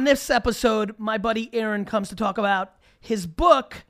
On 0.00 0.04
this 0.04 0.30
episode, 0.30 0.94
my 0.96 1.18
buddy 1.18 1.50
Aaron 1.52 1.84
comes 1.84 2.08
to 2.08 2.16
talk 2.16 2.38
about 2.38 2.76
his 3.02 3.26
book 3.26 3.84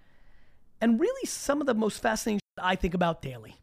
and 0.81 0.99
really 0.99 1.25
some 1.25 1.61
of 1.61 1.69
the 1.69 1.75
most 1.75 2.03
fascinating 2.03 2.41
I 2.61 2.75
think 2.75 2.95
about 2.95 3.23
daily. 3.23 3.55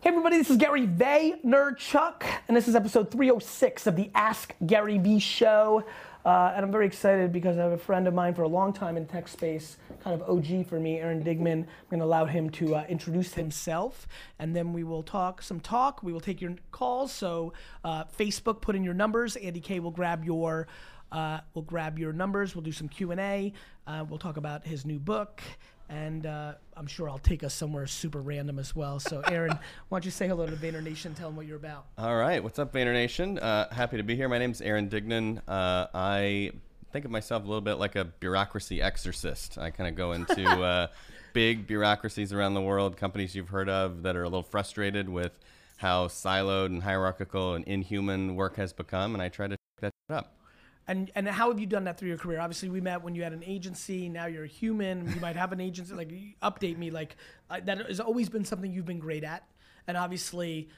Hey 0.00 0.08
everybody, 0.08 0.38
this 0.38 0.48
is 0.48 0.56
Gary 0.56 0.86
Vaynerchuk, 0.86 2.22
and 2.48 2.56
this 2.56 2.66
is 2.66 2.74
episode 2.74 3.10
306 3.10 3.86
of 3.86 3.96
the 3.96 4.10
Ask 4.14 4.54
Gary 4.64 4.96
V 4.96 5.18
show. 5.18 5.84
Uh, 6.24 6.52
and 6.54 6.64
I'm 6.64 6.72
very 6.72 6.86
excited 6.86 7.32
because 7.32 7.56
I 7.56 7.62
have 7.62 7.72
a 7.72 7.78
friend 7.78 8.06
of 8.06 8.14
mine 8.14 8.34
for 8.34 8.42
a 8.42 8.48
long 8.48 8.72
time 8.72 8.96
in 8.96 9.06
tech 9.06 9.26
space, 9.26 9.78
kind 10.04 10.20
of 10.20 10.28
OG 10.28 10.66
for 10.66 10.78
me, 10.78 10.98
Aaron 10.98 11.22
Dignan. 11.22 11.62
I'm 11.62 11.66
going 11.88 12.00
to 12.00 12.04
allow 12.04 12.26
him 12.26 12.50
to 12.50 12.76
uh, 12.76 12.84
introduce 12.88 13.34
himself, 13.34 14.06
and 14.38 14.54
then 14.54 14.72
we 14.72 14.84
will 14.84 15.02
talk 15.02 15.40
some 15.40 15.60
talk. 15.60 16.02
We 16.02 16.12
will 16.12 16.20
take 16.20 16.40
your 16.40 16.54
calls. 16.72 17.10
So 17.12 17.54
uh, 17.84 18.04
Facebook, 18.04 18.60
put 18.60 18.76
in 18.76 18.84
your 18.84 18.94
numbers. 18.94 19.36
Andy 19.36 19.60
K 19.60 19.80
will 19.80 19.90
grab 19.90 20.24
your 20.24 20.66
uh, 21.12 21.40
we'll 21.54 21.62
grab 21.62 21.98
your 21.98 22.12
numbers. 22.12 22.54
We'll 22.54 22.62
do 22.62 22.72
some 22.72 22.88
Q 22.88 23.10
and 23.10 23.20
A. 23.20 23.52
Uh, 23.86 24.04
we'll 24.08 24.18
talk 24.18 24.36
about 24.36 24.66
his 24.66 24.84
new 24.84 24.98
book 24.98 25.42
and 25.90 26.24
uh, 26.24 26.54
I'm 26.76 26.86
sure 26.86 27.10
I'll 27.10 27.18
take 27.18 27.42
us 27.42 27.52
somewhere 27.52 27.86
super 27.86 28.20
random 28.20 28.58
as 28.58 28.74
well. 28.74 29.00
So, 29.00 29.20
Aaron, 29.20 29.58
why 29.88 29.98
don't 29.98 30.04
you 30.04 30.10
say 30.10 30.28
hello 30.28 30.46
to 30.46 30.52
Vayner 30.52 30.82
Nation? 30.82 31.14
Tell 31.14 31.28
them 31.28 31.36
what 31.36 31.46
you're 31.46 31.56
about. 31.56 31.86
All 31.98 32.16
right, 32.16 32.42
what's 32.42 32.58
up, 32.58 32.72
Vayner 32.72 32.92
Nation? 32.92 33.38
Uh, 33.38 33.68
happy 33.72 33.96
to 33.96 34.02
be 34.02 34.14
here. 34.16 34.28
My 34.28 34.38
name's 34.38 34.62
Aaron 34.62 34.88
Dignan. 34.88 35.42
Uh, 35.48 35.88
I 35.92 36.52
think 36.92 37.04
of 37.04 37.10
myself 37.10 37.44
a 37.44 37.46
little 37.46 37.60
bit 37.60 37.74
like 37.74 37.96
a 37.96 38.04
bureaucracy 38.04 38.80
exorcist. 38.80 39.58
I 39.58 39.70
kind 39.70 39.88
of 39.88 39.96
go 39.96 40.12
into 40.12 40.48
uh, 40.48 40.86
big 41.32 41.66
bureaucracies 41.66 42.32
around 42.32 42.54
the 42.54 42.62
world, 42.62 42.96
companies 42.96 43.34
you've 43.34 43.48
heard 43.48 43.68
of 43.68 44.04
that 44.04 44.16
are 44.16 44.22
a 44.22 44.28
little 44.28 44.42
frustrated 44.42 45.08
with 45.08 45.38
how 45.78 46.06
siloed 46.06 46.66
and 46.66 46.82
hierarchical 46.82 47.54
and 47.54 47.64
inhuman 47.64 48.36
work 48.36 48.56
has 48.56 48.72
become, 48.72 49.14
and 49.14 49.22
I 49.22 49.28
try 49.28 49.48
to 49.48 49.56
check 49.80 49.92
that 50.08 50.14
up. 50.14 50.39
And 50.88 51.10
and 51.14 51.28
how 51.28 51.50
have 51.50 51.60
you 51.60 51.66
done 51.66 51.84
that 51.84 51.98
through 51.98 52.08
your 52.08 52.18
career? 52.18 52.40
Obviously, 52.40 52.68
we 52.68 52.80
met 52.80 53.02
when 53.02 53.14
you 53.14 53.22
had 53.22 53.32
an 53.32 53.44
agency. 53.44 54.08
Now 54.08 54.26
you're 54.26 54.44
a 54.44 54.48
human. 54.48 55.08
You 55.14 55.20
might 55.20 55.36
have 55.36 55.52
an 55.52 55.60
agency. 55.60 55.94
Like, 55.94 56.10
update 56.42 56.78
me. 56.78 56.90
Like, 56.90 57.16
I, 57.48 57.60
that 57.60 57.86
has 57.86 58.00
always 58.00 58.28
been 58.28 58.44
something 58.44 58.72
you've 58.72 58.86
been 58.86 58.98
great 58.98 59.22
at. 59.22 59.44
And 59.86 59.96
obviously, 59.96 60.68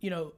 you 0.00 0.08
know, 0.10 0.32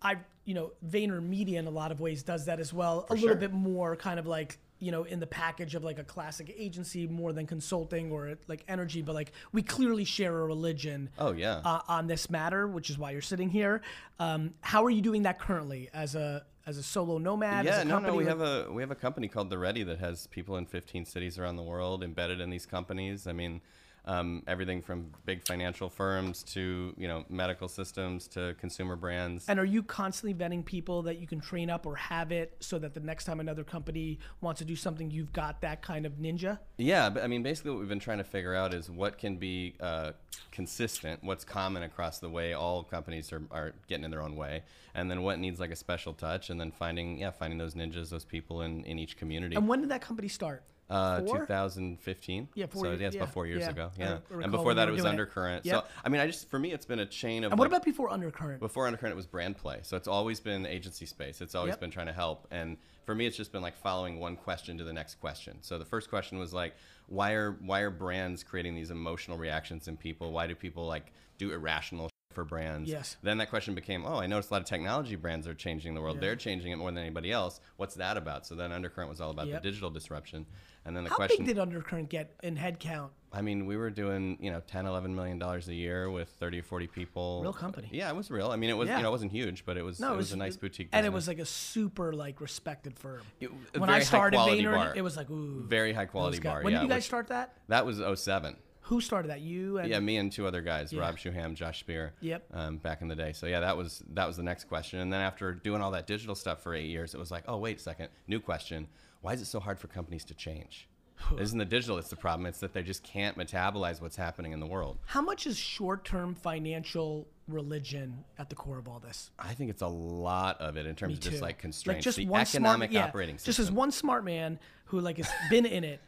I, 0.00 0.16
you 0.44 0.54
know, 0.54 0.72
Vayner 0.86 1.22
Media 1.22 1.58
in 1.58 1.66
a 1.66 1.70
lot 1.70 1.92
of 1.92 2.00
ways 2.00 2.22
does 2.22 2.46
that 2.46 2.58
as 2.60 2.72
well. 2.72 3.06
a 3.10 3.14
little 3.14 3.28
sure. 3.28 3.36
bit 3.36 3.52
more 3.52 3.96
kind 3.96 4.18
of 4.18 4.26
like 4.26 4.58
you 4.80 4.90
know 4.90 5.04
in 5.04 5.20
the 5.20 5.26
package 5.26 5.76
of 5.76 5.84
like 5.84 5.98
a 6.00 6.04
classic 6.04 6.52
agency 6.58 7.06
more 7.06 7.32
than 7.32 7.46
consulting 7.46 8.10
or 8.10 8.34
like 8.48 8.64
energy 8.66 9.02
but 9.02 9.14
like 9.14 9.30
we 9.52 9.62
clearly 9.62 10.04
share 10.04 10.36
a 10.40 10.44
religion 10.44 11.08
Oh, 11.16 11.32
yeah. 11.32 11.60
uh, 11.64 11.80
on 11.86 12.08
this 12.08 12.28
matter 12.28 12.66
which 12.66 12.90
is 12.90 12.98
why 12.98 13.12
you're 13.12 13.22
sitting 13.22 13.48
here 13.48 13.82
um, 14.18 14.52
how 14.62 14.84
are 14.84 14.90
you 14.90 15.00
doing 15.00 15.22
that 15.22 15.38
currently 15.38 15.88
as 15.94 16.16
a 16.16 16.44
as 16.66 16.78
a 16.78 16.82
solo 16.82 17.18
nomad 17.18 17.66
as 17.66 17.76
yeah, 17.76 17.80
a 17.82 17.84
no, 17.84 17.94
company 17.96 18.12
no. 18.12 18.18
We 18.18 18.24
have 18.26 18.40
a 18.40 18.72
we 18.72 18.82
have 18.82 18.90
a 18.90 18.96
company 18.96 19.28
called 19.28 19.50
The 19.50 19.58
Ready 19.58 19.82
that 19.84 19.98
has 19.98 20.26
people 20.26 20.56
in 20.56 20.66
15 20.66 21.04
cities 21.04 21.38
around 21.38 21.56
the 21.56 21.62
world 21.62 22.02
embedded 22.02 22.40
in 22.40 22.50
these 22.50 22.66
companies. 22.66 23.26
I 23.26 23.32
mean, 23.32 23.60
um, 24.06 24.42
everything 24.46 24.82
from 24.82 25.10
big 25.24 25.46
financial 25.46 25.88
firms 25.88 26.42
to 26.42 26.94
you 26.96 27.08
know 27.08 27.24
medical 27.28 27.68
systems 27.68 28.28
to 28.28 28.54
consumer 28.58 28.96
brands. 28.96 29.46
And 29.48 29.58
are 29.58 29.64
you 29.64 29.82
constantly 29.82 30.34
vetting 30.34 30.64
people 30.64 31.02
that 31.02 31.18
you 31.18 31.26
can 31.26 31.40
train 31.40 31.70
up 31.70 31.86
or 31.86 31.96
have 31.96 32.32
it 32.32 32.56
so 32.60 32.78
that 32.78 32.94
the 32.94 33.00
next 33.00 33.24
time 33.24 33.40
another 33.40 33.64
company 33.64 34.18
wants 34.40 34.58
to 34.58 34.64
do 34.64 34.76
something, 34.76 35.10
you've 35.10 35.32
got 35.32 35.60
that 35.62 35.82
kind 35.82 36.06
of 36.06 36.14
ninja? 36.14 36.58
Yeah, 36.76 37.10
but 37.10 37.22
I 37.22 37.26
mean, 37.26 37.42
basically, 37.42 37.70
what 37.72 37.80
we've 37.80 37.88
been 37.88 37.98
trying 37.98 38.18
to 38.18 38.24
figure 38.24 38.54
out 38.54 38.74
is 38.74 38.90
what 38.90 39.18
can 39.18 39.36
be 39.36 39.74
uh, 39.80 40.12
consistent, 40.50 41.22
what's 41.22 41.44
common 41.44 41.82
across 41.82 42.18
the 42.18 42.28
way 42.28 42.52
all 42.52 42.82
companies 42.82 43.32
are, 43.32 43.42
are 43.50 43.72
getting 43.88 44.04
in 44.04 44.10
their 44.10 44.22
own 44.22 44.36
way, 44.36 44.62
and 44.94 45.10
then 45.10 45.22
what 45.22 45.38
needs 45.38 45.60
like 45.60 45.70
a 45.70 45.76
special 45.76 46.12
touch, 46.12 46.50
and 46.50 46.60
then 46.60 46.70
finding 46.70 47.18
yeah, 47.18 47.30
finding 47.30 47.58
those 47.58 47.74
ninjas, 47.74 48.10
those 48.10 48.24
people 48.24 48.62
in, 48.62 48.84
in 48.84 48.98
each 48.98 49.16
community. 49.16 49.56
And 49.56 49.66
when 49.68 49.80
did 49.80 49.90
that 49.90 50.02
company 50.02 50.28
start? 50.28 50.62
Uh, 50.90 51.20
2015. 51.22 52.48
Yeah, 52.54 52.66
four 52.66 52.82
So 52.82 52.88
years- 52.90 53.00
yeah, 53.00 53.06
it's 53.06 53.16
yeah, 53.16 53.22
about 53.22 53.32
four 53.32 53.46
years 53.46 53.60
yeah. 53.62 53.70
ago. 53.70 53.90
Yeah, 53.98 54.18
and 54.30 54.52
before 54.52 54.74
that 54.74 54.86
it 54.88 54.92
was 54.92 55.00
doing 55.00 55.08
it. 55.08 55.18
Undercurrent. 55.18 55.64
Yep. 55.64 55.74
So 55.74 55.90
I 56.04 56.08
mean, 56.10 56.20
I 56.20 56.26
just 56.26 56.50
for 56.50 56.58
me, 56.58 56.72
it's 56.72 56.84
been 56.86 56.98
a 56.98 57.06
chain 57.06 57.42
of. 57.44 57.52
And 57.52 57.58
what 57.58 57.64
like- 57.70 57.76
about 57.78 57.84
before 57.84 58.10
Undercurrent? 58.10 58.60
before 58.60 58.86
Undercurrent, 58.86 59.12
it 59.12 59.16
was 59.16 59.26
brand 59.26 59.56
play. 59.56 59.78
So 59.82 59.96
it's 59.96 60.08
always 60.08 60.40
been 60.40 60.66
agency 60.66 61.06
space. 61.06 61.40
It's 61.40 61.54
always 61.54 61.72
Yep. 61.72 61.80
been 61.80 61.90
trying 61.90 62.06
to 62.06 62.12
help. 62.12 62.46
And 62.50 62.76
for 63.06 63.14
me, 63.14 63.24
it's 63.26 63.36
just 63.36 63.50
been 63.50 63.62
like 63.62 63.76
following 63.76 64.20
one 64.20 64.36
question 64.36 64.76
to 64.78 64.84
the 64.84 64.92
next 64.92 65.16
question. 65.16 65.58
So 65.62 65.78
the 65.78 65.84
first 65.86 66.10
question 66.10 66.38
was 66.38 66.52
like, 66.52 66.74
why 67.06 67.32
are 67.32 67.52
why 67.60 67.80
are 67.80 67.90
brands 67.90 68.42
creating 68.42 68.74
these 68.74 68.90
emotional 68.90 69.38
reactions 69.38 69.88
in 69.88 69.96
people? 69.96 70.32
Why 70.32 70.46
do 70.46 70.54
people 70.54 70.86
like 70.86 71.12
do 71.38 71.50
irrational 71.52 72.06
shit 72.08 72.13
for 72.34 72.44
brands? 72.44 72.90
Yes. 72.90 73.16
Then 73.22 73.38
that 73.38 73.50
question 73.50 73.74
became, 73.74 74.04
oh, 74.04 74.18
I 74.18 74.26
noticed 74.26 74.50
a 74.50 74.54
lot 74.54 74.62
of 74.62 74.68
technology 74.68 75.16
brands 75.16 75.46
are 75.46 75.54
changing 75.54 75.94
the 75.94 76.00
world. 76.00 76.16
Yeah. 76.16 76.22
They're 76.22 76.36
changing 76.36 76.72
it 76.72 76.76
more 76.76 76.90
than 76.90 76.98
anybody 76.98 77.30
else. 77.32 77.60
What's 77.76 77.94
that 77.96 78.16
about? 78.16 78.46
So 78.46 78.54
then 78.54 78.72
Undercurrent 78.72 79.08
was 79.10 79.20
all 79.20 79.30
about 79.30 79.46
Yep. 79.46 79.62
the 79.62 79.68
digital 79.68 79.90
disruption. 79.90 80.46
And 80.86 80.94
then 80.94 81.04
the 81.04 81.10
How 81.10 81.16
question 81.16 81.46
big 81.46 81.54
did 81.54 81.58
Undercurrent 81.58 82.10
get 82.10 82.34
in 82.42 82.56
headcount? 82.58 83.08
I 83.32 83.40
mean, 83.40 83.64
we 83.66 83.76
were 83.76 83.88
doing, 83.90 84.36
you 84.38 84.50
know, 84.50 84.60
10, 84.66 84.84
11 84.86 85.14
million 85.14 85.38
dollars 85.38 85.66
a 85.68 85.74
year 85.74 86.10
with 86.10 86.28
30 86.38 86.60
40 86.60 86.86
people. 86.88 87.40
Real 87.42 87.52
company. 87.54 87.88
Yeah, 87.90 88.10
it 88.10 88.14
was 88.16 88.30
real. 88.30 88.50
I 88.50 88.56
mean, 88.56 88.68
it 88.70 88.74
was, 88.76 88.88
Yeah. 88.88 88.98
you 88.98 89.02
know, 89.02 89.08
it 89.08 89.12
wasn't 89.12 89.32
huge, 89.32 89.64
but 89.64 89.76
it 89.78 89.82
was, 89.82 89.98
No, 89.98 90.12
it 90.12 90.16
was 90.18 90.32
a 90.32 90.36
nice 90.36 90.56
boutique 90.58 90.90
and 90.92 91.06
it 91.06 91.12
was 91.12 91.26
like 91.26 91.38
a 91.38 91.46
super 91.46 92.12
like 92.12 92.40
respected 92.40 92.98
firm. 92.98 93.22
It- 93.40 93.50
when 93.78 93.88
I 93.88 94.00
started 94.00 94.38
Vayner, 94.38 94.94
it 94.94 95.00
was 95.02 95.16
like 95.16 95.30
ooh, 95.30 95.64
very 95.66 95.92
high 95.94 96.04
quality 96.06 96.38
bar. 96.38 96.62
When 96.62 96.72
yeah, 96.74 96.80
did 96.80 96.84
you 96.84 96.88
guys 96.90 96.96
which- 96.98 97.04
start 97.06 97.28
that? 97.28 97.56
That 97.68 97.86
was 97.86 97.98
07. 98.20 98.56
Who 98.88 99.00
started 99.00 99.28
that? 99.28 99.40
You 99.40 99.78
and 99.78 99.88
Yeah, 99.88 99.98
me 100.00 100.18
and 100.18 100.30
two 100.30 100.46
other 100.46 100.60
guys, 100.60 100.92
Yeah. 100.92 101.00
Rob 101.00 101.16
Shuham, 101.16 101.54
Josh 101.54 101.80
Spear. 101.80 102.12
Yep. 102.20 102.46
Um, 102.52 102.76
back 102.76 103.00
in 103.00 103.08
the 103.08 103.16
day. 103.16 103.32
So 103.32 103.46
yeah, 103.46 103.60
that 103.60 103.76
was 103.76 104.02
that 104.12 104.26
was 104.26 104.36
the 104.36 104.42
next 104.42 104.64
question. 104.64 105.00
And 105.00 105.12
then 105.12 105.20
after 105.20 105.52
doing 105.54 105.80
all 105.80 105.90
that 105.92 106.06
digital 106.06 106.34
stuff 106.34 106.62
for 106.62 106.74
eight 106.74 106.88
years, 106.88 107.14
it 107.14 107.18
was 107.18 107.30
like, 107.30 107.44
oh 107.48 107.56
wait 107.56 107.78
a 107.78 107.80
second, 107.80 108.08
new 108.28 108.40
question. 108.40 108.88
Why 109.22 109.32
is 109.32 109.40
it 109.40 109.46
so 109.46 109.58
hard 109.58 109.78
for 109.78 109.88
companies 109.88 110.24
to 110.26 110.34
change? 110.34 110.86
it 111.32 111.40
isn't 111.40 111.58
the 111.58 111.64
digital 111.64 111.96
that's 111.96 112.10
the 112.10 112.16
problem. 112.16 112.44
It's 112.44 112.60
that 112.60 112.74
they 112.74 112.82
just 112.82 113.02
can't 113.02 113.38
metabolize 113.38 114.02
what's 114.02 114.16
happening 114.16 114.52
in 114.52 114.60
the 114.60 114.66
world. 114.66 114.98
How 115.06 115.22
much 115.22 115.46
is 115.46 115.56
short-term 115.56 116.34
financial 116.34 117.26
religion 117.48 118.24
at 118.38 118.50
the 118.50 118.54
core 118.54 118.78
of 118.78 118.88
all 118.88 118.98
this? 118.98 119.30
I 119.38 119.54
think 119.54 119.70
it's 119.70 119.82
a 119.82 119.86
lot 119.86 120.60
of 120.60 120.76
it 120.76 120.84
in 120.86 120.94
terms 120.94 121.14
of 121.14 121.20
just 121.20 121.40
like 121.40 121.58
constraints. 121.58 122.04
just 122.04 122.18
the 122.18 122.26
one 122.26 122.42
economic 122.42 122.90
smart, 122.90 122.92
yeah, 122.92 123.08
operating 123.08 123.38
system. 123.38 123.48
Just 123.48 123.58
as 123.60 123.70
one 123.70 123.90
smart 123.92 124.24
man 124.24 124.58
who 124.86 125.00
like 125.00 125.16
has 125.16 125.30
been 125.48 125.64
in 125.66 125.84
it. 125.84 126.00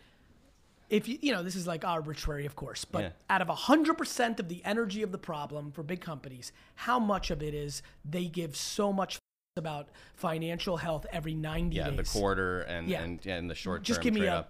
If 0.88 1.08
you 1.08 1.19
you 1.20 1.32
know 1.32 1.42
this 1.42 1.56
is 1.56 1.66
like 1.66 1.84
arbitrary, 1.84 2.47
of 2.47 2.54
course, 2.56 2.84
but 2.84 3.02
Yeah. 3.02 3.10
out 3.28 3.42
of 3.42 3.48
hundred 3.48 3.94
percent 3.98 4.38
of 4.41 4.48
the 4.48 4.62
energy 4.64 5.02
of 5.02 5.10
the 5.12 5.19
problem 5.19 5.72
for 5.72 5.82
big 5.82 6.00
companies, 6.00 6.52
how 6.76 6.98
much 6.98 7.30
of 7.30 7.42
it 7.42 7.54
is 7.54 7.82
they 8.04 8.26
give 8.26 8.54
so 8.56 8.92
much 8.92 9.19
about 9.56 9.88
financial 10.14 10.76
health 10.76 11.06
every 11.12 11.34
ninety 11.34 11.76
yeah, 11.76 11.91
days? 11.91 11.96
the 12.12 12.19
quarter 12.19 12.60
and 12.62 12.88
Yeah. 12.88 13.02
and, 13.02 13.25
yeah, 13.25 13.36
and 13.36 13.50
the 13.50 13.54
short 13.54 13.80
term 13.80 13.84
Just 13.84 14.00
give 14.02 14.14
me 14.14 14.26
a- 14.26 14.46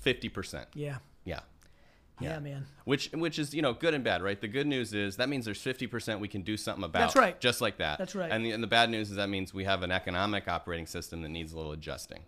Fifty 0.00 0.28
percent. 0.28 0.68
Yeah, 0.74 0.98
Yeah. 1.24 1.40
yeah, 2.20 2.38
man. 2.40 2.66
Which 2.84 3.10
which 3.12 3.38
is 3.38 3.52
you 3.54 3.60
know 3.62 3.72
good 3.74 3.92
and 3.94 4.02
bad, 4.02 4.22
right? 4.22 4.40
The 4.40 4.48
good 4.48 4.66
news 4.66 4.94
is 4.94 5.16
that 5.16 5.28
means 5.28 5.44
there's 5.44 5.60
50% 5.62 6.18
we 6.18 6.26
can 6.28 6.42
do 6.42 6.56
something 6.56 6.82
about. 6.82 7.00
That's 7.00 7.16
right. 7.16 7.38
Just 7.38 7.60
like 7.60 7.76
that. 7.78 7.98
That's 7.98 8.14
right. 8.14 8.30
And 8.32 8.44
the, 8.44 8.50
and 8.52 8.62
the 8.62 8.66
bad 8.68 8.88
news 8.90 9.10
is 9.10 9.16
that 9.16 9.28
means 9.28 9.52
we 9.54 9.64
have 9.64 9.82
an 9.82 9.92
economic 9.92 10.48
operating 10.48 10.86
system 10.86 11.20
that 11.22 11.28
needs 11.28 11.52
a 11.52 11.56
little 11.56 11.72
adjusting. 11.72 12.22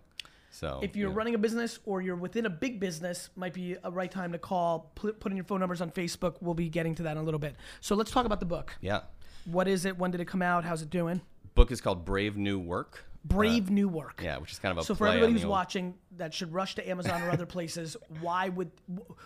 So 0.59 0.79
If 0.83 0.97
you're 0.97 1.09
yeah. 1.09 1.15
running 1.15 1.35
a 1.35 1.37
business 1.37 1.79
or 1.85 2.01
you're 2.01 2.17
within 2.17 2.45
a 2.45 2.49
big 2.49 2.81
business, 2.81 3.29
might 3.37 3.53
be 3.53 3.77
a 3.81 3.89
right 3.89 4.11
time 4.11 4.33
to 4.33 4.37
call. 4.37 4.91
Put, 4.95 5.21
put 5.21 5.31
in 5.31 5.37
your 5.37 5.45
phone 5.45 5.61
numbers 5.61 5.79
on 5.79 5.89
Facebook. 5.89 6.35
We'll 6.41 6.53
be 6.53 6.67
getting 6.67 6.95
to 6.95 7.03
that 7.03 7.11
in 7.13 7.17
a 7.17 7.23
little 7.23 7.39
bit. 7.39 7.55
So 7.79 7.95
let's 7.95 8.11
talk 8.11 8.25
about 8.25 8.41
the 8.41 8.45
book. 8.45 8.75
yeah, 8.81 9.01
What 9.45 9.69
is 9.69 9.85
it? 9.85 9.97
When 9.97 10.11
did 10.11 10.19
it 10.19 10.25
come 10.25 10.41
out? 10.41 10.65
How's 10.65 10.81
it 10.81 10.89
doing? 10.89 11.21
book 11.55 11.71
is 11.71 11.81
called 11.81 12.05
Brave 12.05 12.37
New 12.37 12.57
Work. 12.59 13.05
Brave 13.25 13.69
New 13.69 13.89
Work. 13.89 14.19
Uh, 14.21 14.25
Yeah, 14.25 14.37
which 14.37 14.51
is 14.53 14.59
kind 14.59 14.71
of 14.71 14.77
a 14.77 14.83
So 14.85 14.95
for 14.95 15.07
everybody 15.07 15.33
who's 15.33 15.43
old- 15.43 15.51
watching 15.51 15.95
that 16.17 16.33
should 16.33 16.53
rush 16.53 16.75
to 16.75 16.89
Amazon 16.89 17.21
or 17.21 17.29
other 17.31 17.45
places, 17.57 17.95
why 18.21 18.47
would 18.49 18.71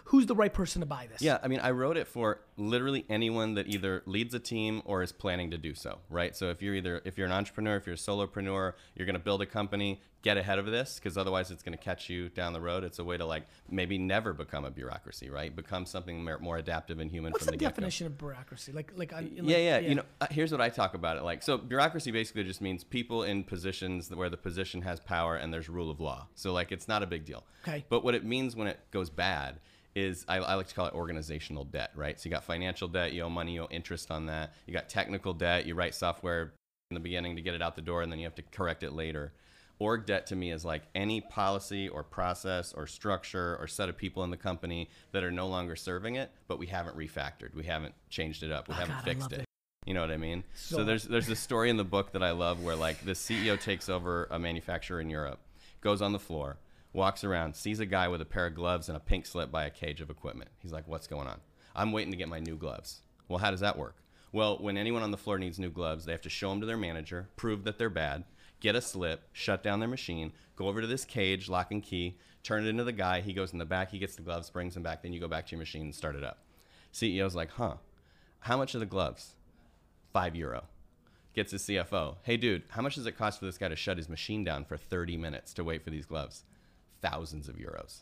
who's 0.05 0.25
the 0.27 0.35
right 0.35 0.53
person 0.53 0.79
to 0.81 0.85
buy 0.87 1.07
this? 1.11 1.21
Yeah, 1.21 1.37
I 1.43 1.47
mean, 1.47 1.59
I 1.59 1.71
wrote 1.71 1.97
it 1.97 2.07
for 2.07 2.41
literally 2.57 3.05
anyone 3.09 3.55
that 3.55 3.67
either 3.67 4.03
leads 4.05 4.33
a 4.33 4.39
team 4.39 4.81
or 4.85 5.01
is 5.01 5.11
planning 5.11 5.51
to 5.51 5.57
do 5.57 5.73
so, 5.73 5.99
right? 6.09 6.35
So 6.35 6.49
if 6.49 6.61
you're 6.61 6.75
either 6.75 7.01
if 7.05 7.17
you're 7.17 7.27
an 7.27 7.33
entrepreneur, 7.33 7.75
if 7.77 7.85
you're 7.85 7.95
a 7.95 7.97
solopreneur, 7.97 8.73
you're 8.95 9.05
going 9.05 9.15
to 9.15 9.23
build 9.23 9.41
a 9.41 9.45
company, 9.45 10.01
get 10.21 10.37
ahead 10.37 10.59
of 10.59 10.65
this 10.65 10.95
because 10.95 11.17
otherwise 11.17 11.51
it's 11.51 11.63
going 11.63 11.77
to 11.77 11.83
catch 11.83 12.09
you 12.09 12.29
down 12.29 12.53
the 12.53 12.61
road. 12.61 12.83
It's 12.83 12.99
a 12.99 13.03
way 13.03 13.17
to 13.17 13.25
like 13.25 13.43
maybe 13.69 13.97
never 13.97 14.33
become 14.33 14.65
a 14.65 14.71
bureaucracy, 14.71 15.29
right? 15.29 15.55
Become 15.55 15.85
something 15.85 16.23
more, 16.23 16.39
more 16.39 16.57
adaptive 16.57 16.99
and 16.99 17.09
human 17.09 17.31
What's 17.31 17.45
from 17.45 17.51
the, 17.53 17.57
the, 17.57 17.65
definition 17.65 18.07
of 18.07 18.17
bureaucracy? 18.17 18.71
Like 18.71 18.91
like, 18.95 19.13
I, 19.13 19.21
like 19.21 19.31
Yeah, 19.35 19.57
yeah, 19.57 19.79
You 19.79 19.95
know, 19.95 20.03
uh, 20.21 20.27
here's 20.29 20.51
what 20.51 20.61
I 20.61 20.69
talk 20.69 20.93
about 20.93 21.17
it 21.17 21.23
like. 21.23 21.43
So 21.43 21.57
bureaucracy 21.57 22.11
basically 22.11 22.43
just 22.43 22.61
means 22.61 22.83
people 22.83 23.23
in 23.23 23.43
positions 23.43 24.09
where 24.13 24.29
the 24.29 24.37
position 24.37 24.81
has 24.83 24.99
power 24.99 25.35
and 25.35 25.53
there's 25.53 25.69
rule 25.69 25.89
of 25.89 25.99
law. 25.99 26.27
So 26.35 26.53
like 26.53 26.71
it's 26.71 26.87
not 26.87 27.03
a 27.03 27.07
big 27.07 27.25
deal. 27.25 27.43
Okay. 27.67 27.85
But 27.89 28.03
what 28.03 28.13
it 28.15 28.23
means 28.23 28.55
when 28.55 28.67
it 28.67 28.79
goes 28.91 29.09
bad 29.09 29.59
is 29.95 30.25
I, 30.27 30.37
I 30.37 30.55
like 30.55 30.67
to 30.67 30.75
call 30.75 30.87
it 30.87 30.93
organizational 30.93 31.65
debt, 31.65 31.91
right? 31.95 32.19
So 32.19 32.27
you 32.27 32.31
got 32.31 32.43
financial 32.43 32.87
debt, 32.87 33.13
you 33.13 33.21
owe 33.23 33.29
money, 33.29 33.53
you 33.53 33.63
owe 33.63 33.67
interest 33.69 34.11
on 34.11 34.25
that. 34.27 34.53
You 34.65 34.73
got 34.73 34.89
technical 34.89 35.33
debt, 35.33 35.65
you 35.65 35.75
write 35.75 35.95
software 35.95 36.53
in 36.89 36.95
the 36.95 36.99
beginning 36.99 37.35
to 37.35 37.41
get 37.41 37.53
it 37.53 37.61
out 37.61 37.75
the 37.75 37.81
door 37.81 38.01
and 38.01 38.11
then 38.11 38.19
you 38.19 38.25
have 38.25 38.35
to 38.35 38.43
correct 38.43 38.83
it 38.83 38.93
later. 38.93 39.33
Org 39.79 40.05
debt 40.05 40.27
to 40.27 40.35
me 40.35 40.51
is 40.51 40.63
like 40.63 40.83
any 40.95 41.19
policy 41.21 41.89
or 41.89 42.03
process 42.03 42.73
or 42.73 42.87
structure 42.87 43.57
or 43.59 43.67
set 43.67 43.89
of 43.89 43.97
people 43.97 44.23
in 44.23 44.29
the 44.29 44.37
company 44.37 44.89
that 45.11 45.23
are 45.23 45.31
no 45.31 45.47
longer 45.47 45.75
serving 45.75 46.15
it, 46.15 46.31
but 46.47 46.59
we 46.59 46.67
haven't 46.67 46.95
refactored. 46.95 47.53
We 47.53 47.63
haven't 47.63 47.93
changed 48.09 48.43
it 48.43 48.51
up. 48.51 48.67
We 48.67 48.75
oh, 48.75 48.77
haven't 48.77 48.95
God, 48.95 49.03
fixed 49.03 49.31
it. 49.31 49.39
it. 49.39 49.45
You 49.85 49.93
know 49.93 50.01
what 50.01 50.11
I 50.11 50.17
mean? 50.17 50.43
So, 50.53 50.77
So- 50.77 50.83
there's 50.85 51.03
there's 51.03 51.27
this 51.27 51.39
story 51.39 51.69
in 51.69 51.77
the 51.77 51.83
book 51.83 52.13
that 52.13 52.23
I 52.23 52.31
love 52.31 52.63
where 52.63 52.75
like 52.75 53.03
the 53.03 53.11
CEO 53.11 53.59
takes 53.59 53.89
over 53.89 54.27
a 54.31 54.39
manufacturer 54.39 55.01
in 55.01 55.09
Europe, 55.09 55.39
goes 55.81 56.01
on 56.01 56.13
the 56.13 56.19
floor, 56.19 56.57
walks 56.93 57.23
around, 57.23 57.55
sees 57.55 57.79
a 57.79 57.85
guy 57.85 58.07
with 58.07 58.21
a 58.21 58.25
pair 58.25 58.45
of 58.45 58.55
gloves 58.55 58.87
and 58.87 58.95
a 58.95 59.01
pink 59.01 59.25
slip 59.25 59.51
by 59.51 59.65
a 59.65 59.69
cage 59.69 59.99
of 59.99 60.09
equipment. 60.09 60.51
He's 60.59 60.71
like, 60.71 60.87
"What's 60.87 61.07
going 61.07 61.27
on?" 61.27 61.41
I'm 61.75 61.91
waiting 61.91 62.11
to 62.11 62.17
get 62.17 62.29
my 62.29 62.39
new 62.39 62.55
gloves. 62.55 63.01
Well, 63.27 63.39
how 63.39 63.51
does 63.51 63.61
that 63.61 63.77
work? 63.77 63.97
Well, 64.31 64.57
when 64.57 64.77
anyone 64.77 65.03
on 65.03 65.11
the 65.11 65.17
floor 65.17 65.37
needs 65.37 65.59
new 65.59 65.69
gloves, 65.69 66.05
they 66.05 66.11
have 66.11 66.21
to 66.21 66.29
show 66.29 66.49
them 66.49 66.59
to 66.61 66.65
their 66.65 66.77
manager, 66.77 67.29
prove 67.35 67.63
that 67.63 67.77
they're 67.77 67.89
bad, 67.89 68.23
get 68.59 68.75
a 68.75 68.81
slip, 68.81 69.29
shut 69.31 69.61
down 69.61 69.79
their 69.79 69.89
machine, 69.89 70.33
go 70.55 70.67
over 70.67 70.81
to 70.81 70.87
this 70.87 71.05
cage, 71.05 71.49
lock 71.49 71.71
and 71.71 71.83
key, 71.83 72.17
turn 72.41 72.65
it 72.65 72.69
into 72.69 72.83
the 72.83 72.91
guy. 72.91 73.21
He 73.21 73.33
goes 73.33 73.53
in 73.53 73.59
the 73.59 73.65
back, 73.65 73.91
he 73.91 73.99
gets 73.99 74.15
the 74.15 74.21
gloves, 74.21 74.49
brings 74.49 74.73
them 74.73 74.83
back, 74.83 75.03
then 75.03 75.13
you 75.13 75.19
go 75.19 75.27
back 75.27 75.45
to 75.47 75.51
your 75.51 75.59
machine 75.59 75.83
and 75.83 75.95
start 75.95 76.15
it 76.15 76.23
up. 76.23 76.39
CEO's 76.91 77.35
like, 77.35 77.51
huh, 77.51 77.75
how 78.39 78.57
much 78.57 78.73
are 78.73 78.79
the 78.79 78.85
gloves? 78.85 79.35
Five 80.11 80.35
euro. 80.35 80.63
Gets 81.33 81.51
his 81.51 81.63
CFO, 81.63 82.17
hey 82.23 82.37
dude, 82.37 82.63
how 82.69 82.81
much 82.81 82.95
does 82.95 83.05
it 83.05 83.17
cost 83.17 83.39
for 83.39 83.45
this 83.45 83.57
guy 83.57 83.67
to 83.67 83.75
shut 83.75 83.97
his 83.97 84.09
machine 84.09 84.43
down 84.43 84.65
for 84.65 84.77
30 84.77 85.17
minutes 85.17 85.53
to 85.55 85.63
wait 85.63 85.83
for 85.83 85.89
these 85.89 86.05
gloves? 86.05 86.43
Thousands 87.03 87.47
of 87.49 87.55
euros. 87.57 87.99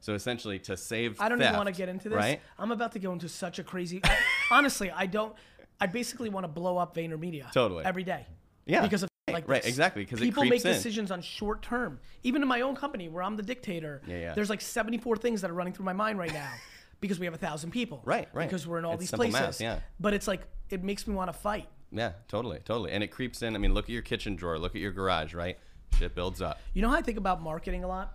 So 0.00 0.14
essentially, 0.14 0.58
to 0.60 0.76
save 0.76 1.20
I 1.20 1.28
don't 1.28 1.40
even 1.42 1.54
want 1.56 1.66
to 1.66 1.72
get 1.74 1.88
into 1.88 2.08
this. 2.08 2.16
Right? 2.16 2.40
I'm 2.58 2.72
about 2.72 2.92
to 2.92 2.98
go 2.98 3.12
into 3.12 3.28
such 3.28 3.58
a 3.58 3.64
crazy. 3.64 4.00
I, 4.04 4.16
honestly, 4.50 4.90
I 4.90 5.06
don't. 5.06 5.34
I 5.80 5.86
basically 5.86 6.28
want 6.30 6.44
to 6.44 6.48
blow 6.48 6.76
up 6.78 6.94
VaynerMedia. 6.94 7.50
Totally. 7.52 7.84
Every 7.84 8.04
day. 8.04 8.26
Yeah, 8.66 8.82
Because 8.82 9.02
of 9.02 9.10
right, 9.28 9.34
like 9.34 9.48
right, 9.48 9.62
this. 9.62 9.68
exactly, 9.68 10.06
'cause 10.06 10.20
it 10.22 10.24
people 10.24 10.44
make 10.44 10.64
in. 10.64 10.72
decisions 10.72 11.10
on 11.10 11.20
short 11.20 11.60
term. 11.62 11.98
Even 12.22 12.40
in 12.42 12.48
my 12.48 12.60
own 12.62 12.74
company, 12.76 13.08
where 13.08 13.22
I'm 13.22 13.36
the 13.36 13.42
dictator, 13.42 14.00
Yeah, 14.06 14.16
yeah. 14.18 14.32
there's 14.34 14.48
like 14.48 14.60
74 14.62 15.16
things 15.16 15.40
that 15.42 15.50
are 15.50 15.54
running 15.54 15.72
through 15.74 15.84
my 15.84 15.92
mind 15.92 16.18
right 16.18 16.32
now. 16.32 16.50
Because 17.00 17.18
we 17.18 17.26
have 17.26 17.34
a 17.34 17.38
thousand 17.38 17.70
people, 17.72 18.00
Right, 18.06 18.28
right. 18.32 18.48
Because 18.48 18.66
we're 18.66 18.78
in 18.78 18.86
all 18.86 18.92
It's 18.94 19.00
these 19.00 19.10
places, 19.10 19.32
math, 19.34 19.60
yeah. 19.60 19.80
But 20.00 20.14
it's 20.14 20.26
like 20.26 20.40
it 20.70 20.82
makes 20.82 21.06
me 21.06 21.14
want 21.14 21.28
to 21.30 21.38
fight. 21.38 21.68
Yeah, 21.92 22.12
totally, 22.28 22.60
totally. 22.64 22.92
And 22.92 23.02
it 23.02 23.08
creeps 23.08 23.42
in. 23.42 23.54
I 23.54 23.58
mean, 23.58 23.74
look 23.74 23.86
at 23.86 23.90
your 23.90 24.00
kitchen 24.00 24.36
drawer, 24.36 24.58
look 24.58 24.74
at 24.74 24.80
your 24.80 24.92
garage, 24.92 25.34
right? 25.34 25.58
Shit 25.98 26.14
builds 26.14 26.40
up. 26.40 26.60
You 26.72 26.80
know 26.80 26.88
how 26.88 26.96
I 26.96 27.02
think 27.02 27.18
about 27.18 27.42
marketing 27.42 27.84
a 27.84 27.88
lot? 27.88 28.14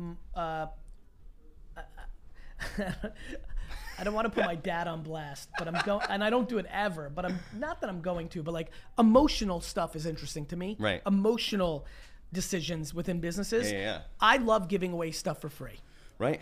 Mm, 0.00 0.16
Uh, 0.34 0.66
I 3.98 4.04
don't 4.04 4.14
want 4.14 4.24
to 4.26 4.30
put 4.30 4.46
my 4.46 4.54
dad 4.54 4.88
on 4.88 5.02
blast, 5.02 5.50
but 5.58 5.68
I'm 5.68 5.76
going, 5.84 6.06
and 6.08 6.24
I 6.24 6.30
don't 6.30 6.48
do 6.48 6.56
it 6.58 6.66
ever. 6.70 7.10
But 7.14 7.26
I'm 7.26 7.38
not 7.54 7.80
that 7.82 7.90
I'm 7.90 8.00
going 8.00 8.28
to, 8.30 8.42
but 8.42 8.54
like 8.54 8.70
emotional 8.98 9.60
stuff 9.60 9.94
is 9.94 10.06
interesting 10.06 10.46
to 10.46 10.56
me. 10.56 10.76
Right. 10.78 11.02
Emotional 11.06 11.86
decisions 12.32 12.94
within 12.94 13.20
businesses. 13.20 13.70
Yeah, 13.70 13.78
yeah, 13.78 13.84
yeah. 13.84 14.00
I 14.20 14.38
love 14.38 14.68
giving 14.68 14.92
away 14.92 15.10
stuff 15.10 15.40
for 15.40 15.50
free. 15.50 15.80
Right? 16.18 16.40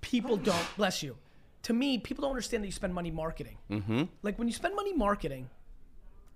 People 0.00 0.36
don't. 0.36 0.76
Bless 0.76 1.02
you. 1.02 1.16
To 1.64 1.72
me, 1.72 1.98
people 1.98 2.22
don't 2.22 2.30
understand 2.30 2.62
that 2.62 2.68
you 2.68 2.72
spend 2.72 2.94
money 2.94 3.10
marketing. 3.10 3.56
Mm-hmm. 3.70 4.02
Like 4.22 4.38
when 4.38 4.46
you 4.46 4.54
spend 4.54 4.76
money 4.76 4.92
marketing, 4.92 5.48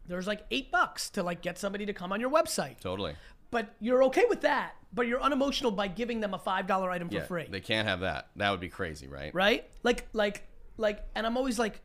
there's 0.09 0.26
like 0.26 0.44
eight 0.50 0.73
bucks 0.73 1.11
to 1.11 1.23
like 1.23 1.43
get 1.43 1.59
somebody 1.59 1.87
to 1.87 1.93
come 1.93 2.12
on 2.12 2.19
your 2.19 2.31
website. 2.31 2.81
Totally. 2.81 3.15
But 3.50 3.75
you're 3.81 4.03
okay 4.05 4.25
with 4.29 4.41
that. 4.41 4.75
But 4.93 5.06
you're 5.06 5.20
unemotional 5.20 5.70
by 5.73 5.88
giving 5.88 6.20
them 6.20 6.35
a 6.35 6.38
five 6.38 6.67
dollar 6.67 6.90
item 6.90 7.08
for 7.08 7.17
Yeah, 7.17 7.25
free, 7.25 7.46
they 7.49 7.61
can't 7.61 7.87
have 7.87 8.00
that. 8.00 8.29
That 8.37 8.50
would 8.50 8.61
be 8.61 8.69
crazy, 8.69 9.06
right? 9.06 9.35
right? 9.35 9.69
Like, 9.82 10.08
like, 10.12 10.46
like, 10.76 11.05
and 11.14 11.26
I'm 11.26 11.37
always 11.37 11.58
like, 11.58 11.81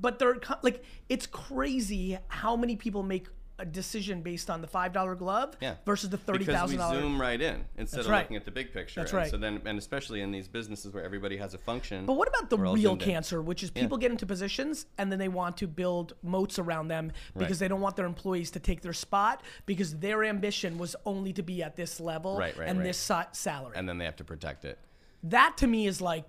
but 0.00 0.18
they're 0.18 0.36
like, 0.62 0.84
it's 1.08 1.26
crazy 1.26 2.18
how 2.28 2.56
many 2.56 2.76
people 2.76 3.02
make 3.02 3.28
a 3.58 3.64
decision 3.64 4.20
based 4.20 4.50
on 4.50 4.60
the 4.60 4.66
five 4.66 4.92
dollar 4.92 5.14
glove 5.14 5.56
Yeah. 5.60 5.76
versus 5.86 6.10
the 6.10 6.16
thirty 6.16 6.40
Because 6.40 6.54
thousand 6.56 6.76
we 6.76 6.78
dollars. 6.78 6.98
zoom 7.00 7.20
right 7.20 7.40
in 7.40 7.64
instead 7.76 7.98
That's 7.98 8.06
of 8.06 8.10
right. 8.10 8.22
looking 8.22 8.36
at 8.36 8.44
the 8.44 8.50
big 8.50 8.72
picture. 8.72 9.00
That's 9.00 9.12
and 9.12 9.18
right. 9.18 9.30
So 9.30 9.36
then, 9.36 9.60
and 9.64 9.78
especially 9.78 10.22
in 10.22 10.32
these 10.32 10.48
businesses 10.48 10.92
where 10.92 11.04
everybody 11.04 11.36
has 11.36 11.54
a 11.54 11.58
function. 11.58 12.04
But 12.04 12.14
what 12.14 12.26
about 12.28 12.50
the 12.50 12.58
real 12.58 12.96
cancer, 12.96 13.40
which 13.40 13.62
is 13.62 13.70
people 13.70 13.96
get 13.96 14.10
into 14.10 14.26
positions 14.26 14.86
and 14.98 15.10
then 15.12 15.18
they 15.20 15.28
want 15.28 15.56
to 15.58 15.68
build 15.68 16.14
moats 16.22 16.58
around 16.58 16.88
them 16.88 17.12
because 17.36 17.52
Right. 17.52 17.58
they 17.60 17.68
don't 17.68 17.80
want 17.80 17.94
their 17.94 18.06
employees 18.06 18.50
to 18.52 18.60
take 18.60 18.80
their 18.80 18.92
spot 18.92 19.42
because 19.66 19.98
their 19.98 20.24
ambition 20.24 20.76
was 20.76 20.96
only 21.06 21.32
to 21.34 21.42
be 21.42 21.62
at 21.62 21.76
this 21.76 22.00
level 22.00 22.36
Right, 22.36 22.56
right, 22.56 22.68
and 22.68 22.84
this 22.84 22.98
salary. 23.32 23.74
And 23.76 23.88
then 23.88 23.98
they 23.98 24.04
have 24.04 24.16
to 24.16 24.24
protect 24.24 24.64
it. 24.64 24.78
that 25.22 25.56
to 25.58 25.66
me 25.66 25.86
is 25.86 26.00
like, 26.00 26.24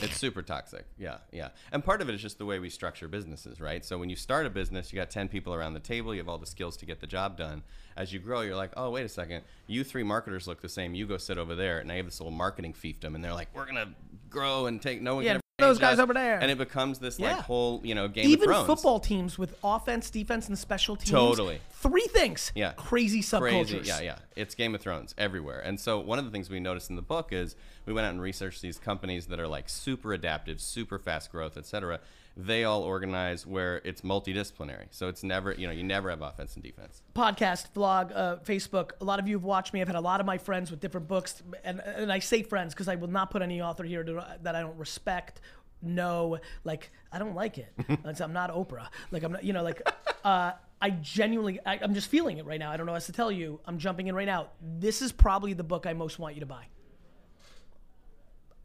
It's 0.00 0.16
super 0.16 0.42
toxic. 0.42 0.84
Yeah, 0.98 1.18
yeah. 1.32 1.48
And 1.72 1.84
part 1.84 2.00
of 2.00 2.08
it 2.08 2.14
is 2.14 2.22
just 2.22 2.38
the 2.38 2.46
way 2.46 2.58
we 2.58 2.70
structure 2.70 3.08
businesses, 3.08 3.60
right? 3.60 3.84
So 3.84 3.98
when 3.98 4.10
you 4.10 4.16
start 4.16 4.46
a 4.46 4.50
business, 4.50 4.92
you 4.92 4.96
got 4.96 5.10
10 5.10 5.28
people 5.28 5.54
around 5.54 5.74
the 5.74 5.80
table, 5.80 6.14
you 6.14 6.20
have 6.20 6.28
all 6.28 6.38
the 6.38 6.46
skills 6.46 6.76
to 6.78 6.86
get 6.86 7.00
the 7.00 7.06
job 7.06 7.36
done. 7.36 7.62
As 7.96 8.12
you 8.12 8.18
grow, 8.18 8.42
you're 8.42 8.56
like, 8.56 8.72
oh, 8.76 8.90
wait 8.90 9.04
a 9.04 9.08
second. 9.08 9.42
You 9.66 9.84
three 9.84 10.04
marketers 10.04 10.46
look 10.46 10.60
the 10.60 10.68
same. 10.68 10.94
You 10.94 11.06
go 11.06 11.16
sit 11.16 11.38
over 11.38 11.54
there. 11.54 11.78
And 11.80 11.90
I 11.90 11.96
have 11.96 12.04
this 12.04 12.20
little 12.20 12.30
marketing 12.30 12.74
fiefdom. 12.74 13.14
And 13.14 13.24
they're 13.24 13.34
like, 13.34 13.48
we're 13.54 13.64
going 13.64 13.76
to 13.76 13.88
grow 14.30 14.66
and 14.66 14.80
take 14.80 15.02
no 15.02 15.16
one 15.16 15.24
Yeah, 15.24 15.38
those 15.58 15.78
guys 15.78 15.94
us." 15.94 16.00
over 16.00 16.14
there. 16.14 16.38
And 16.38 16.50
it 16.50 16.58
becomes 16.58 16.98
this 16.98 17.18
like 17.18 17.36
Yeah. 17.36 17.42
whole, 17.42 17.80
you 17.84 17.94
know, 17.94 18.08
Game 18.08 18.26
even 18.28 18.40
of 18.40 18.44
Thrones. 18.54 18.64
Even 18.64 18.76
football 18.76 19.00
teams 19.00 19.38
with 19.38 19.56
offense, 19.62 20.10
defense, 20.10 20.48
and 20.48 20.58
special 20.58 20.96
teams. 20.96 21.10
Totally. 21.10 21.60
Three 21.70 22.06
things. 22.08 22.52
Yeah. 22.54 22.72
Crazy 22.76 23.20
subcultures. 23.22 23.68
Crazy. 23.70 23.88
Yeah, 23.88 24.00
yeah. 24.00 24.18
It's 24.36 24.54
Game 24.54 24.74
of 24.74 24.80
Thrones 24.80 25.14
everywhere. 25.18 25.60
And 25.60 25.78
so 25.80 25.98
one 25.98 26.18
of 26.18 26.24
the 26.24 26.30
things 26.30 26.48
we 26.48 26.60
noticed 26.60 26.90
in 26.90 26.96
the 26.96 27.02
book 27.02 27.32
is 27.32 27.56
we 27.86 27.92
went 27.92 28.06
out 28.06 28.10
and 28.12 28.20
researched 28.22 28.62
these 28.62 28.78
companies 28.78 29.26
that 29.26 29.40
are 29.40 29.48
like 29.48 29.68
super 29.68 30.12
adaptive, 30.12 30.60
super 30.60 30.98
fast 30.98 31.30
growth, 31.32 31.56
et 31.56 31.66
cetera. 31.66 32.00
They 32.40 32.62
all 32.62 32.82
organize 32.82 33.44
where 33.44 33.82
it's 33.84 34.02
multidisciplinary. 34.02 34.86
So 34.90 35.08
it's 35.08 35.24
never, 35.24 35.52
you 35.52 35.66
know, 35.66 35.72
you 35.72 35.82
never 35.82 36.08
have 36.08 36.22
offense 36.22 36.54
and 36.54 36.62
defense. 36.62 37.02
Podcast, 37.12 37.72
vlog, 37.74 38.12
uh, 38.14 38.36
Facebook. 38.36 38.92
A 39.00 39.04
lot 39.04 39.18
of 39.18 39.26
you 39.26 39.34
have 39.34 39.42
watched 39.42 39.74
me. 39.74 39.80
I've 39.80 39.88
had 39.88 39.96
a 39.96 40.00
lot 40.00 40.20
of 40.20 40.26
my 40.26 40.38
friends 40.38 40.70
with 40.70 40.78
different 40.78 41.08
books, 41.08 41.42
and 41.64 41.80
and 41.80 42.12
I 42.12 42.20
say 42.20 42.44
friends 42.44 42.74
because 42.74 42.86
I 42.86 42.94
will 42.94 43.08
not 43.08 43.32
put 43.32 43.42
any 43.42 43.60
author 43.60 43.82
here 43.82 44.04
to, 44.04 44.38
that 44.42 44.54
I 44.54 44.60
don't 44.60 44.78
respect. 44.78 45.40
No, 45.82 46.38
like 46.62 46.92
I 47.10 47.18
don't 47.18 47.34
like 47.34 47.58
it. 47.58 47.72
I'm 48.20 48.32
not 48.32 48.54
Oprah. 48.54 48.86
Like 49.10 49.24
I'm 49.24 49.32
not, 49.32 49.42
you 49.42 49.52
know, 49.52 49.64
like 49.64 49.82
uh, 50.24 50.52
I 50.80 50.90
genuinely, 50.90 51.58
I, 51.66 51.80
I'm 51.82 51.94
just 51.94 52.08
feeling 52.08 52.38
it 52.38 52.46
right 52.46 52.60
now. 52.60 52.70
I 52.70 52.76
don't 52.76 52.86
know 52.86 52.92
what 52.92 52.98
else 52.98 53.06
to 53.06 53.12
tell 53.12 53.32
you. 53.32 53.60
I'm 53.66 53.78
jumping 53.78 54.06
in 54.06 54.14
right 54.14 54.26
now. 54.26 54.48
This 54.62 55.02
is 55.02 55.10
probably 55.10 55.54
the 55.54 55.64
book 55.64 55.86
I 55.86 55.92
most 55.92 56.18
want 56.18 56.34
you 56.34 56.40
to 56.40 56.46
buy. 56.46 56.66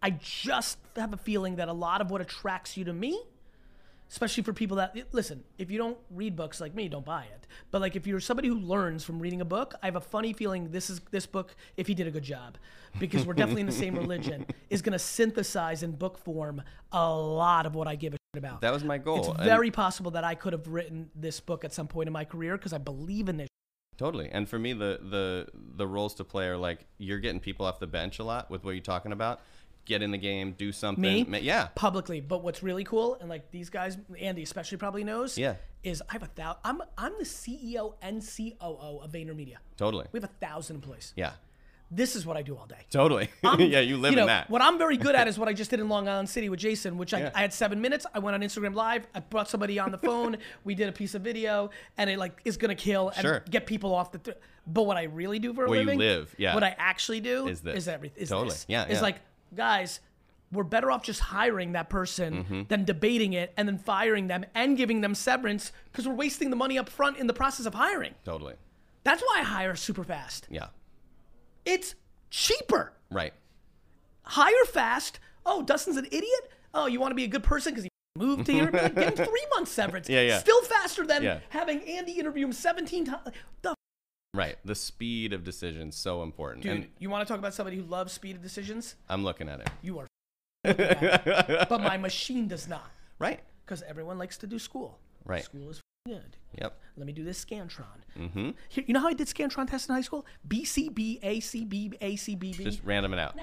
I 0.01 0.11
just 0.11 0.77
have 0.95 1.13
a 1.13 1.17
feeling 1.17 1.55
that 1.55 1.69
a 1.69 1.73
lot 1.73 2.01
of 2.01 2.11
what 2.11 2.21
attracts 2.21 2.75
you 2.77 2.83
to 2.85 2.93
me, 2.93 3.19
especially 4.13 4.43
for 4.43 4.53
people 4.53 4.77
that 4.77 4.95
listen, 5.11 5.43
if 5.57 5.71
you 5.71 5.79
don't 5.79 5.97
read 6.11 6.35
books 6.35 6.61
like 6.61 6.75
me, 6.75 6.87
don't 6.87 7.03
buy 7.03 7.23
it. 7.23 7.47
But 7.71 7.81
like 7.81 7.95
if 7.95 8.05
you're 8.05 8.19
somebody 8.19 8.47
who 8.47 8.59
learns 8.59 9.03
from 9.03 9.17
reading 9.19 9.41
a 9.41 9.45
book, 9.45 9.73
I 9.81 9.87
have 9.87 9.95
a 9.95 10.01
funny 10.01 10.33
feeling 10.33 10.69
this 10.69 10.91
is 10.91 11.01
this 11.09 11.25
book, 11.25 11.55
if 11.77 11.87
he 11.87 11.95
did 11.95 12.05
a 12.05 12.11
good 12.11 12.23
job, 12.23 12.57
because 12.99 13.25
we're 13.25 13.33
definitely 13.33 13.61
in 13.61 13.65
the 13.67 13.73
same 13.73 13.95
religion, 14.05 14.45
is 14.69 14.83
gonna 14.83 14.99
synthesize 14.99 15.81
in 15.81 15.93
book 15.93 16.19
form 16.19 16.61
a 16.91 17.11
lot 17.11 17.65
of 17.65 17.73
what 17.73 17.87
I 17.87 17.95
give 17.95 18.13
a 18.13 18.17
shit 18.35 18.43
about. 18.43 18.61
That 18.61 18.71
was 18.71 18.83
my 18.83 18.99
goal. 18.99 19.17
it's 19.19 19.27
And- 19.29 19.37
very 19.45 19.71
possible 19.71 20.11
that 20.11 20.23
I 20.23 20.35
could 20.35 20.53
have 20.53 20.67
written 20.67 21.09
this 21.15 21.39
book 21.39 21.65
at 21.65 21.73
some 21.73 21.87
point 21.87 22.05
in 22.05 22.13
my 22.13 22.23
career 22.23 22.55
because 22.55 22.71
I 22.73 22.77
believe 22.77 23.29
in 23.29 23.37
this. 23.37 23.47
Totally. 23.97 24.29
And 24.31 24.47
for 24.47 24.59
me, 24.59 24.73
the 24.73 24.99
the 25.01 25.47
the 25.75 25.87
roles 25.87 26.13
to 26.15 26.23
play 26.23 26.47
are 26.47 26.57
like 26.57 26.85
you're 26.99 27.19
getting 27.19 27.39
people 27.39 27.65
off 27.65 27.79
the 27.79 27.87
bench 27.87 28.19
a 28.19 28.23
lot 28.23 28.51
with 28.51 28.63
what 28.63 28.71
you're 28.71 28.81
talking 28.83 29.11
about. 29.11 29.41
Get 29.85 30.01
in 30.01 30.11
the 30.11 30.17
game, 30.17 30.53
do 30.57 30.71
something. 30.71 31.01
Me? 31.01 31.25
Ma- 31.27 31.37
Yeah. 31.37 31.67
publicly. 31.75 32.21
But 32.21 32.41
what's 32.43 32.63
really 32.63 32.83
cool, 32.85 33.15
and 33.19 33.29
like 33.29 33.51
these 33.51 33.69
guys, 33.69 33.97
Andy 34.19 34.43
especially 34.43 34.77
probably 34.77 35.03
knows, 35.03 35.37
Yeah. 35.37 35.55
is 35.83 36.01
I 36.09 36.13
have 36.13 36.23
a 36.23 36.27
thousand. 36.27 36.59
I'm 36.63 36.81
I'm 36.97 37.13
the 37.19 37.25
CEO 37.25 37.95
and 38.01 38.21
COO 38.21 38.99
of 39.01 39.11
VaynerMedia. 39.11 39.57
Totally. 39.77 40.05
We 40.11 40.19
have 40.21 40.29
a 40.29 40.45
thousand 40.45 40.77
employees. 40.77 41.13
Yeah. 41.17 41.31
This 41.91 42.15
is 42.15 42.25
what 42.25 42.37
I 42.37 42.41
do 42.41 42.57
all 42.57 42.65
day. 42.65 42.85
Totally. 42.89 43.29
Yeah, 43.59 43.81
you 43.81 43.97
live 43.97 44.15
know, 44.15 44.21
in 44.21 44.27
that. 44.27 44.49
What 44.49 44.63
I'm 44.63 44.77
very 44.79 44.97
good 44.97 45.13
at 45.15 45.27
is 45.31 45.37
what 45.37 45.47
I 45.47 45.53
just 45.53 45.69
did 45.69 45.79
in 45.79 45.89
Long 45.89 46.07
Island 46.07 46.27
City 46.29 46.49
with 46.49 46.59
Jason, 46.59 46.97
which 46.97 47.13
I, 47.13 47.19
Yeah. 47.19 47.31
I 47.35 47.41
had 47.41 47.53
seven 47.53 47.81
minutes. 47.81 48.05
I 48.13 48.19
went 48.19 48.33
on 48.35 48.41
Instagram 48.41 48.73
Live. 48.73 49.05
I 49.13 49.19
brought 49.19 49.47
somebody 49.49 49.77
on 49.77 49.91
the 49.91 49.99
phone. 49.99 50.37
we 50.63 50.73
did 50.75 50.89
a 50.89 50.91
piece 50.93 51.13
of 51.13 51.21
video, 51.21 51.69
and 51.97 52.09
it 52.09 52.17
like 52.17 52.39
is 52.45 52.57
gonna 52.57 52.73
kill 52.73 53.09
and 53.09 53.21
Sure. 53.21 53.43
get 53.49 53.67
people 53.67 53.93
off 53.93 54.11
the. 54.11 54.19
Th- 54.19 54.37
but 54.65 54.83
what 54.83 54.95
I 54.97 55.03
really 55.03 55.39
do 55.39 55.53
for 55.53 55.65
a 55.65 55.69
Where 55.69 55.79
you 55.79 55.85
living, 55.85 55.99
live, 55.99 56.33
yeah. 56.37 56.53
What 56.55 56.63
I 56.63 56.73
actually 56.79 57.19
do 57.19 57.47
Is 57.49 57.59
this. 57.61 57.75
is 57.75 57.87
everything. 57.89 58.23
Is 58.23 58.29
Totally. 58.29 58.51
this. 58.51 58.65
Yeah, 58.69 58.85
Is 58.85 58.93
yeah. 58.95 59.01
like 59.01 59.17
guys. 59.55 59.99
We're 60.51 60.63
better 60.63 60.91
off 60.91 61.03
just 61.03 61.19
hiring 61.19 61.71
that 61.71 61.89
person 61.89 62.43
Mm-hmm. 62.43 62.61
than 62.69 62.85
debating 62.85 63.33
it 63.33 63.53
and 63.57 63.67
then 63.67 63.77
firing 63.79 64.27
them 64.27 64.45
and 64.53 64.77
giving 64.77 65.01
them 65.01 65.15
severance 65.15 65.71
because 65.91 66.07
we're 66.07 66.13
wasting 66.13 66.51
the 66.51 66.55
money 66.55 66.77
up 66.77 66.89
front 66.89 67.17
in 67.17 67.25
the 67.27 67.33
process 67.33 67.65
of 67.65 67.73
hiring. 67.73 68.13
totally. 68.23 68.53
That's 69.03 69.21
why 69.21 69.37
I 69.39 69.43
hire 69.43 69.75
super 69.75 70.03
fast. 70.03 70.47
Yeah. 70.49 70.67
It's 71.65 71.95
cheaper 72.29 72.93
Right. 73.11 73.33
hire 74.23 74.65
fast. 74.65 75.19
Oh, 75.45 75.61
Dustin's 75.63 75.97
an 75.97 76.05
idiot. 76.05 76.51
Oh, 76.73 76.85
you 76.85 76.99
want 76.99 77.11
to 77.11 77.15
be 77.15 77.23
a 77.25 77.27
good 77.27 77.43
person 77.43 77.71
because 77.73 77.83
he 77.83 77.89
moved 78.17 78.47
here? 78.47 78.69
Like, 78.73 78.95
Give 78.95 79.03
him 79.19 79.25
three 79.25 79.45
months 79.55 79.71
severance. 79.71 80.07
Yeah, 80.09 80.21
yeah. 80.21 80.39
Still 80.39 80.61
faster 80.63 81.05
than 81.05 81.23
Yeah. 81.23 81.39
having 81.49 81.81
Andy 81.81 82.13
interview 82.13 82.45
him 82.45 82.53
17 82.53 83.05
times. 83.05 83.27
The 83.61 83.73
Right. 84.33 84.57
The 84.65 84.73
speed 84.75 85.31
of 85.33 85.43
decisions 85.43 85.95
so 85.95 86.23
important. 86.23 86.63
dude, 86.63 86.71
And 86.71 86.87
you 86.99 87.09
want 87.09 87.25
to 87.27 87.31
talk 87.31 87.39
about 87.39 87.53
somebody 87.53 87.77
who 87.77 87.83
loves 87.83 88.13
speed 88.13 88.35
of 88.35 88.41
decisions? 88.41 88.95
I'm 89.07 89.23
looking 89.23 89.47
at 89.47 89.59
it. 89.59 89.69
You 89.83 89.99
are. 89.99 90.07
at 90.65 91.69
but 91.69 91.81
my 91.81 91.97
machine 91.97 92.47
does 92.47 92.67
not, 92.67 92.89
Right. 93.19 93.41
because 93.65 93.83
everyone 93.83 94.17
likes 94.17 94.37
to 94.37 94.47
do 94.47 94.57
school. 94.57 94.97
Right. 95.25 95.43
School 95.43 95.69
is 95.69 95.81
good. 96.07 96.37
Yep. 96.59 96.77
Let 96.97 97.05
me 97.05 97.13
do 97.13 97.23
this 97.23 97.43
Scantron. 97.43 97.83
Mm-hmm. 98.17 98.51
Here, 98.69 98.83
you 98.87 98.93
know 98.93 99.01
how 99.01 99.07
I 99.09 99.13
did 99.13 99.27
Scantron 99.27 99.69
tests 99.69 99.87
in 99.89 99.95
high 99.95 100.01
school? 100.01 100.25
BCB, 100.47 101.21
ACB, 101.21 101.99
ACBB. 101.99 102.63
Just 102.63 102.81
random 102.83 103.13
it 103.13 103.19
out. 103.19 103.37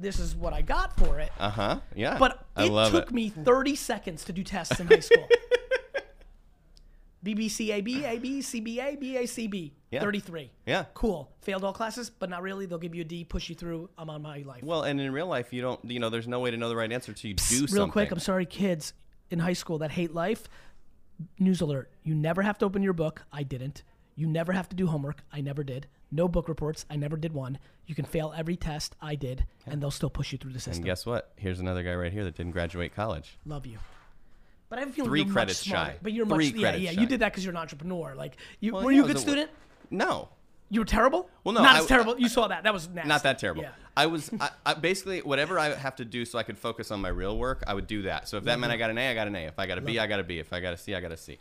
this 0.00 0.18
is 0.18 0.34
what 0.34 0.52
I 0.52 0.62
got 0.62 0.96
for 0.98 1.20
it. 1.20 1.30
Uh 1.38 1.50
huh. 1.50 1.80
Yeah. 1.94 2.16
But 2.18 2.44
I 2.56 2.64
it 2.64 2.90
took 2.90 3.08
it. 3.08 3.12
me 3.14 3.28
30 3.30 3.76
seconds 3.76 4.24
to 4.24 4.32
do 4.32 4.42
tests 4.42 4.80
in 4.80 4.86
high 4.88 5.00
school. 5.00 5.28
BBCAB, 7.24 8.04
AB, 8.04 8.40
CBA, 8.40 9.00
BACB. 9.00 9.72
Yeah. 9.90 10.00
33. 10.00 10.50
Yeah. 10.66 10.84
Cool. 10.94 11.30
Failed 11.40 11.64
all 11.64 11.72
classes, 11.72 12.10
but 12.10 12.28
not 12.28 12.42
really. 12.42 12.66
They'll 12.66 12.78
give 12.78 12.94
you 12.94 13.02
a 13.02 13.04
D, 13.04 13.24
push 13.24 13.48
you 13.48 13.54
through. 13.54 13.88
I'm 13.96 14.10
on 14.10 14.22
my 14.22 14.38
life. 14.42 14.62
Well, 14.62 14.82
and 14.82 15.00
in 15.00 15.12
real 15.12 15.26
life, 15.26 15.52
you 15.52 15.62
don't. 15.62 15.80
You 15.84 15.98
know, 15.98 16.10
there's 16.10 16.28
no 16.28 16.40
way 16.40 16.50
to 16.50 16.56
know 16.56 16.68
the 16.68 16.76
right 16.76 16.92
answer 16.92 17.12
till 17.12 17.30
you 17.30 17.34
do 17.34 17.42
Real 17.42 17.60
something. 17.60 17.76
Real 17.76 17.90
quick, 17.90 18.10
I'm 18.10 18.18
sorry, 18.18 18.46
kids 18.46 18.92
in 19.30 19.38
high 19.38 19.54
school 19.54 19.78
that 19.78 19.90
hate 19.90 20.14
life. 20.14 20.44
News 21.38 21.60
alert. 21.60 21.90
You 22.04 22.14
never 22.14 22.42
have 22.42 22.58
to 22.58 22.66
open 22.66 22.82
your 22.82 22.92
book. 22.92 23.24
I 23.32 23.42
didn't. 23.42 23.82
You 24.14 24.26
never 24.26 24.52
have 24.52 24.68
to 24.68 24.76
do 24.76 24.86
homework. 24.86 25.22
I 25.32 25.40
never 25.40 25.64
did. 25.64 25.86
No 26.10 26.28
book 26.28 26.48
reports. 26.48 26.84
I 26.90 26.96
never 26.96 27.16
did 27.16 27.32
one. 27.32 27.58
You 27.86 27.94
can 27.94 28.04
fail 28.04 28.32
every 28.36 28.56
test. 28.56 28.94
I 29.00 29.14
did. 29.14 29.44
And 29.66 29.80
they'll 29.80 29.90
still 29.90 30.10
push 30.10 30.32
you 30.32 30.38
through 30.38 30.52
the 30.52 30.60
system. 30.60 30.76
And 30.76 30.84
guess 30.84 31.06
what? 31.06 31.32
Here's 31.36 31.60
another 31.60 31.82
guy 31.82 31.94
right 31.94 32.12
here 32.12 32.24
that 32.24 32.36
didn't 32.36 32.52
graduate 32.52 32.94
college. 32.94 33.38
Love 33.44 33.66
you. 33.66 33.78
But 34.68 34.78
I 34.78 34.82
a 34.82 34.86
feeling 34.86 35.08
Three 35.08 35.20
you're 35.20 35.26
much 35.26 35.32
credits 35.32 35.58
smarter. 35.60 35.92
shy. 35.92 35.96
But 36.02 36.12
you're 36.12 36.26
Three 36.26 36.52
much 36.52 36.60
yeah, 36.60 36.74
yeah. 36.74 36.90
shy. 36.92 37.00
You 37.00 37.06
did 37.06 37.20
that 37.20 37.32
because 37.32 37.44
you're 37.44 37.52
an 37.52 37.56
entrepreneur. 37.58 38.14
Like 38.14 38.36
you 38.60 38.74
Well, 38.74 38.84
were 38.84 38.92
you 38.92 39.02
a 39.02 39.04
I 39.04 39.08
good 39.08 39.16
a- 39.16 39.20
student? 39.20 39.50
No, 39.90 40.28
You 40.70 40.80
were 40.80 40.86
terrible? 40.86 41.30
Well, 41.44 41.54
no, 41.54 41.62
not 41.62 41.76
I- 41.76 41.78
as 41.78 41.86
terrible. 41.86 42.18
You 42.18 42.28
saw 42.28 42.48
that. 42.48 42.64
That 42.64 42.74
was 42.74 42.88
nasty. 42.88 43.08
not 43.08 43.22
that 43.22 43.38
terrible. 43.38 43.62
Yeah. 43.62 43.70
I 43.96 44.06
was 44.06 44.30
I, 44.40 44.50
I 44.66 44.74
basically 44.74 45.22
whatever 45.22 45.58
I 45.58 45.74
have 45.74 45.96
to 45.96 46.04
do 46.04 46.24
so 46.24 46.38
I 46.38 46.42
could 46.42 46.58
focus 46.58 46.90
on 46.90 47.00
my 47.00 47.08
real 47.08 47.38
work. 47.38 47.64
I 47.66 47.74
would 47.74 47.86
do 47.86 48.02
that. 48.02 48.28
So 48.28 48.36
if 48.36 48.44
that 48.44 48.58
meant 48.60 48.70
I 48.70 48.76
mm-hmm. 48.76 48.80
got 48.80 48.90
an 48.90 48.98
A, 48.98 49.10
I 49.10 49.14
got 49.14 49.26
an 49.26 49.36
A. 49.36 49.40
If 49.46 49.58
I 49.58 49.66
got 49.66 49.78
a 49.78 49.80
B, 49.80 49.98
I 49.98 50.06
got 50.06 50.20
a 50.20 50.24
B. 50.24 50.38
If 50.38 50.52
I 50.52 50.60
got 50.60 50.74
a 50.74 50.76
C, 50.76 50.94
I 50.94 51.00
got 51.00 51.12
a 51.12 51.16
C. 51.16 51.38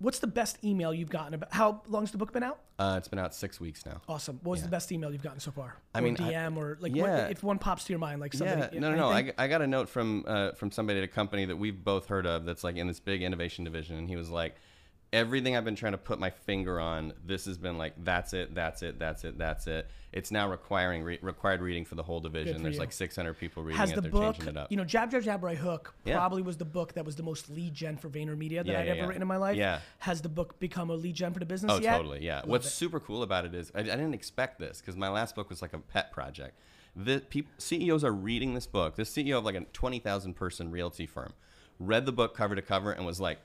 What's 0.00 0.20
the 0.20 0.28
best 0.28 0.64
email 0.64 0.94
you've 0.94 1.10
gotten 1.10 1.34
about? 1.34 1.52
How 1.52 1.82
long's 1.88 2.12
the 2.12 2.18
book 2.18 2.32
been 2.32 2.44
out? 2.44 2.60
Uh, 2.78 2.94
it's 2.96 3.08
been 3.08 3.18
out 3.18 3.34
six 3.34 3.60
weeks 3.60 3.84
now. 3.84 4.00
Awesome. 4.08 4.38
What 4.44 4.52
was 4.52 4.62
the 4.62 4.68
best 4.68 4.92
email 4.92 5.10
you've 5.10 5.22
gotten 5.22 5.40
so 5.40 5.50
far? 5.50 5.74
I 5.92 5.98
or 5.98 6.02
mean, 6.02 6.16
I- 6.20 6.32
DM 6.32 6.56
or 6.56 6.78
like 6.80 6.94
yeah. 6.94 7.02
what, 7.24 7.32
if 7.32 7.42
one 7.42 7.58
pops 7.58 7.84
to 7.84 7.92
your 7.92 7.98
mind, 7.98 8.20
like 8.20 8.32
somebody. 8.32 8.76
Yeah, 8.76 8.80
no, 8.80 8.90
no, 8.92 8.96
no. 8.96 9.08
I. 9.10 9.32
I 9.36 9.48
got 9.48 9.60
a 9.60 9.66
note 9.66 9.88
from 9.88 10.24
uh, 10.26 10.52
from 10.52 10.70
somebody 10.70 10.98
at 10.98 11.04
a 11.04 11.08
company 11.08 11.46
that 11.46 11.56
we've 11.56 11.82
both 11.82 12.06
heard 12.06 12.26
of 12.26 12.44
that's 12.44 12.62
like 12.62 12.76
in 12.76 12.86
this 12.86 13.00
big 13.00 13.22
innovation 13.22 13.64
division, 13.64 13.96
and 13.96 14.08
he 14.08 14.14
was 14.14 14.30
like, 14.30 14.54
everything 15.12 15.56
I've 15.56 15.64
been 15.64 15.74
trying 15.76 15.92
to 15.92 15.98
put 15.98 16.18
my 16.18 16.30
finger 16.30 16.78
on, 16.78 17.12
this 17.24 17.46
has 17.46 17.56
been 17.56 17.78
like, 17.78 17.94
that's 18.04 18.32
it, 18.34 18.54
that's 18.54 18.82
it, 18.82 18.98
that's 18.98 19.24
it, 19.24 19.38
that's 19.38 19.66
it. 19.66 19.88
It's 20.12 20.30
now 20.30 20.50
requiring 20.50 21.02
re- 21.02 21.18
required 21.22 21.60
reading 21.60 21.84
for 21.84 21.94
the 21.94 22.02
whole 22.02 22.20
division. 22.20 22.62
There's 22.62 22.74
you. 22.76 22.80
like 22.80 22.92
600 22.92 23.34
people 23.34 23.62
reading 23.62 23.78
Has 23.78 23.90
it. 23.92 23.96
the 23.96 24.00
They're 24.02 24.10
book, 24.10 24.34
changing 24.36 24.54
it 24.54 24.56
up. 24.56 24.70
you 24.70 24.76
know, 24.76 24.84
Jab 24.84 25.10
Jab 25.10 25.22
Jab 25.22 25.42
Right 25.44 25.56
Hook 25.58 25.94
Yeah. 26.04 26.16
probably 26.16 26.42
was 26.42 26.56
the 26.56 26.64
book 26.64 26.94
that 26.94 27.04
was 27.04 27.16
the 27.16 27.22
most 27.22 27.50
lead 27.50 27.74
gen 27.74 27.96
for 27.96 28.08
VaynerMedia 28.08 28.58
that 28.58 28.66
Yeah, 28.66 28.80
I'd 28.80 28.86
yeah, 28.86 28.90
ever 28.92 29.00
yeah. 29.00 29.06
written 29.06 29.22
in 29.22 29.28
my 29.28 29.36
life. 29.36 29.56
Yeah. 29.56 29.80
Has 29.98 30.20
the 30.22 30.28
book 30.28 30.58
become 30.58 30.88
a 30.90 30.94
lead 30.94 31.14
gen 31.14 31.32
for 31.32 31.40
the 31.40 31.46
business 31.46 31.72
Oh, 31.74 31.80
yet? 31.80 31.96
totally. 31.96 32.24
Yeah. 32.24 32.42
What's 32.44 32.70
super 32.70 33.00
cool 33.00 33.22
about 33.22 33.44
it 33.44 33.54
is 33.54 33.70
I, 33.74 33.80
I 33.80 33.82
didn't 33.82 34.14
expect 34.14 34.58
this 34.58 34.80
because 34.80 34.96
my 34.96 35.08
last 35.08 35.34
book 35.34 35.48
was 35.50 35.60
like 35.62 35.72
a 35.74 35.78
pet 35.78 36.10
project. 36.12 36.58
The 36.96 37.22
CEOs 37.58 38.02
are 38.02 38.12
reading 38.12 38.54
this 38.54 38.66
book. 38.66 38.96
This 38.96 39.10
CEO 39.12 39.38
of 39.38 39.44
like 39.44 39.54
a 39.54 39.60
20,000 39.72 40.34
person 40.34 40.70
realty 40.70 41.06
firm 41.06 41.32
read 41.78 42.06
the 42.06 42.12
book 42.12 42.34
cover 42.34 42.54
to 42.56 42.62
cover 42.62 42.90
and 42.92 43.06
was 43.06 43.20
like, 43.20 43.38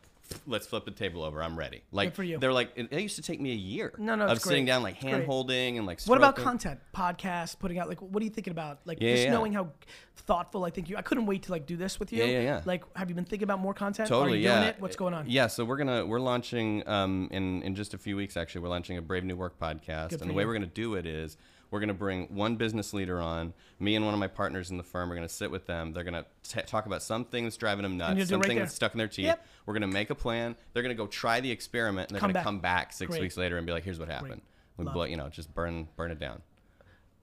let's 0.48 0.66
flip 0.68 0.86
the 0.86 0.92
table 0.92 1.24
over. 1.24 1.44
I'm 1.44 1.58
ready. 1.58 1.84
Like, 1.92 2.16
for 2.16 2.24
you. 2.24 2.38
they're 2.38 2.54
like, 2.54 2.72
it, 2.76 2.88
it 2.92 3.02
used 3.02 3.18
to 3.18 3.22
take 3.22 3.40
me 3.42 3.52
a 3.52 3.56
year 3.56 3.94
No, 3.98 4.16
no, 4.16 4.26
of 4.26 4.32
it's 4.38 4.44
sitting 4.44 4.66
great. 4.66 4.72
down, 4.74 4.84
like 4.84 4.96
It's 4.96 5.04
great. 5.04 5.14
hand 5.14 5.26
holding 5.26 5.78
and 5.78 5.86
like 5.86 6.02
What 6.04 6.18
about 6.18 6.36
stroking. 6.36 6.44
content, 6.60 6.80
podcast, 6.96 7.60
putting 7.60 7.78
out? 7.80 7.90
Like, 7.90 8.02
what 8.02 8.22
are 8.22 8.24
you 8.24 8.30
thinking 8.32 8.52
about? 8.52 8.80
Like, 8.86 9.00
Yeah, 9.02 9.12
just 9.12 9.22
yeah, 9.24 9.28
yeah. 9.28 9.34
knowing 9.34 9.54
how 9.54 9.70
thoughtful 10.16 10.64
I 10.64 10.70
think 10.70 10.90
you. 10.90 10.98
I 10.98 11.02
couldn't 11.02 11.26
wait 11.26 11.44
to 11.44 11.52
like 11.52 11.66
do 11.66 11.76
this 11.78 12.00
with 12.00 12.12
you. 12.14 12.20
Yeah, 12.24 12.32
yeah, 12.32 12.42
yeah. 12.42 12.62
Like, 12.66 12.84
have 12.96 13.10
you 13.10 13.16
been 13.16 13.26
thinking 13.26 13.44
about 13.44 13.60
more 13.60 13.74
content? 13.74 14.08
Totally, 14.10 14.34
Are 14.34 14.42
you 14.42 14.44
yeah. 14.44 14.56
doing 14.60 14.68
it? 14.70 14.76
What's 14.80 14.96
going 14.96 15.14
on? 15.14 15.26
Yeah, 15.30 15.48
so 15.48 15.66
we're 15.66 15.78
gonna 15.78 16.06
we're 16.06 16.20
launching 16.20 16.88
um, 16.88 17.28
in 17.32 17.62
in 17.64 17.76
just 17.76 17.94
a 17.94 17.98
few 17.98 18.16
weeks. 18.16 18.38
Actually, 18.38 18.62
we're 18.62 18.70
launching 18.70 18.98
a 18.98 19.02
Brave 19.02 19.24
New 19.24 19.36
Work 19.36 19.60
podcast, 19.60 20.20
and 20.22 20.30
the 20.30 20.34
way 20.34 20.46
we're 20.46 20.54
gonna 20.54 20.66
do 20.68 20.96
it 20.96 21.06
is 21.06 21.38
we're 21.74 21.80
gonna 21.80 21.92
bring 21.92 22.28
one 22.28 22.56
business 22.56 22.94
leader 22.94 23.20
on. 23.20 23.52
Me 23.80 23.96
and 23.96 24.06
one 24.06 24.14
of 24.14 24.20
my 24.20 24.28
partners 24.28 24.70
in 24.70 24.78
the 24.78 24.84
firm 24.84 25.12
are 25.12 25.16
gonna 25.16 25.28
sit 25.28 25.50
with 25.50 25.66
them. 25.66 25.92
They're 25.92 26.04
gonna 26.04 26.26
talk 26.68 26.86
about 26.86 27.02
something 27.02 27.46
that's 27.46 27.58
driving 27.58 27.82
them 27.82 27.98
nuts, 27.98 28.14
do 28.14 28.18
it 28.18 28.20
right 28.20 28.30
something 28.30 28.60
that's 28.60 28.76
stuck 28.76 28.94
in 28.94 29.00
their 29.00 29.08
teeth. 29.08 29.26
Yep. 29.26 29.44
We're 29.66 29.74
gonna 29.74 29.88
make 29.88 30.12
a 30.12 30.16
plan. 30.16 30.56
They're 30.72 30.84
gonna 30.84 30.94
go 30.94 31.08
try 31.08 31.40
the 31.40 31.50
experiment, 31.50 32.12
and 32.12 32.16
they're 32.16 32.22
gonna 32.22 32.44
come 32.44 32.60
back 32.60 32.94
six 32.94 33.10
Great. 33.10 33.22
weeks 33.22 33.38
later 33.38 33.58
and 33.58 33.66
be 33.66 33.74
like, 33.74 33.84
"Here's 33.84 33.98
what 33.98 34.08
happened." 34.08 34.44
We 34.78 34.86
blow, 34.86 35.06
you 35.06 35.18
know, 35.18 35.30
just 35.30 35.52
burn 35.56 35.88
burn 35.96 36.12
it 36.12 36.20
down. 36.20 36.44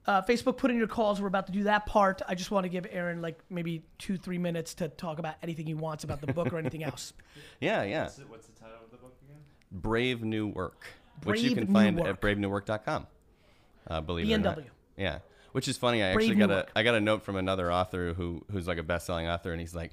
Uh, 0.05 0.21
Facebook, 0.21 0.57
put 0.57 0.69
in 0.69 0.77
your 0.77 0.87
calls. 0.87 1.21
We're 1.21 1.27
about 1.29 1.45
to 1.45 1.53
do 1.53 1.63
that 1.63 1.85
part. 1.85 2.21
I 2.27 2.35
just 2.35 2.51
want 2.51 2.65
to 2.65 2.69
give 2.69 2.85
Aaron 2.91 3.21
like 3.21 3.39
maybe 3.49 3.85
two, 3.99 4.17
three 4.17 4.39
minutes 4.39 4.73
to 4.75 4.89
talk 4.89 5.17
about 5.17 5.35
anything 5.41 5.65
he 5.65 5.75
wants 5.75 6.03
about 6.03 6.19
the 6.19 6.33
book 6.33 6.51
or 6.51 6.57
anything 6.57 6.83
else. 6.83 7.13
Yeah, 7.61 7.83
yeah. 7.83 8.03
What's 8.03 8.15
the, 8.15 8.25
what's 8.25 8.47
the 8.47 8.59
title 8.59 8.75
of 8.83 8.91
the 8.91 8.97
book 8.97 9.15
again? 9.23 9.39
Brave 9.71 10.23
New 10.23 10.47
Work, 10.47 10.87
which 11.23 11.39
you 11.41 11.55
can 11.55 11.71
find 11.71 11.97
Work. 11.97 12.07
at 12.07 12.21
bravenewwork.com. 12.21 13.07
Uh, 13.87 14.01
believe 14.01 14.29
it 14.29 14.33
or 14.33 14.37
not. 14.37 14.59
Yeah. 14.97 15.19
Which 15.51 15.67
is 15.67 15.77
funny. 15.77 16.01
I 16.01 16.13
Brave 16.13 16.29
actually 16.29 16.39
got 16.39 16.51
a 16.51 16.55
Work. 16.55 16.73
Got 16.73 16.95
a 16.95 17.01
note 17.01 17.23
from 17.23 17.35
another 17.35 17.71
author 17.71 18.13
who 18.13 18.43
who's 18.51 18.67
like 18.67 18.77
a 18.77 18.83
best-selling 18.83 19.27
author, 19.27 19.51
and 19.51 19.59
he's 19.59 19.75
like, 19.75 19.91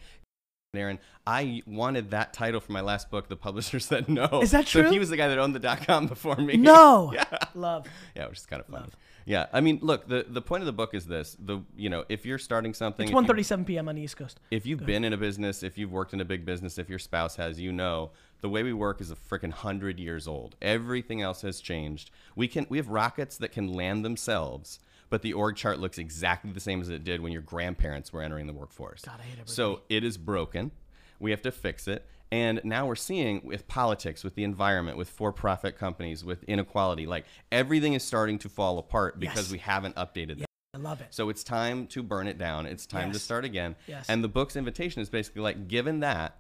Aaron, 0.74 0.98
I 1.26 1.62
wanted 1.66 2.10
that 2.10 2.32
title 2.32 2.60
for 2.60 2.72
my 2.72 2.80
last 2.80 3.10
book. 3.10 3.28
The 3.28 3.36
publisher 3.36 3.80
said 3.80 4.08
no. 4.08 4.40
Is 4.42 4.52
that 4.52 4.66
true? 4.66 4.84
So 4.84 4.90
he 4.90 4.98
was 4.98 5.08
the 5.10 5.16
guy 5.16 5.28
that 5.28 5.38
owned 5.38 5.54
the 5.54 5.60
dot 5.60 5.86
com 5.86 6.06
before 6.14 6.36
me. 6.36 6.56
No. 6.56 7.12
yeah. 7.14 7.24
Love. 7.54 7.86
Yeah, 8.14 8.28
which 8.28 8.38
is 8.38 8.46
kind 8.46 8.60
of 8.60 8.66
funny. 8.66 8.86
Yeah, 9.24 9.46
I 9.52 9.60
mean, 9.60 9.78
look, 9.82 10.08
the 10.08 10.24
the 10.26 10.40
point 10.40 10.62
of 10.62 10.66
the 10.66 10.72
book 10.72 10.94
is 10.94 11.06
this: 11.06 11.36
the 11.38 11.60
you 11.76 11.90
know, 11.90 12.04
if 12.08 12.24
you're 12.24 12.38
starting 12.38 12.72
something, 12.72 13.08
It's 13.08 13.18
if 13.18 13.26
1:37 13.26 13.66
p.m. 13.66 13.88
on 13.88 13.96
the 13.96 14.02
East 14.02 14.16
Coast. 14.16 14.40
if 14.50 14.64
you've 14.64 14.86
been 14.86 15.04
in 15.04 15.12
a 15.12 15.18
business, 15.18 15.62
if 15.62 15.76
you've 15.76 15.92
worked 15.92 16.14
in 16.14 16.20
a 16.20 16.24
big 16.24 16.46
business, 16.46 16.78
if 16.78 16.88
your 16.88 16.98
spouse 16.98 17.36
has, 17.36 17.60
you 17.60 17.72
know 17.72 18.10
the 18.40 18.48
way 18.48 18.62
we 18.62 18.72
work 18.72 19.00
is 19.00 19.10
a 19.10 19.16
freaking 19.16 19.52
hundred 19.52 19.98
years 19.98 20.26
old. 20.28 20.56
Everything 20.62 21.22
else 21.22 21.42
has 21.42 21.60
changed. 21.60 22.10
We 22.36 22.48
can 22.48 22.66
we 22.68 22.78
have 22.78 22.88
rockets 22.88 23.36
that 23.38 23.52
can 23.52 23.72
land 23.72 24.04
themselves, 24.04 24.78
but 25.10 25.22
the 25.22 25.32
org 25.32 25.56
chart 25.56 25.78
looks 25.80 25.98
exactly 25.98 26.52
the 26.52 26.60
same 26.60 26.80
as 26.80 26.88
it 26.88 27.04
did 27.04 27.20
when 27.20 27.32
your 27.32 27.42
grandparents 27.42 28.12
were 28.12 28.22
entering 28.22 28.46
the 28.46 28.52
workforce. 28.52 29.02
God, 29.02 29.14
I 29.18 29.22
hate 29.22 29.30
everybody. 29.32 29.52
so 29.52 29.80
it 29.88 30.04
is 30.04 30.16
broken. 30.16 30.70
We 31.18 31.30
have 31.32 31.42
to 31.42 31.50
fix 31.52 31.88
it. 31.88 32.06
And 32.30 32.60
now 32.62 32.86
we're 32.86 32.94
seeing 32.94 33.40
with 33.42 33.66
politics, 33.68 34.22
with 34.22 34.34
the 34.34 34.44
environment, 34.44 34.98
with 34.98 35.08
for-profit 35.08 35.78
companies, 35.78 36.22
with 36.24 36.44
inequality, 36.44 37.06
like 37.06 37.24
everything 37.50 37.94
is 37.94 38.04
starting 38.04 38.38
to 38.40 38.50
fall 38.50 38.78
apart 38.78 39.18
because 39.18 39.44
Yes. 39.46 39.52
we 39.52 39.58
haven't 39.58 39.94
updated 39.96 40.36
them. 40.38 40.44
I 40.74 40.78
love 40.78 41.00
it. 41.00 41.06
So 41.10 41.30
it's 41.30 41.42
time 41.42 41.86
to 41.88 42.02
burn 42.02 42.26
it 42.28 42.36
down. 42.36 42.66
It's 42.66 42.84
time 42.84 43.12
to 43.12 43.18
start 43.18 43.46
again. 43.46 43.76
Yes. 43.86 44.04
And 44.10 44.22
the 44.22 44.28
book's 44.28 44.56
invitation 44.56 45.00
is 45.00 45.08
basically 45.08 45.40
like, 45.40 45.68
given 45.68 46.00
that, 46.00 46.36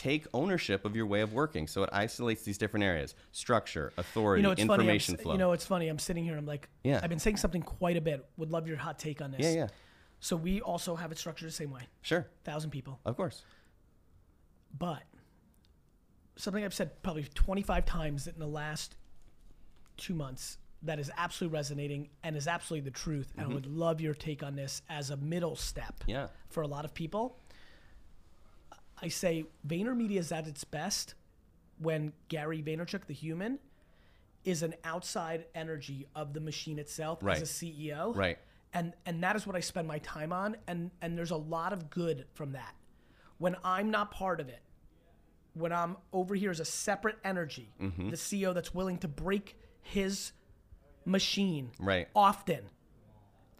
take 0.00 0.26
ownership 0.32 0.84
of 0.86 0.96
your 0.96 1.04
way 1.06 1.20
of 1.20 1.32
working. 1.34 1.66
So 1.66 1.82
it 1.82 1.90
isolates 1.92 2.42
these 2.42 2.56
different 2.56 2.84
areas: 2.84 3.14
structure, 3.32 3.92
authority, 3.98 4.40
You 4.40 4.44
know, 4.44 4.52
it's 4.52 4.62
funny. 4.64 4.72
Information 4.84 5.16
s- 5.16 5.20
flow. 5.22 5.32
you 5.32 5.38
know, 5.38 5.52
it's 5.52 5.66
funny. 5.66 5.88
I'm 5.88 5.98
sitting 5.98 6.24
here. 6.24 6.32
And 6.32 6.40
I'm 6.40 6.46
like, 6.46 6.68
Yeah. 6.84 7.00
I've 7.02 7.10
been 7.10 7.18
saying 7.18 7.36
something 7.36 7.62
quite 7.62 7.96
a 7.96 8.00
bit. 8.00 8.26
Would 8.38 8.50
love 8.50 8.66
your 8.66 8.78
hot 8.78 8.98
take 8.98 9.20
on 9.20 9.30
this. 9.30 9.40
yeah, 9.42 9.52
yeah, 9.52 9.68
So 10.20 10.36
we 10.36 10.60
also 10.62 10.96
have 10.96 11.12
it 11.12 11.18
structured 11.18 11.48
the 11.48 11.52
same 11.52 11.70
way. 11.70 11.82
sure, 12.00 12.26
Thousand 12.44 12.70
people. 12.70 12.98
of 13.04 13.16
course. 13.16 13.42
But 14.78 15.02
something 16.36 16.64
I've 16.64 16.72
said 16.74 17.02
probably 17.02 17.24
25 17.24 17.84
times 17.84 18.26
in 18.26 18.38
the 18.38 18.46
last 18.46 18.96
two 19.98 20.14
months 20.14 20.56
that 20.82 20.98
is 20.98 21.10
absolutely 21.18 21.54
resonating 21.58 22.08
and 22.22 22.36
is 22.36 22.46
absolutely 22.48 22.88
the 22.88 22.96
truth. 22.96 23.32
And 23.36 23.50
I 23.50 23.54
would 23.54 23.66
love 23.66 24.00
your 24.00 24.14
take 24.14 24.42
on 24.42 24.56
this 24.56 24.80
as 24.88 25.10
a 25.10 25.16
middle 25.18 25.56
step 25.56 25.94
Mm-hmm. 26.00 26.10
Yeah, 26.10 26.28
for 26.48 26.62
a 26.62 26.66
lot 26.66 26.86
of 26.86 26.94
people. 26.94 27.38
I 29.02 29.08
say 29.08 29.44
VaynerMedia 29.66 30.18
is 30.18 30.32
at 30.32 30.46
its 30.46 30.64
best 30.64 31.14
when 31.78 32.12
Gary 32.28 32.62
Vaynerchuk, 32.62 33.06
the 33.06 33.14
human, 33.14 33.58
is 34.44 34.62
an 34.62 34.74
outside 34.84 35.46
energy 35.54 36.06
of 36.14 36.32
the 36.34 36.40
machine 36.40 36.78
itself 36.78 37.18
Right. 37.22 37.40
as 37.40 37.42
a 37.42 37.52
CEO. 37.64 38.14
right. 38.16 38.38
And 38.72 38.92
and 39.04 39.22
that 39.24 39.34
is 39.36 39.46
what 39.46 39.56
I 39.56 39.60
spend 39.60 39.88
my 39.88 39.98
time 39.98 40.32
on. 40.32 40.56
And 40.68 40.90
and 41.02 41.16
there's 41.18 41.30
a 41.32 41.36
lot 41.36 41.72
of 41.72 41.90
good 41.90 42.26
from 42.34 42.52
that. 42.52 42.74
When 43.38 43.56
I'm 43.64 43.90
not 43.90 44.10
part 44.12 44.38
of 44.40 44.48
it, 44.48 44.60
when 45.54 45.72
I'm 45.72 45.96
over 46.12 46.34
here 46.34 46.50
as 46.50 46.60
a 46.60 46.64
separate 46.64 47.18
energy, 47.24 47.72
Mm-hmm. 47.80 48.10
the 48.10 48.16
CEO 48.16 48.54
that's 48.54 48.72
willing 48.74 48.98
to 48.98 49.08
break 49.08 49.56
his 49.82 50.32
machine 51.04 51.72
Right. 51.80 52.08
often 52.14 52.64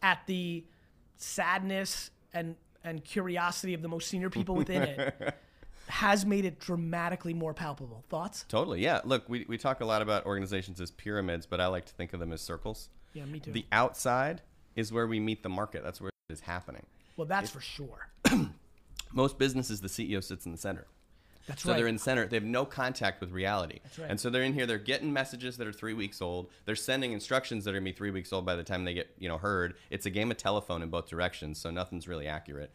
at 0.03 0.27
the 0.27 0.65
sadness 1.17 2.11
and 2.33 2.57
and 2.85 3.05
curiosity 3.05 3.75
of 3.75 3.83
the 3.83 3.89
most 3.89 4.09
senior 4.09 4.31
people 4.31 4.55
within 4.55 4.83
it 4.83 5.35
has 5.89 6.25
made 6.25 6.45
it 6.45 6.59
dramatically 6.61 7.35
more 7.35 7.53
palpable. 7.53 8.05
Thoughts? 8.09 8.45
Totally. 8.49 8.83
Yeah. 8.83 9.01
Look, 9.05 9.29
we, 9.29 9.45
we 9.49 9.59
talk 9.59 9.81
a 9.81 9.85
lot 9.85 10.03
about 10.03 10.27
organizations 10.27 10.81
as 10.81 10.91
pyramids, 10.91 11.47
but 11.47 11.61
I 11.61 11.67
like 11.67 11.87
to 11.87 11.93
think 11.93 12.13
of 12.13 12.21
them 12.21 12.33
as 12.33 12.41
circles. 12.41 12.89
Yeah, 13.13 13.25
me 13.25 13.41
too. 13.41 13.53
The 13.53 13.67
outside 13.73 14.43
is 14.77 14.93
where 14.93 15.07
we 15.07 15.21
meet 15.21 15.43
the 15.43 15.49
market. 15.49 15.83
That's 15.83 16.01
where 16.01 16.09
it 16.29 16.33
is 16.33 16.41
happening. 16.41 16.87
well, 17.17 17.27
that's 17.27 17.51
for 17.51 17.61
sure. 17.61 18.09
Most 19.13 19.39
businesses, 19.39 19.81
the 19.81 19.89
CEO 19.89 20.23
sits 20.23 20.47
in 20.47 20.53
the 20.53 20.59
center. 20.59 20.87
That's 21.51 21.65
So 21.65 21.71
right. 21.71 21.79
they're 21.79 21.89
in 21.89 21.99
center. 21.99 22.27
They 22.29 22.37
have 22.37 22.45
no 22.45 22.65
contact 22.65 23.21
with 23.21 23.33
reality. 23.33 23.81
That's 23.83 23.99
right. 23.99 24.09
And 24.09 24.21
so 24.21 24.31
they're 24.31 24.45
in 24.45 24.55
here. 24.55 24.67
They're 24.67 24.79
getting 24.79 25.13
messages 25.13 25.57
that 25.57 25.67
are 25.67 25.73
three 25.73 25.95
weeks 25.95 26.23
old. 26.23 26.49
They're 26.65 26.77
sending 26.77 27.11
instructions 27.13 27.65
that 27.65 27.71
are 27.71 27.79
gonna 27.79 27.85
be 27.85 27.93
three 27.93 28.13
weeks 28.13 28.33
old 28.33 28.47
by 28.47 28.55
the 28.55 28.63
time 28.63 28.85
they 28.85 28.95
get 28.95 29.11
you 29.19 29.29
know 29.29 29.37
heard. 29.39 29.75
It's 29.91 30.07
a 30.07 30.11
game 30.11 30.31
of 30.31 30.37
telephone 30.37 30.81
in 30.81 30.91
both 30.91 31.09
directions. 31.09 31.59
So 31.61 31.71
nothing's 31.73 32.07
really 32.07 32.29
accurate. 32.29 32.71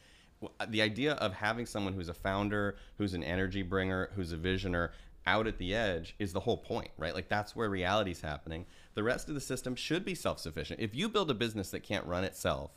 Uh, 0.59 0.65
the 0.67 0.81
idea 0.81 1.13
of 1.13 1.33
having 1.33 1.65
someone 1.65 1.93
who's 1.93 2.09
a 2.09 2.13
founder, 2.13 2.75
who's 2.97 3.13
an 3.13 3.23
energy 3.23 3.61
bringer, 3.61 4.09
who's 4.15 4.33
a 4.33 4.37
visioner, 4.37 4.89
out 5.25 5.47
at 5.47 5.57
the 5.57 5.73
edge 5.73 6.13
is 6.19 6.33
the 6.33 6.41
whole 6.41 6.57
point, 6.57 6.89
right? 6.97 7.15
Like 7.15 7.29
that's 7.29 7.55
where 7.55 7.69
reality's 7.69 8.21
happening. 8.21 8.65
The 8.93 9.03
rest 9.03 9.29
of 9.29 9.35
the 9.35 9.41
system 9.41 9.75
should 9.75 10.03
be 10.05 10.13
self-sufficient. 10.13 10.79
If 10.81 10.93
you 10.93 11.09
build 11.09 11.31
a 11.31 11.33
business 11.33 11.71
that 11.71 11.79
can't 11.81 12.05
run 12.05 12.23
itself 12.25 12.71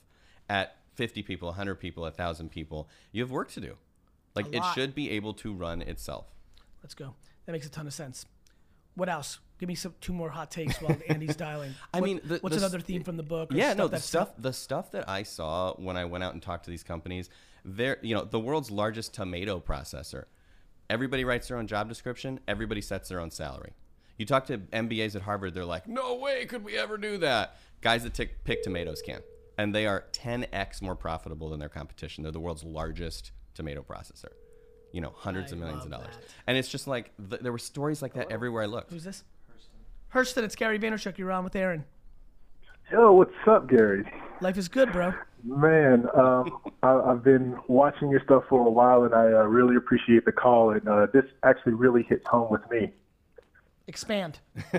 at 0.49 0.77
50 0.95 1.23
people, 1.23 1.49
100 1.49 1.75
people, 1.77 2.05
1,000 2.05 2.51
people, 2.51 2.89
you 3.13 3.23
have 3.23 3.31
work 3.31 3.51
to 3.53 3.61
do. 3.61 3.77
Like 4.35 4.55
it 4.55 4.63
should 4.75 4.95
be 4.95 5.11
able 5.11 5.35
to 5.35 5.53
run 5.53 5.83
itself. 5.83 6.27
Let's 6.83 6.95
go. 6.95 7.15
That 7.47 7.53
makes 7.53 7.67
a 7.67 7.71
ton 7.71 7.87
of 7.87 7.95
sense. 7.95 8.27
What 8.95 9.09
else? 9.09 9.39
Give 9.59 9.69
me 9.69 9.75
some 9.75 9.95
two 10.01 10.13
more 10.13 10.31
hot 10.31 10.51
takes 10.51 10.81
while 10.81 10.97
Andy's 11.09 11.35
dialing. 11.37 11.75
I 11.93 12.01
What- 12.01 12.07
mean, 12.07 12.21
the- 12.23 12.39
what's 12.39 12.55
the 12.55 12.61
another 12.63 12.79
s- 12.79 12.85
theme 12.85 13.03
from 13.03 13.17
the 13.17 13.23
book? 13.23 13.53
or 13.53 13.57
yeah, 13.57 13.73
no, 13.75 13.85
the 13.85 13.93
that's- 13.93 14.05
stuff 14.05 14.31
the 14.39 14.53
stuff 14.53 14.91
that 14.93 15.09
I 15.09 15.23
saw 15.25 15.75
when 15.75 15.97
I 15.97 16.05
went 16.05 16.23
out 16.25 16.35
and 16.35 16.43
talked 16.43 16.65
to 16.65 16.71
these 16.71 16.85
companies, 16.85 17.31
they're 17.65 17.99
you 18.03 18.15
know 18.15 18.25
the 18.25 18.39
world's 18.41 18.71
largest 18.71 19.15
tomato 19.15 19.59
processor. 19.61 20.25
Everybody 20.91 21.25
writes 21.25 21.49
their 21.49 21.59
own 21.59 21.67
job 21.67 21.89
description. 21.89 22.41
Everybody 22.49 22.81
sets 22.81 23.09
their 23.09 23.21
own 23.21 23.31
salary. 23.31 23.73
You 24.17 24.27
talk 24.27 24.47
to 24.47 24.59
MBAs 24.59 25.15
at 25.17 25.23
Harvard, 25.23 25.55
they're 25.55 25.65
like, 25.65 25.87
"No 25.89 26.15
way 26.17 26.45
could 26.47 26.65
we 26.65 26.77
ever 26.77 26.97
do 26.97 27.19
that." 27.19 27.57
Guys 27.81 28.03
that 28.05 28.15
tick, 28.15 28.43
pick 28.45 28.63
tomatoes 28.63 29.01
can, 29.03 29.21
and 29.57 29.73
they 29.75 29.87
are 29.87 30.07
10x 30.13 30.83
more 30.83 30.97
profitable 30.97 31.51
than 31.51 31.61
their 31.61 31.69
competition. 31.69 32.23
They're 32.23 32.33
the 32.33 32.41
world's 32.41 32.65
largest 32.65 33.31
tomato 33.59 33.83
processor. 33.83 34.31
You 34.93 35.03
know, 35.03 35.13
hundreds 35.15 35.53
of 35.53 35.59
millions 35.59 35.85
of 35.85 35.91
dollars. 35.91 36.15
that. 36.15 36.25
And 36.47 36.57
it's 36.57 36.69
just 36.69 36.87
like 36.87 37.11
th- 37.29 37.43
there 37.43 37.53
were 37.53 37.59
stories 37.59 38.01
like 38.01 38.15
that 38.15 38.31
everywhere 38.31 38.63
I 38.63 38.67
looked. 38.67 38.91
Who's 38.91 39.05
this? 39.05 39.23
Hurston, 40.15 40.45
it's 40.45 40.57
Gary 40.57 40.79
Vaynerchuk. 40.79 41.19
You're 41.19 41.31
on 41.31 41.45
with 41.45 41.55
Aaron. 41.55 41.85
Yo, 42.91 43.13
what's 43.13 43.35
up, 43.47 43.69
Gary? 43.69 44.11
Life 44.41 44.57
is 44.57 44.67
good, 44.69 44.91
bro. 44.93 45.13
Man, 45.45 46.07
um, 46.17 46.59
I, 46.83 46.95
I've 46.95 47.23
been 47.23 47.59
watching 47.67 48.09
your 48.09 48.23
stuff 48.25 48.45
for 48.49 48.67
a 48.67 48.71
while, 48.71 49.05
and 49.05 49.15
I 49.15 49.27
uh, 49.27 49.43
really 49.43 49.77
appreciate 49.77 50.25
the 50.25 50.33
call. 50.33 50.71
And 50.71 50.89
uh, 50.89 51.07
this 51.13 51.25
actually 51.43 51.75
really 51.75 52.05
hits 52.05 52.27
home 52.27 52.51
with 52.51 52.63
me. 52.71 52.91
Expand. 53.89 54.39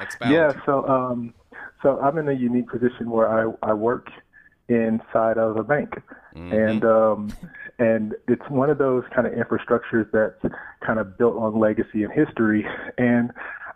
Expound. 0.00 0.34
Yeah, 0.34 0.52
so 0.66 0.86
um, 0.86 1.32
so 1.82 1.98
I'm 2.00 2.18
in 2.18 2.28
a 2.28 2.32
unique 2.32 2.68
position 2.68 3.08
where 3.08 3.28
I, 3.28 3.52
I 3.62 3.72
work 3.72 4.10
inside 4.68 5.38
of 5.38 5.56
a 5.56 5.62
bank, 5.62 5.94
and 6.34 6.84
um, 6.84 7.32
and 7.78 8.14
it's 8.28 8.48
one 8.48 8.70
of 8.70 8.78
those 8.78 9.04
kind 9.14 9.26
of 9.26 9.32
infrastructures 9.32 10.10
that's 10.12 10.54
kind 10.84 10.98
of 10.98 11.18
built 11.18 11.36
on 11.36 11.58
legacy 11.58 12.04
and 12.04 12.12
history. 12.12 12.66
And 12.98 13.30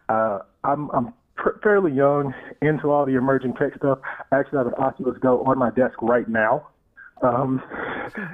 uh, 0.09 0.40
I'm 0.64 0.90
I'm 0.90 1.14
pr- 1.37 1.59
fairly 1.62 1.93
young 1.93 2.35
into 2.62 2.90
all 2.90 3.07
the 3.07 3.14
emerging 3.14 3.55
tech 3.55 3.75
stuff. 3.76 3.99
I 4.31 4.38
actually 4.38 4.59
have 4.59 4.67
an 4.69 4.75
Oculus 4.75 5.19
Go 5.21 5.43
on 5.45 5.59
my 5.59 5.71
desk 5.71 6.00
right 6.02 6.28
now, 6.28 6.69
um, 7.23 7.62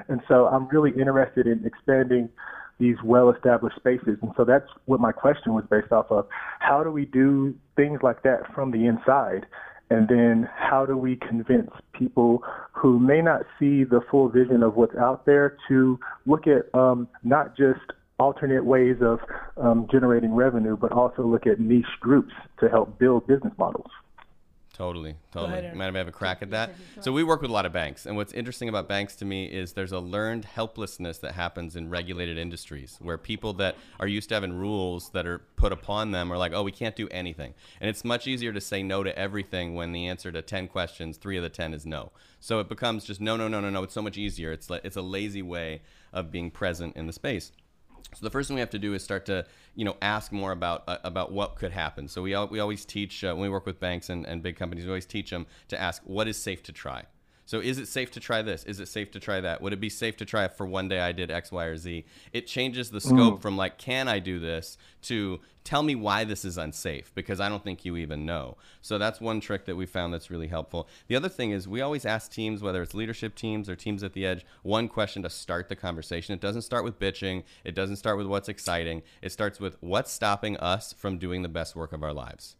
and 0.07 0.21
so 0.27 0.47
I'm 0.47 0.67
really 0.67 0.91
interested 0.91 1.47
in 1.47 1.65
expanding 1.65 2.29
these 2.77 2.97
well-established 3.03 3.77
spaces. 3.77 4.17
And 4.21 4.31
so 4.35 4.43
that's 4.43 4.67
what 4.85 4.99
my 4.99 5.11
question 5.11 5.53
was 5.53 5.63
based 5.69 5.91
off 5.91 6.07
of. 6.11 6.27
How 6.59 6.83
do 6.83 6.91
we 6.91 7.05
do 7.05 7.55
things 7.75 8.01
like 8.03 8.23
that 8.23 8.53
from 8.53 8.71
the 8.71 8.85
inside? 8.85 9.45
And 9.89 10.07
then 10.07 10.49
how 10.55 10.85
do 10.85 10.97
we 10.97 11.15
convince 11.15 11.69
people 11.93 12.43
who 12.71 12.99
may 12.99 13.21
not 13.21 13.41
see 13.59 13.83
the 13.83 14.01
full 14.09 14.29
vision 14.29 14.63
of 14.63 14.75
what's 14.75 14.95
out 14.95 15.25
there 15.25 15.57
to 15.67 15.99
look 16.25 16.45
at 16.47 16.73
um, 16.77 17.07
not 17.23 17.55
just 17.55 17.81
alternate 18.19 18.65
ways 18.65 18.97
of 19.01 19.19
um, 19.57 19.87
generating 19.91 20.33
revenue, 20.33 20.75
but 20.75 20.91
also 20.91 21.23
look 21.23 21.45
at 21.45 21.59
niche 21.59 21.85
groups 21.99 22.33
to 22.59 22.69
help 22.69 22.97
build 22.97 23.27
business 23.27 23.53
models? 23.57 23.91
Totally, 24.75 25.15
totally. 25.31 25.59
ahead. 25.59 25.75
Might 25.75 25.95
have 25.95 26.09
a 26.09 26.11
crack 26.11 26.41
at 26.41 26.49
that. 26.49 26.75
So 26.99 27.13
we 27.13 27.23
work 27.23 27.41
with 27.41 27.49
a 27.49 27.53
lot 27.53 27.65
of 27.65 27.71
banks, 27.71 28.05
and 28.05 28.17
what's 28.17 28.33
interesting 28.33 28.67
about 28.67 28.89
banks 28.89 29.15
to 29.17 29.25
me 29.25 29.45
is 29.45 29.71
there's 29.71 29.93
a 29.93 29.99
learned 29.99 30.43
helplessness 30.43 31.19
that 31.19 31.31
happens 31.31 31.77
in 31.77 31.89
regulated 31.89 32.37
industries 32.37 32.97
where 33.01 33.17
people 33.17 33.53
that 33.53 33.77
are 34.01 34.07
used 34.07 34.27
to 34.29 34.35
having 34.35 34.51
rules 34.51 35.11
that 35.11 35.25
are 35.25 35.39
put 35.55 35.71
upon 35.71 36.11
them 36.11 36.29
are 36.29 36.37
like, 36.37 36.51
oh, 36.51 36.61
we 36.61 36.73
can't 36.73 36.97
do 36.97 37.07
anything, 37.09 37.53
and 37.79 37.89
it's 37.89 38.03
much 38.03 38.27
easier 38.27 38.51
to 38.51 38.59
say 38.59 38.83
no 38.83 39.01
to 39.01 39.17
everything 39.17 39.75
when 39.75 39.93
the 39.93 40.07
answer 40.07 40.29
to 40.29 40.41
ten 40.41 40.67
questions, 40.67 41.15
three 41.15 41.37
of 41.37 41.43
the 41.43 41.49
ten 41.49 41.73
is 41.73 41.85
no. 41.85 42.11
So 42.41 42.59
it 42.59 42.67
becomes 42.67 43.05
just 43.05 43.21
no, 43.21 43.37
no, 43.37 43.47
no, 43.47 43.61
no, 43.61 43.69
no. 43.69 43.83
It's 43.83 43.93
so 43.93 44.01
much 44.01 44.17
easier. 44.17 44.51
It's 44.51 44.69
like 44.69 44.83
it's 44.83 44.97
a 44.97 45.01
lazy 45.01 45.41
way 45.41 45.83
of 46.11 46.31
being 46.31 46.51
present 46.51 46.97
in 46.97 47.07
the 47.07 47.13
space. 47.13 47.53
So 48.13 48.23
the 48.23 48.29
first 48.29 48.47
thing 48.47 48.55
we 48.55 48.61
have 48.61 48.69
to 48.71 48.79
do 48.79 48.93
is 48.93 49.03
start 49.03 49.25
to, 49.27 49.45
you 49.75 49.85
know, 49.85 49.97
ask 50.01 50.31
more 50.31 50.51
about 50.51 50.83
uh, 50.87 50.97
about 51.03 51.31
what 51.31 51.55
could 51.55 51.71
happen. 51.71 52.07
So 52.07 52.21
we 52.21 52.37
we 52.47 52.59
always 52.59 52.85
teach 52.85 53.23
uh, 53.23 53.33
when 53.33 53.41
we 53.41 53.49
work 53.49 53.65
with 53.65 53.79
banks 53.79 54.09
and, 54.09 54.25
and 54.25 54.41
big 54.41 54.55
companies, 54.55 54.85
we 54.85 54.91
always 54.91 55.05
teach 55.05 55.29
them 55.29 55.45
to 55.69 55.81
ask 55.81 56.01
what 56.05 56.27
is 56.27 56.37
safe 56.37 56.63
to 56.63 56.71
try. 56.71 57.03
So 57.45 57.59
is 57.59 57.77
it 57.77 57.87
safe 57.87 58.11
to 58.11 58.19
try 58.19 58.41
this? 58.41 58.63
Is 58.63 58.79
it 58.79 58.87
safe 58.87 59.11
to 59.11 59.19
try 59.19 59.39
that? 59.41 59.61
Would 59.61 59.73
it 59.73 59.79
be 59.79 59.89
safe 59.89 60.17
to 60.17 60.25
try 60.25 60.45
if 60.45 60.53
for 60.53 60.65
one 60.65 60.87
day 60.87 60.99
I 60.99 61.11
did 61.11 61.29
X, 61.29 61.51
Y, 61.51 61.65
or 61.65 61.77
Z? 61.77 62.05
It 62.33 62.47
changes 62.47 62.89
the 62.89 63.01
scope 63.01 63.39
mm. 63.39 63.41
from 63.41 63.55
like, 63.55 63.77
can 63.77 64.07
I 64.07 64.19
do 64.19 64.39
this 64.39 64.77
to 65.03 65.39
tell 65.63 65.83
me 65.83 65.95
why 65.95 66.23
this 66.23 66.45
is 66.45 66.57
unsafe 66.57 67.11
because 67.15 67.39
I 67.39 67.49
don't 67.49 67.63
think 67.63 67.83
you 67.83 67.97
even 67.97 68.25
know. 68.25 68.55
So 68.81 68.97
that's 68.97 69.19
one 69.19 69.41
trick 69.41 69.65
that 69.65 69.75
we 69.75 69.85
found 69.85 70.13
that's 70.13 70.29
really 70.29 70.47
helpful. 70.47 70.87
The 71.07 71.15
other 71.15 71.27
thing 71.29 71.51
is 71.51 71.67
we 71.67 71.81
always 71.81 72.05
ask 72.05 72.31
teams, 72.31 72.61
whether 72.61 72.81
it's 72.81 72.93
leadership 72.93 73.35
teams 73.35 73.67
or 73.67 73.75
teams 73.75 74.03
at 74.03 74.13
the 74.13 74.25
edge, 74.25 74.45
one 74.61 74.87
question 74.87 75.23
to 75.23 75.29
start 75.29 75.67
the 75.67 75.75
conversation. 75.75 76.33
It 76.33 76.41
doesn't 76.41 76.61
start 76.61 76.83
with 76.83 76.99
bitching. 76.99 77.43
It 77.63 77.75
doesn't 77.75 77.97
start 77.97 78.17
with 78.17 78.27
what's 78.27 78.49
exciting. 78.49 79.01
It 79.21 79.31
starts 79.31 79.59
with 79.59 79.77
what's 79.81 80.11
stopping 80.11 80.55
us 80.57 80.93
from 80.93 81.17
doing 81.17 81.41
the 81.41 81.49
best 81.49 81.75
work 81.75 81.93
of 81.93 82.03
our 82.03 82.13
lives. 82.13 82.55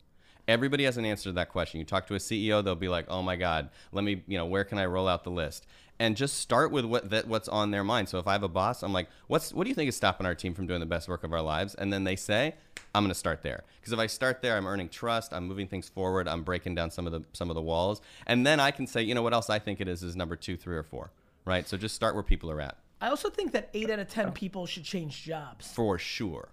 Everybody 0.47 0.84
has 0.84 0.97
an 0.97 1.05
answer 1.05 1.29
to 1.29 1.34
that 1.34 1.49
question. 1.49 1.79
You 1.79 1.86
talk 1.86 2.08
to 2.08 2.15
a 2.15 2.19
CEO, 2.19 2.63
they'll 2.63 2.75
be 2.75 2.88
like, 2.88 3.05
"Oh 3.10 3.21
my 3.21 3.36
God, 3.36 3.69
let 3.91 4.03
me, 4.03 4.23
you 4.27 4.38
know, 4.38 4.45
where 4.45 4.63
can 4.63 4.77
I 4.77 4.86
roll 4.86 5.08
out 5.08 5.23
the 5.23 5.31
list?" 5.31 5.65
And 5.97 6.17
just 6.17 6.39
start 6.39 6.71
with 6.71 6.86
what 6.86 7.10
that 7.10 7.27
what's 7.27 7.47
on 7.47 7.71
their 7.71 7.84
mind. 7.84 8.10
So 8.10 8.19
if 8.19 8.27
I 8.27 8.34
have 8.34 8.43
a 8.43 8.49
boss, 8.49 8.84
I'm 8.84 8.93
like, 8.93 9.10
"What's 9.27 9.53
what 9.53 9.63
do 9.63 9.69
you 9.69 9.75
think 9.75 9.89
is 9.89 9.95
stopping 9.95 10.25
our 10.25 10.36
team 10.36 10.53
from 10.53 10.67
doing 10.67 10.81
the 10.81 10.86
best 10.86 11.08
work 11.08 11.23
of 11.23 11.34
our 11.34 11.41
lives?" 11.41 11.73
And 11.75 11.91
then 11.91 12.03
they 12.03 12.15
say, 12.15 12.55
"I'm 12.93 13.03
going 13.03 13.10
to 13.10 13.15
start 13.15 13.41
there." 13.41 13.63
Because 13.79 13.93
if 13.93 13.99
I 13.99 14.08
start 14.08 14.41
there, 14.41 14.58
I'm 14.58 14.67
earning 14.67 14.89
trust, 14.89 15.34
I'm 15.34 15.47
moving 15.47 15.67
things 15.67 15.89
forward, 15.89 16.27
I'm 16.27 16.43
breaking 16.43 16.75
down 16.75 16.91
some 16.91 17.08
of 17.08 17.13
the 17.13 17.23
some 17.34 17.49
of 17.49 17.55
the 17.55 17.62
walls, 17.62 18.01
and 18.27 18.45
then 18.45 18.60
I 18.60 18.71
can 18.71 18.88
say, 18.88 19.01
"You 19.01 19.15
know 19.15 19.23
what 19.23 19.34
else 19.34 19.49
I 19.49 19.58
think 19.60 19.81
it 19.81 19.88
is 19.88 20.03
is 20.03 20.15
number 20.15 20.36
2, 20.36 20.58
3 20.58 20.75
or 20.75 20.84
4." 20.84 21.12
Right? 21.45 21.67
So 21.67 21.77
just 21.77 21.95
start 21.95 22.13
where 22.13 22.23
people 22.23 22.51
are 22.51 22.60
at. 22.60 22.77
I 23.01 23.10
also 23.10 23.29
think 23.29 23.51
that 23.51 23.69
eight 23.73 23.89
out 23.89 23.99
of 23.99 24.08
ten 24.08 24.31
people 24.31 24.65
should 24.65 24.84
change 24.84 25.23
jobs. 25.23 25.71
For 25.71 25.97
sure. 25.97 26.49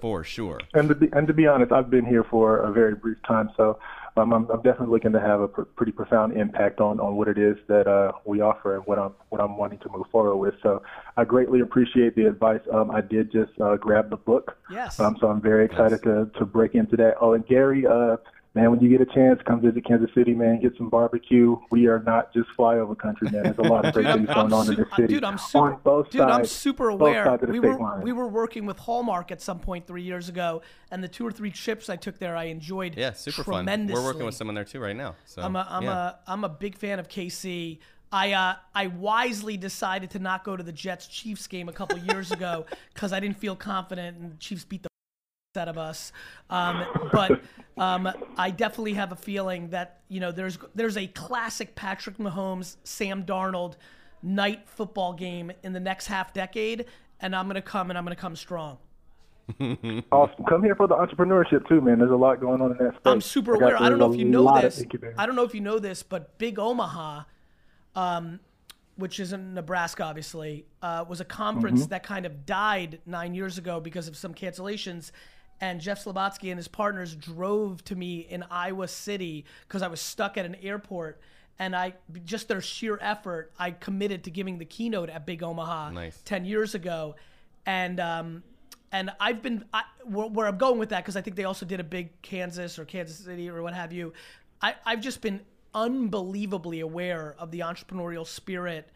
For 0.00 0.24
sure. 0.24 0.58
And 0.72 0.88
to 0.88 0.94
be 0.94 1.08
and 1.12 1.26
to 1.26 1.34
be 1.34 1.46
honest, 1.46 1.72
I've 1.72 1.90
been 1.90 2.06
here 2.06 2.24
for 2.24 2.58
a 2.58 2.72
very 2.72 2.94
brief 2.94 3.18
time, 3.26 3.50
so 3.56 3.78
um, 4.16 4.32
I'm, 4.32 4.48
I'm 4.50 4.62
definitely 4.62 4.88
looking 4.88 5.12
to 5.12 5.20
have 5.20 5.40
a 5.40 5.48
pr- 5.48 5.62
pretty 5.62 5.92
profound 5.92 6.36
impact 6.36 6.80
on, 6.80 6.98
on 7.00 7.16
what 7.16 7.28
it 7.28 7.36
is 7.38 7.56
that 7.68 7.86
uh, 7.86 8.12
we 8.24 8.40
offer 8.40 8.76
and 8.76 8.84
what 8.86 8.98
I'm 8.98 9.12
what 9.28 9.40
I'm 9.42 9.58
wanting 9.58 9.78
to 9.80 9.88
move 9.90 10.06
forward 10.10 10.36
with. 10.36 10.54
So 10.62 10.82
I 11.18 11.24
greatly 11.24 11.60
appreciate 11.60 12.16
the 12.16 12.26
advice. 12.26 12.60
Um, 12.72 12.90
I 12.90 13.02
did 13.02 13.30
just 13.30 13.52
uh, 13.60 13.76
grab 13.76 14.08
the 14.08 14.16
book, 14.16 14.56
Yes. 14.70 14.98
um, 14.98 15.16
so 15.20 15.28
I'm 15.28 15.40
very 15.42 15.66
excited 15.66 16.02
to 16.04 16.30
to 16.38 16.46
break 16.46 16.74
into 16.74 16.96
that. 16.96 17.16
Oh, 17.20 17.34
and 17.34 17.46
Gary, 17.46 17.86
uh, 17.86 18.16
man, 18.54 18.70
when 18.70 18.80
you 18.80 18.88
get 18.88 19.00
a 19.00 19.12
chance, 19.12 19.40
come 19.46 19.60
visit 19.60 19.84
Kansas 19.86 20.10
City, 20.14 20.32
man. 20.34 20.60
Get 20.60 20.76
some 20.76 20.88
barbecue. 20.88 21.56
We 21.70 21.86
are 21.86 22.00
not 22.00 22.32
just 22.32 22.48
flyover 22.58 22.98
country, 22.98 23.30
man. 23.30 23.44
There's 23.44 23.58
a 23.58 23.62
lot 23.62 23.84
of 23.84 23.94
great 23.94 24.04
Dude, 24.04 24.12
I'm, 24.12 24.18
things 24.18 24.34
going 24.34 24.46
I'm 24.46 24.52
on 24.54 24.68
in 24.68 24.76
this 24.76 24.86
city. 24.96 25.14
dude, 25.14 25.24
I'm 25.24 25.38
super, 25.38 25.72
on 25.74 25.80
both 25.82 26.10
dude, 26.10 26.20
I'm 26.22 26.28
sides, 26.40 26.50
super 26.50 26.90
both 26.90 27.00
aware. 27.00 27.24
sides 27.24 27.42
of 27.42 27.48
the 27.48 27.52
We 27.52 27.58
state 27.58 27.68
were 27.68 27.78
line. 27.78 28.02
we 28.02 28.12
were 28.12 28.28
working 28.28 28.66
with 28.66 28.78
Hallmark 28.78 29.30
at 29.30 29.40
some 29.40 29.58
point 29.60 29.86
three 29.86 30.02
years 30.02 30.28
ago, 30.28 30.62
and 30.90 31.02
the 31.02 31.08
two 31.08 31.26
or 31.26 31.32
three 31.32 31.50
trips 31.50 31.88
I 31.88 31.96
took 31.96 32.18
there, 32.18 32.36
I 32.36 32.44
enjoyed. 32.44 32.96
Yeah, 32.96 33.12
super 33.12 33.44
fun. 33.44 33.66
We're 33.66 34.04
working 34.04 34.24
with 34.24 34.34
someone 34.34 34.54
there 34.54 34.64
too 34.64 34.80
right 34.80 34.96
now. 34.96 35.14
So 35.24 35.42
I'm 35.42 35.56
a 35.56 35.66
I'm 35.68 35.82
yeah. 35.84 36.08
a 36.08 36.14
I'm 36.26 36.44
a 36.44 36.48
big 36.48 36.76
fan 36.76 36.98
of 36.98 37.08
KC. 37.08 37.78
I 38.12 38.32
uh, 38.32 38.54
I 38.74 38.88
wisely 38.88 39.56
decided 39.56 40.10
to 40.10 40.18
not 40.18 40.42
go 40.42 40.56
to 40.56 40.62
the 40.64 40.72
Jets 40.72 41.06
Chiefs 41.06 41.46
game 41.46 41.68
a 41.68 41.72
couple 41.72 41.96
years 41.98 42.32
ago 42.32 42.66
because 42.94 43.12
I 43.12 43.20
didn't 43.20 43.38
feel 43.38 43.54
confident, 43.54 44.18
and 44.18 44.32
the 44.32 44.36
Chiefs 44.36 44.64
beat 44.64 44.82
the 44.82 44.89
out 45.56 45.68
of 45.68 45.78
us. 45.78 46.12
Um, 46.48 46.84
but 47.12 47.40
um, 47.76 48.08
I 48.36 48.50
definitely 48.50 48.94
have 48.94 49.12
a 49.12 49.16
feeling 49.16 49.70
that 49.70 50.00
you 50.08 50.20
know 50.20 50.30
there's 50.32 50.58
there's 50.74 50.96
a 50.96 51.06
classic 51.08 51.74
Patrick 51.74 52.18
Mahomes, 52.18 52.76
Sam 52.84 53.24
Darnold 53.24 53.74
night 54.22 54.68
football 54.68 55.12
game 55.12 55.50
in 55.62 55.72
the 55.72 55.80
next 55.80 56.06
half 56.06 56.32
decade, 56.32 56.84
and 57.20 57.34
I'm 57.34 57.46
gonna 57.48 57.62
come 57.62 57.90
and 57.90 57.98
I'm 57.98 58.04
gonna 58.04 58.16
come 58.16 58.36
strong. 58.36 58.78
Awesome. 60.12 60.44
Come 60.48 60.62
here 60.62 60.76
for 60.76 60.86
the 60.86 60.94
entrepreneurship 60.94 61.66
too, 61.68 61.80
man. 61.80 61.98
There's 61.98 62.12
a 62.12 62.16
lot 62.16 62.40
going 62.40 62.60
on 62.62 62.70
in 62.70 62.76
that 62.78 62.92
space. 62.92 63.00
I'm 63.04 63.20
super 63.20 63.54
aware. 63.54 63.82
I 63.82 63.88
don't 63.88 63.98
know 63.98 64.12
if 64.12 64.16
you 64.18 64.24
know 64.24 64.60
this. 64.60 64.80
I 65.18 65.26
don't 65.26 65.34
know 65.34 65.42
if 65.42 65.54
you 65.56 65.60
know 65.60 65.80
this, 65.80 66.04
but 66.04 66.38
Big 66.38 66.60
Omaha, 66.60 67.24
um, 67.96 68.38
which 68.94 69.18
is 69.18 69.32
in 69.32 69.54
Nebraska, 69.54 70.04
obviously, 70.04 70.66
uh, 70.82 71.04
was 71.08 71.20
a 71.20 71.24
conference 71.24 71.80
Mm-hmm. 71.80 71.90
that 71.90 72.04
kind 72.04 72.26
of 72.26 72.46
died 72.46 73.00
nine 73.06 73.34
years 73.34 73.58
ago 73.58 73.80
because 73.80 74.06
of 74.06 74.16
some 74.16 74.34
cancellations. 74.34 75.10
And 75.60 75.80
Jeff 75.80 76.04
Slobotski 76.04 76.50
and 76.50 76.56
his 76.56 76.68
partners 76.68 77.14
drove 77.14 77.84
to 77.84 77.94
me 77.94 78.20
in 78.20 78.44
Iowa 78.50 78.88
City 78.88 79.44
because 79.68 79.82
I 79.82 79.88
was 79.88 80.00
stuck 80.00 80.38
at 80.38 80.46
an 80.46 80.56
airport. 80.62 81.20
And 81.58 81.76
I 81.76 81.94
just 82.24 82.48
their 82.48 82.62
sheer 82.62 82.98
effort, 83.02 83.52
I 83.58 83.72
committed 83.72 84.24
to 84.24 84.30
giving 84.30 84.58
the 84.58 84.64
keynote 84.64 85.10
at 85.10 85.26
Big 85.26 85.42
Omaha 85.42 85.90
Nice. 85.90 86.22
10 86.24 86.46
years 86.46 86.74
ago. 86.74 87.16
And 87.66 88.00
um, 88.00 88.42
and 88.92 89.10
I've 89.20 89.42
been 89.42 89.64
I, 89.72 89.82
where, 90.04 90.28
where 90.28 90.46
I'm 90.46 90.56
going 90.56 90.78
with 90.78 90.88
that 90.88 91.04
because 91.04 91.16
I 91.16 91.20
think 91.20 91.36
they 91.36 91.44
also 91.44 91.66
did 91.66 91.78
a 91.78 91.84
big 91.84 92.22
Kansas 92.22 92.78
or 92.78 92.86
Kansas 92.86 93.18
City 93.18 93.50
or 93.50 93.62
what 93.62 93.74
have 93.74 93.92
you. 93.92 94.14
I, 94.62 94.74
I've 94.84 95.00
just 95.00 95.20
been 95.20 95.40
unbelievably 95.74 96.80
aware 96.80 97.34
of 97.38 97.50
the 97.50 97.60
entrepreneurial 97.60 98.26
spirit 98.26 98.88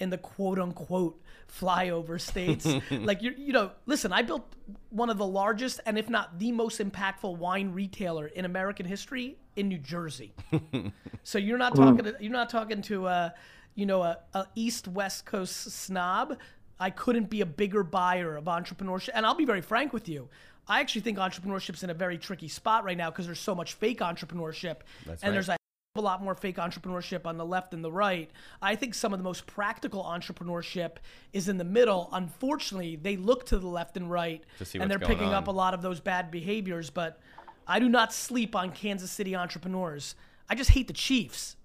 in 0.00 0.10
the 0.10 0.18
quote 0.18 0.58
unquote 0.58 1.20
flyover 1.48 2.20
states. 2.20 2.66
like 2.90 3.22
you 3.22 3.34
you 3.36 3.52
know, 3.52 3.70
listen, 3.86 4.12
I 4.12 4.22
built 4.22 4.44
one 4.90 5.10
of 5.10 5.18
the 5.18 5.26
largest 5.26 5.80
and 5.86 5.98
if 5.98 6.08
not 6.08 6.38
the 6.38 6.52
most 6.52 6.80
impactful 6.80 7.36
wine 7.36 7.72
retailer 7.72 8.26
in 8.26 8.44
American 8.44 8.86
history 8.86 9.38
in 9.56 9.68
New 9.68 9.78
Jersey. 9.78 10.32
so 11.22 11.38
you're 11.38 11.58
not 11.58 11.74
hmm. 11.74 11.82
talking 11.82 12.04
to, 12.04 12.16
you're 12.20 12.32
not 12.32 12.50
talking 12.50 12.82
to 12.82 13.06
a 13.06 13.34
you 13.74 13.86
know 13.86 14.02
a, 14.02 14.18
a 14.34 14.46
east 14.54 14.88
west 14.88 15.26
coast 15.26 15.70
snob. 15.70 16.36
I 16.80 16.90
couldn't 16.90 17.28
be 17.28 17.40
a 17.40 17.46
bigger 17.46 17.82
buyer 17.82 18.36
of 18.36 18.44
entrepreneurship. 18.44 19.10
And 19.14 19.26
I'll 19.26 19.34
be 19.34 19.44
very 19.44 19.62
frank 19.62 19.92
with 19.92 20.08
you. 20.08 20.28
I 20.68 20.80
actually 20.80 21.00
think 21.00 21.18
entrepreneurship's 21.18 21.82
in 21.82 21.90
a 21.90 21.94
very 21.94 22.18
tricky 22.18 22.46
spot 22.46 22.84
right 22.84 22.96
now 22.96 23.10
because 23.10 23.26
there's 23.26 23.40
so 23.40 23.54
much 23.54 23.74
fake 23.74 24.00
entrepreneurship 24.00 24.76
That's 25.06 25.22
and 25.22 25.30
right. 25.30 25.32
there's 25.32 25.48
a 25.48 25.57
a 25.98 26.00
lot 26.00 26.22
more 26.22 26.34
fake 26.34 26.56
entrepreneurship 26.56 27.26
on 27.26 27.36
the 27.36 27.44
left 27.44 27.74
and 27.74 27.84
the 27.84 27.92
right. 27.92 28.30
I 28.62 28.76
think 28.76 28.94
some 28.94 29.12
of 29.12 29.18
the 29.18 29.22
most 29.22 29.46
practical 29.46 30.02
entrepreneurship 30.04 30.96
is 31.32 31.48
in 31.48 31.58
the 31.58 31.64
middle. 31.64 32.08
Unfortunately, 32.12 32.96
they 32.96 33.16
look 33.16 33.44
to 33.46 33.58
the 33.58 33.66
left 33.66 33.96
and 33.96 34.10
right 34.10 34.42
To 34.58 34.64
see 34.64 34.78
and 34.78 34.90
they're 34.90 34.98
going 34.98 35.12
picking 35.12 35.32
up 35.34 35.48
a 35.48 35.52
lot 35.52 35.74
of 35.74 35.82
those 35.82 36.00
bad 36.00 36.30
behaviors, 36.30 36.88
but 36.88 37.20
I 37.66 37.80
do 37.80 37.88
not 37.88 38.14
sleep 38.14 38.56
on 38.56 38.70
Kansas 38.72 39.10
City 39.10 39.36
entrepreneurs. 39.36 40.14
I 40.48 40.54
just 40.54 40.70
hate 40.70 40.86
the 40.86 40.94
Chiefs. 40.94 41.56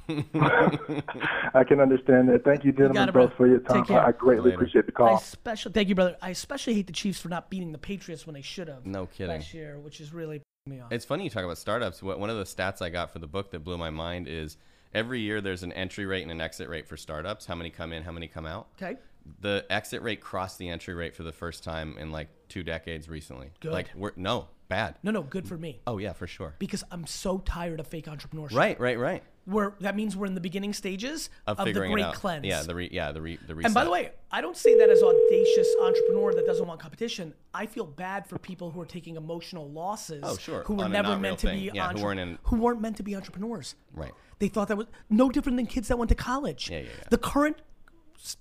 I 0.08 1.64
can 1.68 1.78
understand 1.78 2.30
that. 2.30 2.44
Thank 2.44 2.64
you, 2.64 2.72
gentlemen, 2.72 2.94
got 2.94 3.08
it, 3.10 3.12
bro. 3.12 3.26
both 3.26 3.36
for 3.36 3.46
your 3.46 3.58
time. 3.58 3.84
I 3.90 4.06
I 4.06 4.12
greatly 4.12 4.46
Later. 4.46 4.56
appreciate 4.56 4.86
the 4.86 4.92
call. 4.92 5.06
I 5.08 5.10
call. 5.10 5.18
especially 5.18 5.72
thank 5.72 5.90
you, 5.90 5.94
brother. 5.94 6.16
I 6.22 6.30
especially 6.30 6.72
hate 6.72 6.86
the 6.86 6.94
Chiefs 6.94 7.20
for 7.20 7.28
not 7.28 7.50
beating 7.50 7.72
the 7.72 7.78
Patriots 7.78 8.26
when 8.26 8.32
they 8.32 8.40
should 8.40 8.68
have. 8.68 8.86
No 8.86 9.04
kidding. 9.04 9.36
Last 9.36 9.52
year, 9.52 9.78
which 9.78 10.00
is 10.00 10.14
really 10.14 10.38
pissing 10.38 10.40
me 10.40 10.40
off. 10.40 10.51
It's 10.90 11.04
funny 11.04 11.24
you 11.24 11.30
talk 11.30 11.44
about 11.44 11.58
startups. 11.58 12.02
What- 12.02 12.20
One 12.20 12.30
of 12.30 12.36
the 12.36 12.44
stats 12.44 12.80
I 12.82 12.88
got 12.88 13.10
for 13.12 13.18
the 13.18 13.26
book 13.26 13.50
that 13.50 13.60
blew 13.60 13.76
my 13.78 13.90
mind 13.90 14.28
is 14.28 14.56
every 14.94 15.20
year 15.20 15.40
there's 15.40 15.62
an 15.62 15.72
entry 15.72 16.06
rate 16.06 16.22
and 16.22 16.30
an 16.30 16.40
exit 16.40 16.68
rate 16.68 16.86
for 16.86 16.96
startups. 16.96 17.46
How 17.46 17.54
many 17.54 17.70
come 17.70 17.92
in, 17.92 18.04
how 18.04 18.12
many 18.12 18.28
come 18.28 18.46
out? 18.46 18.68
okay. 18.80 18.96
The 19.40 19.64
exit 19.70 20.02
rate 20.02 20.20
crossed 20.20 20.58
the 20.58 20.68
entry 20.68 20.94
rate 20.94 21.14
for 21.14 21.22
the 21.22 21.30
first 21.32 21.62
time 21.62 21.96
in 21.96 22.10
like 22.10 22.28
two 22.48 22.64
decades 22.64 23.08
recently. 23.08 23.50
Good. 23.60 23.72
Like 23.72 23.90
we're 23.94 24.10
no 24.16 24.48
bad. 24.68 24.96
No, 25.04 25.12
no, 25.12 25.22
good 25.22 25.46
for 25.46 25.56
me 25.56 25.80
Oh 25.86 25.98
yeah, 25.98 26.12
for 26.12 26.26
sure. 26.26 26.54
because 26.58 26.82
I'm 26.90 27.06
so 27.06 27.38
tired 27.38 27.78
of 27.78 27.86
fake 27.86 28.06
entrepreneurship. 28.06 28.54
Right, 28.56 28.78
right, 28.80 28.98
right. 28.98 29.22
We're 29.44 29.72
that 29.80 29.96
means 29.96 30.16
we're 30.16 30.26
in 30.26 30.34
the 30.34 30.40
beginning 30.40 30.72
stages 30.72 31.28
Of, 31.46 31.58
of, 31.58 31.64
the 31.66 31.70
figuring 31.70 31.92
great 31.92 32.02
it 32.02 32.06
out. 32.08 32.14
cleanse. 32.14 32.44
Yeah, 32.46 32.62
the 32.62 32.74
re, 32.76 32.88
yeah 32.92 33.10
the 33.10 33.20
re, 33.20 33.38
the 33.46 33.54
reset. 33.56 33.66
And 33.66 33.74
by 33.74 33.82
the 33.84 33.90
way, 33.90 34.12
I 34.30 34.40
don't 34.40 34.56
say 34.56 34.78
that 34.78 34.88
as 34.88 35.02
audacious 35.02 35.68
entrepreneur 35.82 36.32
that 36.34 36.46
doesn't 36.46 36.66
want 36.66 36.78
competition. 36.80 37.34
I 37.52 37.66
feel 37.66 37.84
bad 37.84 38.26
for 38.28 38.38
people 38.38 38.70
who 38.70 38.80
are 38.80 38.86
taking 38.86 39.16
emotional 39.16 39.68
losses. 39.68 40.20
Oh, 40.24 40.36
sure. 40.36 40.62
Who 40.64 40.74
were 40.74 40.84
On 40.84 40.92
never 40.92 41.16
meant 41.18 41.40
to 41.40 41.48
real 41.48 41.56
be 41.56 41.66
thing. 41.66 41.74
Yeah, 41.76 41.92
who 41.92 42.02
weren't 42.02 42.20
in- 42.20 42.38
who 42.44 42.56
weren't 42.56 42.80
meant 42.80 42.96
to 42.98 43.02
be 43.02 43.16
entrepreneurs. 43.16 43.74
right. 43.94 44.12
They 44.38 44.48
thought 44.48 44.68
that 44.68 44.76
was 44.76 44.86
no 45.10 45.28
different 45.30 45.56
than 45.56 45.66
kids 45.66 45.88
that 45.88 45.98
went 45.98 46.08
to 46.10 46.14
college. 46.16 46.68
Yeah, 46.70 46.78
yeah, 46.78 46.84
yeah. 46.84 47.04
The 47.10 47.18
current 47.18 47.58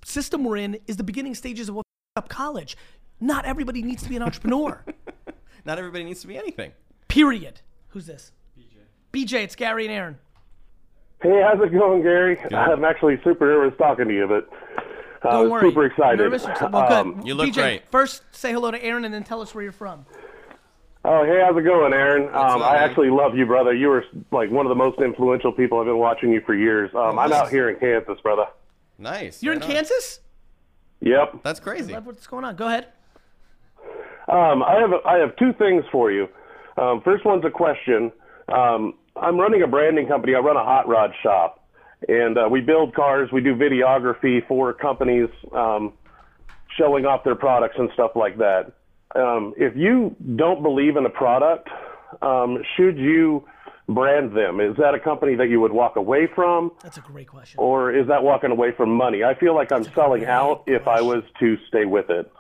system 0.04 0.44
we're 0.44 0.58
in 0.58 0.80
is 0.88 0.98
the 0.98 1.04
beginning 1.04 1.36
stages 1.36 1.70
of 1.70 1.76
what 1.76 1.86
up 2.16 2.30
college. 2.30 2.78
Not 3.20 3.46
everybody 3.46 3.82
needs 3.84 4.04
to 4.04 4.10
be 4.10 4.16
an 4.16 4.22
entrepreneur. 4.24 4.84
Not 5.66 5.78
everybody 5.78 6.04
needs 6.04 6.22
to 6.22 6.28
be 6.28 6.38
anything. 6.38 6.72
Period. 7.08 7.62
Who's 7.90 8.06
this? 8.08 8.32
BJ. 8.58 8.78
BJ, 9.14 9.44
it's 9.44 9.56
Gary 9.56 9.86
and 9.86 9.94
Aaron. 9.94 10.18
Hey, 11.22 11.42
how's 11.44 11.62
it 11.64 11.72
going, 11.72 12.02
Gary? 12.02 12.40
I'm 12.54 12.84
actually 12.84 13.20
super 13.24 13.46
nervous 13.46 13.78
talking 13.78 14.08
to 14.08 14.14
you, 14.14 14.28
but 14.28 14.50
uh, 15.28 15.32
Don't 15.42 15.50
worry. 15.52 15.70
super 15.70 15.86
excited. 15.86 16.18
Nervous? 16.20 16.46
Well, 16.46 16.56
good. 16.56 16.74
Um, 16.74 17.22
You 17.24 17.36
look 17.36 17.50
BJ, 17.50 17.54
great. 17.54 17.84
First, 17.92 18.24
say 18.32 18.52
hello 18.52 18.72
to 18.72 18.84
Aaron 18.84 19.06
and 19.06 19.14
then 19.14 19.24
tell 19.24 19.40
us 19.42 19.54
where 19.54 19.64
you're 19.64 19.72
from. 19.72 20.06
oh, 21.06 21.24
hey, 21.24 21.42
how's 21.46 21.56
it 21.56 21.62
going, 21.64 21.94
Aaron? 21.94 22.24
Um, 22.34 22.64
I 22.64 22.78
actually 22.78 23.12
love 23.12 23.36
you, 23.36 23.46
brother. 23.46 23.74
You 23.74 23.90
were 23.90 24.04
like 24.32 24.50
one 24.50 24.66
of 24.66 24.70
the 24.70 24.76
most 24.76 25.00
influential 25.00 25.52
people. 25.52 25.80
I've 25.80 25.86
been 25.86 26.00
watching 26.00 26.32
you 26.32 26.42
for 26.44 26.56
years. 26.56 26.90
Um, 26.96 27.20
I'm 27.20 27.32
out 27.32 27.50
here 27.50 27.70
in 27.70 27.80
Kansas, 27.80 28.20
brother. 28.24 28.46
Nice. 28.98 29.44
You're 29.44 29.54
right 29.54 29.64
in 29.64 29.70
on. 29.70 29.76
Kansas? 29.76 30.20
Yep. 31.02 31.44
That's 31.44 31.60
crazy. 31.60 31.94
Love 31.94 32.08
what's 32.08 32.26
going 32.28 32.46
on. 32.46 32.56
Go 32.56 32.68
ahead. 32.68 32.88
Um, 34.28 34.64
I 34.64 34.76
have 34.80 34.92
I 35.06 35.18
have 35.18 35.36
two 35.38 35.52
things 35.54 35.84
for 35.92 36.12
you. 36.12 36.28
Um, 36.78 37.02
first 37.04 37.26
one's 37.26 37.44
a 37.46 37.50
question. 37.50 38.12
Um, 38.48 38.94
I'm 39.22 39.40
running 39.40 39.62
a 39.62 39.68
branding 39.68 40.08
company. 40.08 40.34
I 40.36 40.40
run 40.40 40.58
a 40.58 40.64
hot 40.64 40.88
rod 40.88 41.12
shop, 41.22 41.64
and 42.10 42.38
uh, 42.38 42.50
we 42.50 42.60
build 42.60 42.96
cars. 42.96 43.30
We 43.32 43.42
do 43.42 43.56
videography 43.56 44.46
for 44.48 44.74
companies 44.74 45.30
um, 45.54 45.94
showing 46.78 47.06
off 47.06 47.24
their 47.24 47.36
products 47.36 47.76
and 47.78 47.90
stuff 47.94 48.12
like 48.16 48.38
that. 48.40 48.74
Um, 49.16 49.54
if 49.58 49.76
you 49.76 50.16
don't 50.36 50.64
believe 50.64 50.96
in 50.98 51.06
a 51.06 51.10
product, 51.10 51.70
um, 52.24 52.58
should 52.76 52.98
you 52.98 53.46
brand 53.88 54.36
them? 54.36 54.60
Is 54.60 54.76
that 54.78 54.96
a 54.96 55.00
company 55.00 55.36
that 55.36 55.50
you 55.50 55.60
would 55.62 55.72
walk 55.74 55.98
away 55.98 56.28
from, 56.34 56.72
That's 56.82 56.98
a 56.98 57.02
great 57.02 57.28
question. 57.28 57.60
or 57.60 57.92
is 57.94 58.08
that 58.08 58.24
walking 58.24 58.52
away 58.52 58.72
from 58.72 58.90
money? 58.96 59.24
I 59.24 59.36
feel 59.36 59.54
like 59.54 59.72
I'm 59.72 59.84
selling 59.94 60.26
out 60.26 60.64
if 60.66 60.88
I 60.88 61.02
was 61.02 61.24
to 61.42 61.58
stay 61.68 61.86
with 61.86 62.10
it. 62.10 62.32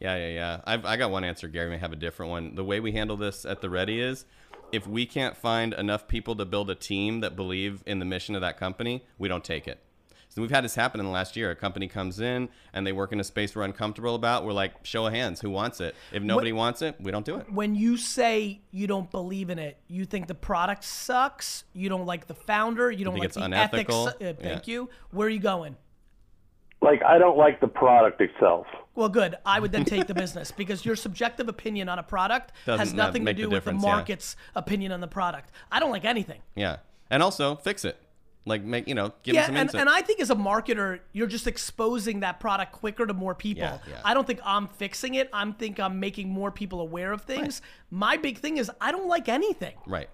Yeah, 0.00 0.16
yeah, 0.16 0.28
yeah. 0.28 0.60
I've, 0.64 0.84
I 0.84 0.96
got 0.96 1.10
one 1.10 1.24
answer. 1.24 1.46
Gary 1.46 1.70
may 1.70 1.78
have 1.78 1.92
a 1.92 1.96
different 1.96 2.30
one. 2.30 2.54
The 2.56 2.64
way 2.64 2.80
we 2.80 2.92
handle 2.92 3.16
this 3.16 3.44
at 3.44 3.60
the 3.60 3.70
Ready 3.70 4.00
is 4.00 4.24
if 4.72 4.86
we 4.86 5.06
can't 5.06 5.36
find 5.36 5.74
enough 5.74 6.08
people 6.08 6.34
to 6.36 6.44
build 6.44 6.70
a 6.70 6.74
team 6.74 7.20
that 7.20 7.36
believe 7.36 7.82
in 7.86 7.98
the 7.98 8.04
mission 8.04 8.34
of 8.34 8.40
that 8.40 8.58
company, 8.58 9.04
we 9.18 9.28
don't 9.28 9.44
take 9.44 9.66
it. 9.68 9.80
So 10.32 10.40
we've 10.40 10.50
had 10.52 10.62
this 10.62 10.76
happen 10.76 11.00
in 11.00 11.06
the 11.06 11.10
last 11.12 11.36
year. 11.36 11.50
A 11.50 11.56
company 11.56 11.88
comes 11.88 12.20
in 12.20 12.48
and 12.72 12.86
they 12.86 12.92
work 12.92 13.10
in 13.10 13.18
a 13.18 13.24
space 13.24 13.56
we're 13.56 13.64
uncomfortable 13.64 14.14
about. 14.14 14.44
We're 14.44 14.52
like, 14.52 14.86
show 14.86 15.04
of 15.06 15.12
hands, 15.12 15.40
who 15.40 15.50
wants 15.50 15.80
it? 15.80 15.96
If 16.12 16.22
nobody 16.22 16.52
wants 16.52 16.82
it, 16.82 16.94
we 17.00 17.10
don't 17.10 17.26
do 17.26 17.36
it. 17.38 17.50
When 17.52 17.74
you 17.74 17.96
say 17.96 18.60
you 18.70 18.86
don't 18.86 19.10
believe 19.10 19.50
in 19.50 19.58
it, 19.58 19.78
you 19.88 20.04
think 20.04 20.28
the 20.28 20.36
product 20.36 20.84
sucks, 20.84 21.64
you 21.72 21.88
don't 21.88 22.06
like 22.06 22.28
the 22.28 22.34
founder, 22.34 22.92
you 22.92 23.04
don't 23.04 23.14
think 23.14 23.22
like 23.24 23.26
it's 23.30 23.36
the 23.36 23.42
unethical? 23.42 24.08
ethics. 24.08 24.22
Uh, 24.24 24.34
thank 24.40 24.68
Yeah. 24.68 24.72
you. 24.74 24.90
Where 25.10 25.26
are 25.26 25.30
you 25.30 25.40
going? 25.40 25.76
Like 26.82 27.02
I 27.04 27.18
don't 27.18 27.36
like 27.36 27.60
the 27.60 27.68
product 27.68 28.20
itself. 28.20 28.66
Well, 28.94 29.08
good. 29.08 29.36
I 29.46 29.60
would 29.60 29.70
then 29.72 29.84
take 29.84 30.06
the 30.06 30.14
business 30.14 30.50
because 30.50 30.84
your 30.84 30.96
subjective 30.96 31.48
opinion 31.48 31.88
on 31.88 31.98
a 31.98 32.02
product 32.02 32.52
has 32.66 32.78
Doesn't 32.78 32.96
not 32.96 33.06
nothing 33.08 33.22
to 33.22 33.24
make 33.26 33.36
the 33.36 33.42
do 33.44 33.48
with 33.50 33.64
the 33.64 33.70
difference, 33.70 33.84
yeah. 33.84 33.92
market's 33.92 34.36
opinion 34.54 34.92
on 34.92 35.00
the 35.00 35.06
product. 35.08 35.50
I 35.70 35.78
don't 35.80 35.90
like 35.90 36.04
anything. 36.04 36.40
Yeah. 36.54 36.78
And 37.10 37.22
also 37.22 37.56
fix 37.56 37.84
it. 37.84 37.96
Like 38.46 38.62
make 38.64 38.88
you 38.88 38.94
know, 38.94 39.12
give 39.22 39.34
Yeah, 39.34 39.42
them 39.42 39.48
some 39.48 39.56
and, 39.56 39.68
insight. 39.68 39.80
and 39.82 39.90
I 39.90 40.00
think 40.00 40.20
as 40.20 40.30
a 40.30 40.34
marketer, 40.34 41.00
you're 41.12 41.26
just 41.26 41.46
exposing 41.46 42.20
that 42.20 42.40
product 42.40 42.72
quicker 42.72 43.06
to 43.06 43.12
more 43.12 43.34
people. 43.34 43.62
Yeah, 43.62 43.78
yeah. 43.86 44.00
I 44.02 44.14
don't 44.14 44.26
think 44.26 44.40
I'm 44.44 44.66
fixing 44.66 45.14
it. 45.14 45.28
I'm 45.32 45.52
think 45.52 45.78
I'm 45.78 46.00
making 46.00 46.30
more 46.30 46.50
people 46.50 46.80
aware 46.80 47.12
of 47.12 47.22
things. 47.22 47.60
My 47.90 48.16
big 48.16 48.38
thing 48.38 48.56
is 48.56 48.70
I 48.80 48.92
don't 48.92 49.06
like 49.06 49.28
anything. 49.28 49.74
right. 49.86 50.08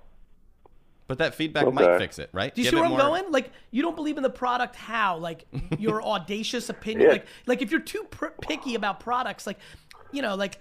But 1.08 1.18
that 1.18 1.34
feedback 1.36 1.72
might 1.72 1.98
fix 1.98 2.18
it, 2.18 2.30
right? 2.32 2.52
Do 2.52 2.60
you 2.60 2.64
Give 2.64 2.72
see 2.72 2.76
it 2.76 2.80
where 2.80 2.86
I'm 2.86 2.90
more- 2.90 3.00
going? 3.20 3.30
Like 3.30 3.50
you 3.70 3.82
don't 3.82 3.94
believe 3.94 4.16
in 4.16 4.22
the 4.22 4.30
product. 4.30 4.74
How? 4.74 5.16
Like 5.18 5.46
your 5.78 6.02
audacious 6.02 6.68
opinion. 6.68 7.02
Yeah. 7.02 7.12
Like 7.12 7.26
like 7.46 7.62
if 7.62 7.70
you're 7.70 7.80
too 7.80 8.04
pr- 8.10 8.34
picky 8.40 8.74
about 8.74 8.98
products, 9.00 9.46
like 9.46 9.58
you 10.12 10.22
know, 10.22 10.34
like 10.34 10.60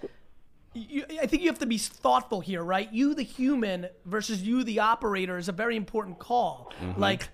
you, 0.73 1.05
I 1.21 1.25
think 1.25 1.41
you 1.41 1.49
have 1.49 1.59
to 1.59 1.65
be 1.65 1.77
thoughtful 1.77 2.41
here, 2.41 2.61
right? 2.61 2.91
You, 2.93 3.15
the 3.15 3.23
human, 3.23 3.87
versus 4.05 4.41
you, 4.43 4.63
the 4.63 4.81
operator, 4.81 5.37
is 5.37 5.47
a 5.47 5.53
very 5.53 5.77
important 5.77 6.19
call. 6.19 6.73
Mm-hmm. 6.81 6.99
Like 6.99 7.29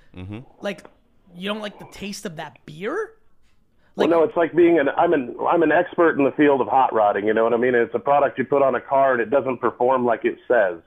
like 0.61 0.85
you 1.35 1.49
don't 1.49 1.61
like 1.61 1.79
the 1.79 1.87
taste 1.91 2.25
of 2.25 2.37
that 2.37 2.59
beer. 2.65 3.13
Well, 3.95 4.07
no, 4.07 4.23
it's 4.23 4.37
like 4.37 4.55
being 4.55 4.79
an 4.79 4.87
I'm 4.89 5.11
an 5.11 5.35
I'm 5.49 5.63
an 5.63 5.71
expert 5.73 6.17
in 6.17 6.23
the 6.23 6.31
field 6.31 6.61
of 6.61 6.67
hot 6.67 6.93
rodding. 6.93 7.25
You 7.27 7.33
know 7.33 7.43
what 7.43 7.53
I 7.53 7.57
mean? 7.57 7.75
It's 7.75 7.93
a 7.93 7.99
product 7.99 8.37
you 8.37 8.45
put 8.45 8.61
on 8.61 8.75
a 8.75 8.81
car 8.81 9.13
and 9.13 9.21
it 9.21 9.29
doesn't 9.29 9.57
perform 9.57 10.05
like 10.05 10.23
it 10.23 10.37
says. 10.47 10.79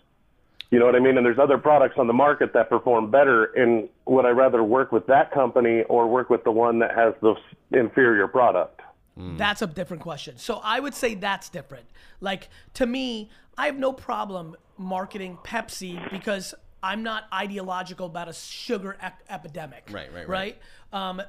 You 0.71 0.79
know 0.79 0.87
what 0.87 0.97
I 0.97 1.01
mean? 1.01 1.17
And 1.17 1.25
there's 1.25 1.39
other 1.39 1.59
products 1.59 1.97
on 1.99 2.07
the 2.07 2.13
market 2.13 2.53
that 2.55 2.69
perform 2.69 3.11
better. 3.11 3.45
And 3.55 3.89
would 4.07 4.25
I 4.25 4.31
rather 4.31 4.65
work 4.65 4.93
with 4.93 5.07
that 5.07 5.31
company 5.33 5.83
or 5.83 6.09
work 6.09 6.31
with 6.31 6.43
the 6.45 6.51
one 6.51 6.79
that 6.81 6.95
has 6.97 7.15
the 7.21 7.35
inferior 7.79 8.27
product? 8.27 8.81
That's 9.17 9.63
a 9.63 9.67
different 9.69 10.03
question. 10.03 10.39
So 10.39 10.61
I 10.65 10.81
would 10.81 10.95
say 10.95 11.15
that's 11.15 11.49
different. 11.49 11.87
Like 12.21 12.49
to 12.75 12.87
me, 12.87 13.31
I 13.57 13.67
have 13.67 13.77
no 13.77 13.93
problem 13.93 14.57
marketing 14.77 15.39
Pepsi 15.45 16.11
because 16.11 16.53
I'm 16.83 17.03
not 17.03 17.25
ideological 17.33 18.07
about 18.07 18.29
a 18.29 18.33
sugar 18.33 18.97
ec- 19.03 19.23
epidemic. 19.31 19.89
Right, 19.93 20.13
right, 20.13 20.29
right. 20.29 20.59
Um, 20.93 21.23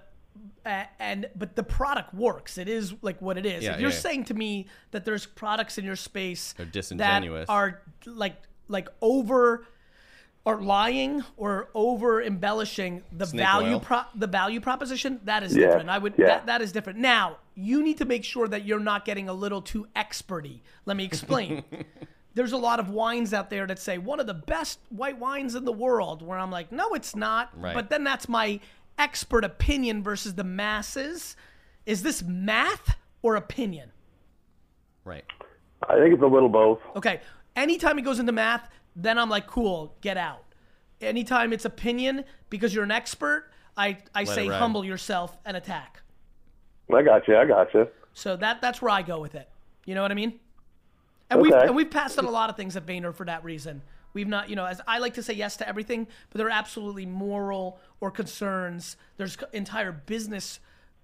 and 0.66 1.30
but 1.36 1.56
the 1.56 1.64
product 1.64 2.14
works. 2.14 2.58
It 2.58 2.68
is 2.68 2.94
like 3.02 3.22
what 3.22 3.38
it 3.38 3.46
is. 3.46 3.64
Yeah, 3.64 3.74
if 3.76 3.80
you're 3.80 3.90
yeah, 3.90 3.96
yeah. 3.96 4.02
saying 4.02 4.24
to 4.26 4.34
me 4.34 4.68
that 4.92 5.06
there's 5.06 5.26
products 5.26 5.78
in 5.78 5.86
your 5.86 5.96
space 5.96 6.54
They're 6.58 6.66
disingenuous. 6.66 7.48
that 7.48 7.54
are 7.54 7.82
like 8.06 8.36
like 8.68 8.88
over 9.02 9.66
or 10.46 10.62
lying 10.62 11.24
or 11.38 11.70
over 11.74 12.22
embellishing 12.22 13.02
the 13.12 13.26
Snake 13.26 13.42
value 13.46 13.74
oil. 13.74 13.80
pro- 13.80 14.04
the 14.14 14.28
value 14.28 14.60
proposition 14.62 15.20
that 15.24 15.42
is 15.44 15.56
Yeah, 15.56 15.66
different. 15.68 15.90
I 15.90 15.98
would 15.98 16.14
yeah. 16.18 16.28
that, 16.28 16.46
that 16.46 16.62
is 16.62 16.72
different. 16.72 17.00
Now, 17.00 17.38
you 17.56 17.82
need 17.82 17.98
to 17.98 18.06
make 18.06 18.24
sure 18.24 18.48
that 18.48 18.64
you're 18.66 18.80
not 18.80 19.06
getting 19.06 19.28
a 19.28 19.34
little 19.34 19.62
too 19.62 19.88
experty. 19.96 20.60
Let 20.86 20.98
me 20.98 21.04
explain. 21.04 21.64
There's 22.36 22.52
a 22.52 22.58
lot 22.58 22.80
of 22.80 22.90
wines 22.90 23.34
out 23.34 23.50
there 23.50 23.66
that 23.66 23.80
say 23.80 23.98
one 23.98 24.20
of 24.20 24.28
the 24.28 24.34
best 24.34 24.80
white 24.90 25.18
wines 25.18 25.56
in 25.56 25.64
the 25.66 25.72
world 25.72 26.22
where 26.22 26.38
I'm 26.38 26.52
like, 26.52 26.70
"No, 26.72 26.94
it's 26.94 27.16
not." 27.16 27.50
Right. 27.60 27.74
But 27.74 27.90
then 27.90 28.04
that's 28.04 28.28
my 28.28 28.60
expert 29.00 29.46
opinion 29.46 30.04
versus 30.04 30.36
the 30.36 30.44
masses. 30.44 31.36
Is 31.86 32.04
this 32.04 32.22
math 32.24 32.98
or 33.22 33.36
opinion? 33.36 33.92
Right. 35.06 35.24
I 35.88 35.98
think 35.98 36.14
it's 36.14 36.24
a 36.24 36.28
little 36.28 36.50
both. 36.50 36.80
Okay. 36.98 37.22
Anytime 37.56 37.98
it 38.00 38.02
goes 38.04 38.20
into 38.20 38.32
math, 38.32 38.70
then 38.96 39.18
I'm 39.18 39.30
like, 39.30 39.48
cool, 39.48 39.96
get 40.02 40.18
out. 40.18 40.44
Anytime 41.02 41.54
it's 41.54 41.66
opinion, 41.66 42.26
because 42.50 42.74
you're 42.74 42.84
an 42.84 42.92
expert, 42.92 43.52
I, 43.78 43.98
I 44.14 44.24
say 44.24 44.48
humble 44.48 44.84
yourself 44.86 45.38
and 45.46 45.56
attack. 45.58 46.02
I 46.94 47.02
got 47.02 47.28
you. 47.28 47.36
I 47.38 47.46
got 47.46 47.74
you. 47.74 47.88
So 48.14 48.38
that 48.38 48.62
that's 48.62 48.82
where 48.82 48.92
I 48.92 49.02
go 49.02 49.20
with 49.20 49.36
it. 49.36 49.50
You 49.86 49.96
know 49.96 50.02
what 50.02 50.12
I 50.12 50.16
mean? 50.16 50.40
And 51.30 51.42
we've 51.42 51.52
Okay. 51.54 51.68
and 51.68 51.76
we've 51.76 51.90
passed 51.90 52.18
on 52.18 52.26
a 52.26 52.30
lot 52.32 52.50
of 52.50 52.56
things 52.56 52.76
at 52.78 52.86
Vayner 52.86 53.14
for 53.14 53.26
that 53.26 53.44
reason. 53.44 53.82
We've 54.14 54.28
not, 54.28 54.50
you 54.50 54.56
know, 54.56 54.66
as 54.66 54.80
I 54.88 55.00
like 55.00 55.16
to 55.16 55.24
say 55.24 55.34
yes 55.34 55.58
to 55.58 55.68
everything, 55.68 56.08
but 56.30 56.38
there 56.38 56.48
are 56.48 56.52
absolutely 56.52 57.06
moral 57.06 57.80
or 58.00 58.12
concerns. 58.12 58.96
There's 59.18 59.38
entire 59.52 59.92
business 59.92 60.60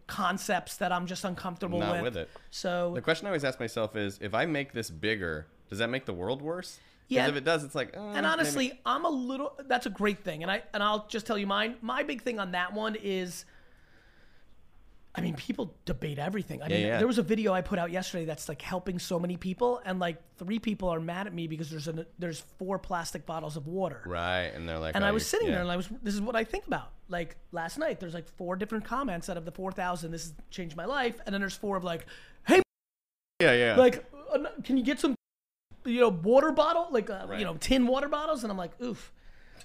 concepts 0.08 0.78
that 0.78 0.94
I'm 0.94 1.06
just 1.08 1.26
uncomfortable 1.26 1.80
Not 1.80 1.94
with. 1.96 2.02
with 2.04 2.18
it. 2.18 2.30
So 2.52 2.94
The 2.96 3.02
question 3.02 3.28
I 3.28 3.30
always 3.32 3.44
ask 3.44 3.60
myself 3.60 3.96
is, 3.98 4.18
if 4.22 4.34
I 4.34 4.46
make 4.46 4.72
this 4.72 4.90
bigger, 4.90 5.48
does 5.72 5.80
that 5.80 5.90
make 5.90 6.06
the 6.06 6.14
world 6.14 6.44
worse? 6.44 6.78
Yeah. 7.08 7.28
If 7.28 7.36
it 7.36 7.44
does, 7.44 7.64
it's 7.64 7.74
like. 7.76 7.98
uh, 7.98 8.00
And 8.00 8.14
maybe- 8.14 8.26
honestly, 8.28 8.80
I'm 8.86 9.06
a 9.06 9.10
little. 9.10 9.54
That's 9.68 9.88
a 9.88 9.90
great 9.90 10.20
thing, 10.24 10.44
and 10.44 10.52
I 10.52 10.62
and 10.74 10.84
I'll 10.84 11.08
just 11.08 11.26
tell 11.26 11.38
you 11.38 11.48
mine. 11.48 11.76
My 11.82 12.04
big 12.04 12.22
thing 12.22 12.40
on 12.40 12.52
that 12.52 12.74
one 12.74 12.96
is. 12.96 13.46
I 15.14 15.20
mean, 15.20 15.36
people 15.36 15.76
debate 15.84 16.20
everything. 16.20 16.64
I 16.64 16.70
mean, 16.70 16.86
yeah. 16.86 16.98
there 16.98 17.08
was 17.08 17.18
a 17.18 17.22
video 17.22 17.52
I 17.54 17.60
put 17.60 17.78
out 17.78 17.92
yesterday 17.92 18.24
that's 18.24 18.48
like 18.48 18.62
helping 18.62 18.98
so 18.98 19.20
many 19.20 19.36
people, 19.36 19.82
and 19.84 20.00
like 20.00 20.22
three 20.38 20.58
people 20.58 20.88
are 20.88 21.02
mad 21.02 21.28
at 21.28 21.34
me 21.34 21.48
because 21.48 21.70
there's 21.70 21.90
a 21.90 22.06
there's 22.18 22.46
four 22.58 22.80
plastic 22.80 23.26
bottles 23.26 23.58
of 23.58 23.68
water. 23.68 24.02
Right, 24.06 24.46
and 24.56 24.70
they're 24.70 24.80
like. 24.80 24.96
And 24.96 25.04
oh, 25.04 25.08
I 25.08 25.12
was 25.12 25.26
sitting 25.28 25.48
yeah. 25.48 25.56
there, 25.56 25.64
and 25.64 25.72
I 25.72 25.76
was. 25.76 25.90
This 26.02 26.14
is 26.14 26.22
what 26.22 26.38
I 26.38 26.46
think 26.46 26.66
about. 26.66 26.94
Like 27.10 27.36
last 27.52 27.78
night, 27.78 28.00
there's 28.00 28.14
like 28.14 28.30
four 28.38 28.56
different 28.56 28.86
comments 28.86 29.28
out 29.30 29.36
of 29.36 29.44
the 29.44 29.52
four 29.52 29.74
thousand. 29.74 30.12
This 30.12 30.24
has 30.24 30.34
changed 30.50 30.78
my 30.78 30.86
life, 30.86 31.20
and 31.26 31.34
then 31.34 31.42
there's 31.42 31.58
four 31.58 31.76
of 31.76 31.84
like, 31.84 32.06
hey, 32.48 32.62
Yeah, 33.42 33.52
yeah. 33.52 33.76
like, 33.76 34.06
uh, 34.34 34.46
can 34.64 34.78
you 34.78 34.84
get 34.84 34.98
some, 35.02 35.14
you 35.86 36.00
know, 36.02 36.10
water 36.10 36.52
bottle, 36.52 36.88
like, 36.92 37.10
uh, 37.10 37.26
Right. 37.28 37.40
you 37.40 37.46
know, 37.46 37.56
tin 37.56 37.88
water 37.88 38.08
bottles? 38.10 38.44
And 38.44 38.52
I'm 38.52 38.58
like, 38.58 38.80
oof, 38.82 39.12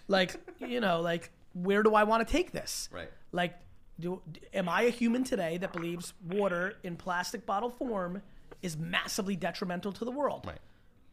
like, 0.09 0.35
you 0.61 0.81
know, 0.81 1.01
like, 1.01 1.31
where 1.55 1.83
do 1.83 1.95
I 1.95 2.05
want 2.05 2.27
to 2.27 2.31
take 2.31 2.53
this? 2.53 2.89
Right. 2.93 3.11
Like, 3.33 3.57
do 3.99 4.21
am 4.53 4.69
I 4.69 4.83
a 4.83 4.91
human 4.91 5.25
today 5.25 5.57
that 5.59 5.73
believes 5.73 6.13
water 6.29 6.75
in 6.83 6.97
plastic 6.97 7.47
bottle 7.47 7.71
form 7.71 8.23
is 8.63 8.77
massively 8.77 9.37
detrimental 9.37 9.93
to 9.93 10.05
the 10.05 10.11
world? 10.11 10.45
Right. 10.47 10.59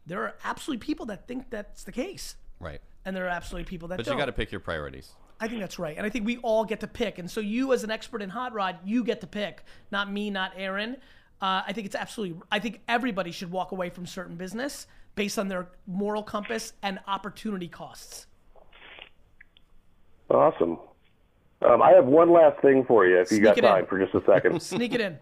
There 0.06 0.22
are 0.24 0.36
absolutely 0.44 0.86
people 0.86 1.06
that 1.08 1.28
think 1.28 1.50
that's 1.50 1.86
the 1.86 1.94
case, 1.94 2.36
Right. 2.60 2.82
and 3.06 3.16
there 3.16 3.26
are 3.26 3.30
absolutely 3.30 3.70
people 3.70 3.88
that 3.90 3.98
But 3.98 4.06
don't. 4.06 4.16
you 4.16 4.22
got 4.22 4.26
to 4.26 4.34
pick 4.34 4.52
your 4.52 4.60
priorities. 4.60 5.14
I 5.40 5.48
think 5.48 5.62
that's 5.62 5.80
right. 5.80 5.96
And 5.98 6.06
I 6.06 6.10
think 6.10 6.26
we 6.26 6.38
all 6.38 6.64
get 6.66 6.82
to 6.82 6.88
pick. 6.88 7.18
And 7.20 7.30
so 7.32 7.40
you, 7.40 7.74
as 7.74 7.84
an 7.84 7.92
expert 7.92 8.22
in 8.22 8.30
hot 8.30 8.54
rod, 8.54 8.80
you 8.86 9.04
get 9.04 9.22
to 9.22 9.28
pick, 9.28 9.64
not 9.92 10.12
me, 10.12 10.30
not 10.30 10.52
Aaron. 10.56 10.98
Uh, 11.44 11.62
I 11.68 11.74
think 11.74 11.86
it's 11.86 11.96
absolutely, 11.96 12.40
I 12.50 12.60
think 12.60 12.80
everybody 12.88 13.32
should 13.32 13.52
walk 13.52 13.74
away 13.74 13.90
from 13.90 14.06
certain 14.06 14.38
business 14.38 14.88
based 15.16 15.38
on 15.38 15.50
their 15.50 15.68
moral 15.86 16.24
compass 16.24 16.72
and 16.82 17.00
opportunity 17.06 17.68
costs. 17.68 18.28
Awesome. 20.30 20.80
Um, 21.62 21.82
I 21.82 21.92
have 21.92 22.06
one 22.06 22.32
last 22.32 22.62
thing 22.62 22.86
for 22.88 23.06
you, 23.06 23.20
if 23.20 23.30
you 23.30 23.42
got 23.42 23.58
it 23.58 23.66
in. 23.66 23.70
time 23.70 23.86
for 23.88 24.00
just 24.00 24.16
a 24.16 24.24
second. 24.26 24.62
Sneak 24.62 24.94
it 24.94 25.02
in. 25.02 25.18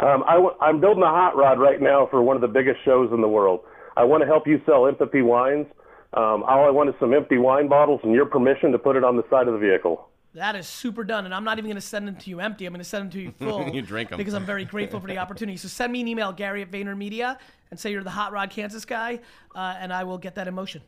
Um, 0.00 0.24
I 0.26 0.34
w- 0.34 0.56
I'm 0.60 0.80
building 0.80 1.04
a 1.04 1.08
hot 1.08 1.36
rod 1.36 1.60
right 1.60 1.80
now 1.80 2.08
for 2.10 2.20
one 2.20 2.34
of 2.34 2.42
the 2.42 2.48
biggest 2.48 2.84
shows 2.84 3.12
in 3.12 3.20
the 3.20 3.28
world. 3.28 3.60
I 3.96 4.02
want 4.02 4.22
to 4.22 4.26
help 4.26 4.48
you 4.48 4.60
sell 4.66 4.88
empathy 4.88 5.22
wines. 5.22 5.66
Um, 6.14 6.42
all 6.42 6.66
I 6.66 6.70
want 6.70 6.88
is 6.88 6.96
some 6.98 7.14
empty 7.14 7.38
wine 7.38 7.68
bottles 7.68 8.00
and 8.02 8.12
your 8.12 8.26
permission 8.26 8.72
to 8.72 8.78
put 8.78 8.96
it 8.96 9.04
on 9.04 9.16
the 9.16 9.22
side 9.30 9.46
of 9.46 9.54
the 9.54 9.60
vehicle. 9.60 10.08
That 10.34 10.56
is 10.56 10.66
super 10.66 11.04
done. 11.04 11.24
And 11.26 11.34
I'm 11.34 11.44
not 11.44 11.58
even 11.58 11.68
going 11.68 11.76
to 11.76 11.80
send 11.80 12.08
them 12.08 12.16
to 12.16 12.30
you 12.30 12.40
empty. 12.40 12.66
I'm 12.66 12.72
going 12.72 12.82
to 12.82 12.88
send 12.88 13.04
them 13.04 13.10
to 13.12 13.20
you 13.20 13.30
full. 13.38 13.68
You 13.68 13.82
drink 13.82 14.10
'em. 14.10 14.18
Because 14.18 14.34
I'm 14.34 14.44
very 14.44 14.64
grateful 14.74 15.00
for 15.00 15.06
the 15.06 15.18
opportunity. 15.18 15.56
So 15.56 15.68
send 15.68 15.92
me 15.92 16.00
an 16.00 16.08
email, 16.08 16.32
Gary 16.32 16.62
at 16.62 16.70
VaynerMedia, 16.70 17.38
and 17.70 17.78
say 17.78 17.92
you're 17.92 18.02
the 18.02 18.10
Hot 18.10 18.32
Rod 18.32 18.50
Kansas 18.50 18.84
guy, 18.84 19.20
uh, 19.54 19.76
and 19.78 19.92
I 19.92 20.04
will 20.04 20.18
get 20.18 20.34
that 20.34 20.48
in 20.48 20.54
motion. 20.54 20.82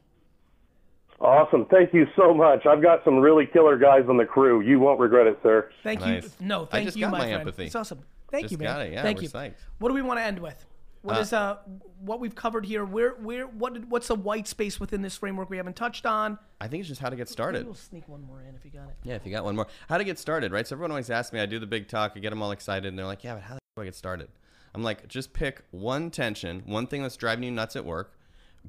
Awesome. 1.21 1.65
Thank 1.71 1.95
you 1.95 2.07
so 2.15 2.35
much. 2.35 2.67
I've 2.67 2.83
got 2.83 3.03
some 3.05 3.19
really 3.19 3.47
killer 3.47 3.79
guys 3.79 4.03
on 4.09 4.19
the 4.19 4.27
crew. 4.27 4.61
You 4.61 4.79
won't 4.81 5.01
regret 5.01 5.27
it, 5.27 5.39
sir. 5.43 5.71
Thank 5.83 6.01
Nice. 6.01 6.25
you. 6.25 6.31
No, 6.41 6.65
I 6.65 6.67
thank 6.67 6.85
just 6.87 6.97
you, 6.99 7.05
got 7.07 7.13
my, 7.13 7.19
my 7.21 7.25
friend. 7.25 7.41
empathy. 7.41 7.65
It's 7.67 7.75
awesome. 7.75 8.01
Thank 8.31 8.43
Just 8.45 8.53
you, 8.53 8.59
man. 8.59 8.67
got 8.67 8.83
it. 8.87 8.93
Yeah, 8.93 9.03
thank 9.03 9.19
we're 9.19 9.23
you. 9.23 9.29
psyched. 9.31 9.55
What 9.79 9.89
do 9.89 9.95
we 9.95 10.03
want 10.03 10.19
to 10.19 10.25
end 10.25 10.41
with? 10.41 10.67
What 11.07 11.19
Uh, 11.19 11.21
is 11.21 11.33
uh 11.33 11.57
what 12.01 12.19
we've 12.19 12.35
covered 12.35 12.67
here? 12.67 12.85
Where 12.85 13.11
where 13.13 13.47
what 13.47 13.75
did, 13.75 13.89
what's 13.91 14.09
the 14.09 14.17
white 14.17 14.49
space 14.49 14.81
within 14.81 15.03
this 15.03 15.17
framework 15.17 15.49
we 15.49 15.57
haven't 15.57 15.77
touched 15.77 16.05
on? 16.05 16.37
I 16.61 16.67
think 16.67 16.81
it's 16.81 16.89
just 16.89 17.01
how 17.01 17.11
to 17.11 17.17
get 17.17 17.29
started. 17.29 17.65
We'll 17.65 17.75
sneak 17.75 18.09
one 18.09 18.23
more 18.23 18.43
in 18.43 18.57
if 18.57 18.65
you 18.65 18.73
got 18.73 18.89
it. 18.89 18.97
Yeah, 19.05 19.15
if 19.15 19.25
you 19.25 19.31
got 19.31 19.45
one 19.45 19.55
more. 19.55 19.69
How 19.89 19.99
to 19.99 20.05
get 20.05 20.19
started, 20.19 20.51
right? 20.51 20.67
So 20.67 20.75
everyone 20.75 20.91
always 20.91 21.09
asks 21.09 21.33
me, 21.33 21.39
I 21.39 21.47
do 21.47 21.61
the 21.61 21.67
big 21.67 21.87
talk, 21.87 22.15
I 22.17 22.19
get 22.19 22.31
them 22.31 22.43
all 22.43 22.51
excited, 22.51 22.89
and 22.89 22.99
they're 22.99 23.07
like, 23.07 23.23
yeah, 23.23 23.35
but 23.35 23.45
how 23.45 23.55
the 23.55 23.61
do 23.77 23.83
I 23.83 23.85
get 23.85 23.95
started? 23.95 24.29
I'm 24.75 24.83
like, 24.83 25.07
just 25.07 25.33
pick 25.33 25.63
one 25.71 26.11
tension, 26.11 26.63
one 26.67 26.89
thing 26.89 27.03
that's 27.03 27.17
driving 27.17 27.45
you 27.45 27.51
nuts 27.53 27.77
at 27.77 27.85
work. 27.85 28.13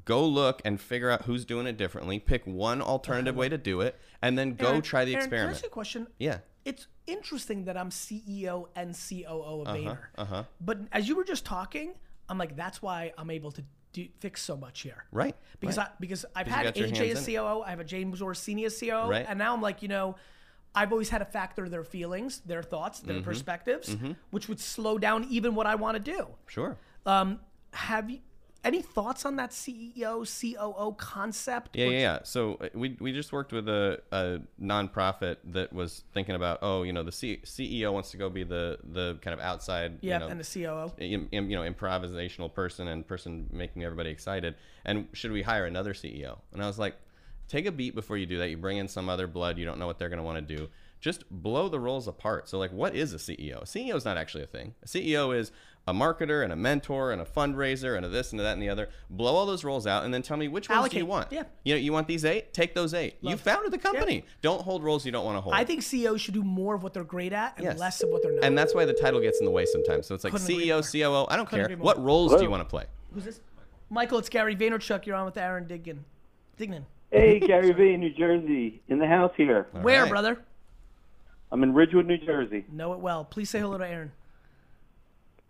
Go 0.05 0.23
look 0.27 0.61
and 0.63 0.79
figure 0.79 1.09
out 1.09 1.23
who's 1.23 1.43
doing 1.43 1.65
it 1.65 1.75
differently. 1.75 2.19
Pick 2.19 2.45
one 2.45 2.83
alternative 2.83 3.35
way 3.35 3.49
to 3.49 3.57
do 3.57 3.81
it, 3.81 3.99
and 4.21 4.37
then 4.37 4.53
go 4.53 4.67
Aaron- 4.67 4.81
try 4.83 5.05
the 5.05 5.13
Aaron, 5.15 5.23
Can 5.27 5.33
I 5.33 5.37
experiment. 5.37 5.55
ask 5.55 5.63
you 5.63 5.67
a 5.67 5.71
question? 5.71 6.07
Yeah. 6.19 6.37
It's 6.65 6.85
interesting 7.07 7.63
that 7.65 7.77
I'm 7.77 7.89
CEO 7.89 8.67
and 8.75 8.93
COO 8.95 9.61
of 9.61 9.67
Vayner. 9.69 9.97
uh-huh. 10.17 10.43
But 10.61 10.79
as 10.91 11.07
you 11.07 11.15
were 11.15 11.23
just 11.23 11.45
talking, 11.45 11.93
I'm 12.29 12.37
like, 12.37 12.55
that's 12.55 12.81
why 12.81 13.13
I'm 13.17 13.29
able 13.29 13.51
to 13.51 13.63
do, 13.93 14.07
fix 14.19 14.41
so 14.41 14.57
much 14.57 14.81
here. 14.81 15.05
Right. 15.11 15.35
because 15.59 15.77
right. 15.77 15.87
I 15.87 15.91
because 15.99 16.25
I've 16.35 16.47
had 16.47 16.75
AJ 16.75 17.11
as. 17.11 17.25
COO, 17.25 17.61
I 17.61 17.69
have 17.71 17.79
a 17.79 17.83
James 17.83 18.21
Orsini 18.21 18.65
as 18.65 18.79
COO, 18.79 19.09
Right. 19.09 19.25
and 19.27 19.39
now 19.39 19.53
I'm 19.53 19.61
like, 19.61 19.81
you 19.81 19.87
know, 19.87 20.15
I've 20.75 20.91
always 20.91 21.09
had 21.09 21.19
to 21.19 21.25
factor 21.25 21.67
their 21.69 21.83
feelings, 21.83 22.41
their 22.45 22.61
thoughts, 22.61 22.99
Mm-hmm. 22.99 23.07
their 23.13 23.21
perspectives, 23.21 23.95
which 24.31 24.47
would 24.49 24.59
slow 24.59 24.97
down 24.97 25.25
even 25.29 25.55
what 25.55 25.65
I 25.67 25.75
want 25.75 25.95
to 26.03 26.11
do. 26.11 26.27
Sure. 26.47 26.77
Um, 27.05 27.39
have 27.71 28.09
you 28.09 28.19
any 28.63 28.81
thoughts 28.81 29.25
on 29.25 29.35
that 29.37 29.51
CEO 29.51 30.25
COO 30.25 30.93
concept? 30.97 31.75
Yeah, 31.75 31.85
yeah, 31.85 31.99
yeah. 31.99 32.19
So 32.23 32.55
uh, 32.55 32.69
we, 32.73 32.97
we 32.99 33.11
just 33.13 33.31
worked 33.31 33.51
with 33.51 33.67
a, 33.69 34.01
a 34.11 34.39
nonprofit 34.61 35.37
that 35.45 35.73
was 35.73 36.03
thinking 36.13 36.35
about, 36.35 36.59
oh, 36.61 36.83
you 36.83 36.93
know, 36.93 37.03
the 37.03 37.11
C- 37.11 37.41
CEO 37.43 37.93
wants 37.93 38.11
to 38.11 38.17
go 38.17 38.29
be 38.29 38.43
the, 38.43 38.79
the 38.83 39.17
kind 39.21 39.33
of 39.33 39.39
outside, 39.39 39.99
Yeah, 40.01 40.15
you 40.15 40.19
know, 40.19 40.27
and 40.27 40.39
the 40.39 40.63
COO. 40.63 40.91
im- 40.97 41.29
im- 41.31 41.49
you 41.49 41.55
know 41.55 41.69
improvisational 41.69 42.53
person 42.53 42.87
and 42.87 43.07
person 43.07 43.49
making 43.51 43.83
everybody 43.83 44.09
excited. 44.09 44.55
And 44.85 45.07
should 45.13 45.31
we 45.31 45.41
hire 45.41 45.65
another 45.65 45.93
ceo 45.93 46.37
and 46.53 46.63
i 46.63 46.67
was 46.67 46.79
like 46.79 46.95
take 47.47 47.65
a 47.65 47.71
beat 47.71 47.95
before 47.95 48.17
you 48.17 48.25
do 48.25 48.37
that. 48.39 48.49
You 48.49 48.57
bring 48.57 48.77
in 48.77 48.87
some 48.87 49.07
other 49.09 49.25
blood. 49.27 49.57
You 49.57 49.65
don't 49.65 49.79
know 49.79 49.87
what 49.87 49.99
they're 49.99 50.09
going 50.09 50.17
to 50.17 50.23
want 50.23 50.45
to 50.45 50.55
do. 50.55 50.67
Just 50.99 51.23
blow 51.29 51.69
the 51.69 51.79
roles 51.79 52.07
apart. 52.07 52.49
So 52.49 52.57
like 52.57 52.71
what 52.71 52.95
is 52.95 53.13
a 53.13 53.17
ceo 53.17 53.61
a 53.61 53.65
ceo 53.65 53.95
is 53.95 54.03
not 54.05 54.17
actually 54.17 54.43
a 54.43 54.47
thing. 54.47 54.73
A 54.83 54.87
ceo 54.87 55.35
is 55.37 55.51
a 55.87 55.93
marketer 55.93 56.43
and 56.43 56.51
a 56.51 56.55
mentor 56.55 57.11
and 57.11 57.21
a 57.21 57.25
fundraiser 57.25 57.95
and 57.95 58.05
a 58.05 58.09
this 58.09 58.31
and 58.31 58.39
a 58.41 58.43
that 58.43 58.53
and 58.53 58.61
the 58.61 58.69
other 58.69 58.89
blow 59.09 59.35
all 59.35 59.45
those 59.45 59.63
roles 59.63 59.87
out 59.87 60.03
and 60.03 60.13
then 60.13 60.21
tell 60.21 60.35
me 60.37 60.47
which 60.47 60.67
ones 60.69 60.89
do 60.89 60.97
you 60.97 61.05
want 61.05 61.31
yeah. 61.31 61.43
you 61.63 61.73
know 61.73 61.79
you 61.79 61.93
want 61.93 62.07
these 62.07 62.25
eight 62.25 62.53
take 62.53 62.75
those 62.75 62.93
eight 62.93 63.15
you 63.21 63.37
founded 63.37 63.71
the 63.71 63.77
company 63.77 64.25
don't 64.41 64.61
hold 64.61 64.83
roles 64.83 65.05
you 65.05 65.11
don't 65.11 65.25
want 65.25 65.37
to 65.37 65.41
hold 65.41 65.55
I 65.55 65.63
think 65.63 65.81
CEOs 65.81 66.19
should 66.19 66.33
do 66.33 66.43
more 66.43 66.75
of 66.75 66.83
what 66.83 66.93
they're 66.93 67.03
great 67.03 67.33
at 67.33 67.55
and 67.57 67.65
Yes. 67.65 67.79
less 67.79 68.03
of 68.03 68.09
what 68.09 68.21
they're 68.21 68.33
not. 68.33 68.43
and 68.43 68.57
that's 68.57 68.75
why 68.75 68.85
the 68.85 68.93
title 68.93 69.21
gets 69.21 69.39
in 69.39 69.45
the 69.45 69.51
way 69.51 69.65
sometimes 69.65 70.07
so 70.07 70.13
it's 70.13 70.23
like 70.23 70.33
Couldn't 70.33 70.47
ceo 70.47 70.81
coo 70.91 71.27
i 71.29 71.35
don't 71.37 71.47
Couldn't 71.47 71.67
care 71.67 71.77
what 71.77 72.03
roles 72.03 72.35
do 72.35 72.43
you 72.43 72.49
want 72.49 72.61
to 72.61 72.69
play 72.69 72.85
Who's 73.13 73.25
this? 73.25 73.39
Michael, 73.89 74.19
it's 74.19 74.29
Gary 74.29 74.55
Vaynerchuk. 74.55 75.05
You're 75.05 75.15
on 75.15 75.25
with 75.25 75.37
Aaron 75.37 75.65
Dignan. 75.65 75.99
Dignan. 76.59 76.83
Hey, 77.11 77.39
Gary 77.47 77.71
V, 77.71 77.95
New 77.97 78.11
Jersey, 78.13 78.81
in 78.89 78.99
the 78.99 79.07
house 79.07 79.31
here. 79.37 79.67
Where, 79.71 80.03
right. 80.03 80.09
brother? 80.09 80.43
I'm 81.51 81.63
in 81.63 81.73
Ridgewood, 81.73 82.05
New 82.05 82.17
Jersey. 82.17 82.65
Know 82.71 82.93
it 82.93 82.99
well. 82.99 83.23
Please 83.23 83.49
say 83.49 83.59
hello 83.59 83.77
to 83.77 83.87
Aaron. 83.87 84.11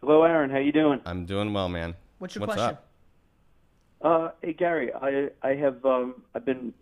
Hello, 0.02 0.24
Aaron. 0.24 0.50
How 0.50 0.58
you 0.60 0.72
doing? 0.72 1.02
i'm 1.06 1.26
doing 1.26 1.54
well 1.54 1.70
man 1.70 1.96
What's 2.20 2.36
your 2.36 2.46
What's 2.46 2.56
question? 2.56 2.78
up? 2.78 2.84
Uh, 4.02 4.30
hey, 4.42 4.54
Gary. 4.54 4.92
I 4.94 5.30
I 5.44 5.56
have 5.56 5.84
um 5.86 6.22
I've 6.36 6.46
been 6.46 6.74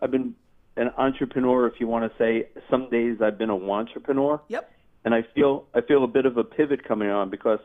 I've 0.00 0.10
been 0.10 0.34
an 0.76 0.90
entrepreneur, 0.96 1.66
if 1.66 1.74
you 1.80 1.86
want 1.88 2.10
to 2.10 2.18
say. 2.18 2.48
Some 2.70 2.88
days 2.90 3.18
I've 3.20 3.38
been 3.38 3.50
a 3.50 3.56
entrepreneur, 3.56 4.40
Yep. 4.48 4.70
and 5.04 5.14
I 5.14 5.22
feel 5.34 5.66
I 5.74 5.80
feel 5.80 6.04
a 6.04 6.08
bit 6.08 6.26
of 6.26 6.36
a 6.36 6.44
pivot 6.44 6.84
coming 6.86 7.08
on 7.10 7.28
because 7.30 7.58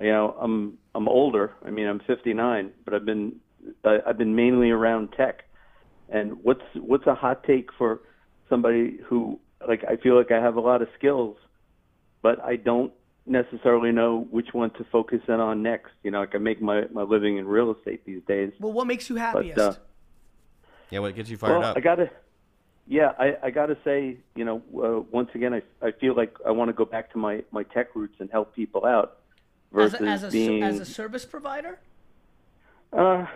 you 0.00 0.08
know 0.12 0.34
I'm 0.40 0.78
I'm 0.94 1.08
older. 1.08 1.52
I 1.64 1.70
mean 1.70 1.86
I'm 1.86 2.00
59, 2.06 2.72
but 2.84 2.94
I've 2.94 3.04
been 3.06 3.36
I, 3.84 3.98
I've 4.06 4.18
been 4.18 4.34
mainly 4.34 4.70
around 4.70 5.12
tech. 5.16 5.44
And 6.08 6.42
what's 6.42 6.62
what's 6.74 7.06
a 7.06 7.14
hot 7.14 7.42
take 7.44 7.68
for 7.76 8.00
somebody 8.48 8.98
who 9.06 9.40
like 9.66 9.82
I 9.84 9.96
feel 9.96 10.16
like 10.16 10.30
I 10.30 10.40
have 10.42 10.56
a 10.56 10.60
lot 10.60 10.80
of 10.82 10.88
skills, 10.98 11.36
but 12.22 12.42
I 12.42 12.56
don't 12.56 12.92
necessarily 13.26 13.92
know 13.92 14.26
which 14.30 14.52
one 14.52 14.70
to 14.70 14.84
focus 14.84 15.20
in 15.28 15.34
on 15.34 15.62
next. 15.62 15.92
You 16.02 16.10
know, 16.10 16.20
like 16.20 16.34
I 16.34 16.38
make 16.38 16.60
my 16.62 16.84
my 16.92 17.02
living 17.02 17.38
in 17.38 17.46
real 17.46 17.74
estate 17.74 18.04
these 18.04 18.22
days. 18.26 18.52
Well, 18.60 18.72
what 18.72 18.86
makes 18.86 19.08
you 19.08 19.16
But 19.16 19.20
happiest? 19.20 19.58
uh, 19.58 19.74
Yeah, 20.90 21.00
what 21.00 21.14
gets 21.14 21.28
you 21.30 21.36
fired 21.36 21.58
well, 21.58 21.70
up? 21.70 21.76
I 21.76 21.80
gotta, 21.80 22.10
yeah, 22.86 23.12
I, 23.18 23.36
I 23.42 23.50
gotta 23.50 23.76
say, 23.84 24.18
you 24.36 24.44
know, 24.44 24.62
uh, 24.76 25.00
once 25.10 25.30
again, 25.34 25.52
I, 25.54 25.62
I 25.84 25.90
feel 25.92 26.14
like 26.14 26.36
I 26.46 26.50
want 26.52 26.68
to 26.68 26.72
go 26.72 26.84
back 26.84 27.10
to 27.12 27.18
my, 27.18 27.42
my 27.50 27.64
tech 27.64 27.94
roots 27.96 28.16
and 28.20 28.30
help 28.30 28.54
people 28.54 28.84
out 28.86 29.18
as 29.76 29.92
versus 29.92 30.00
a, 30.00 30.10
as, 30.10 30.22
a, 30.22 30.30
being, 30.30 30.62
as 30.62 30.78
a 30.80 30.84
service 30.84 31.24
provider? 31.24 31.80
uh, 32.92 33.26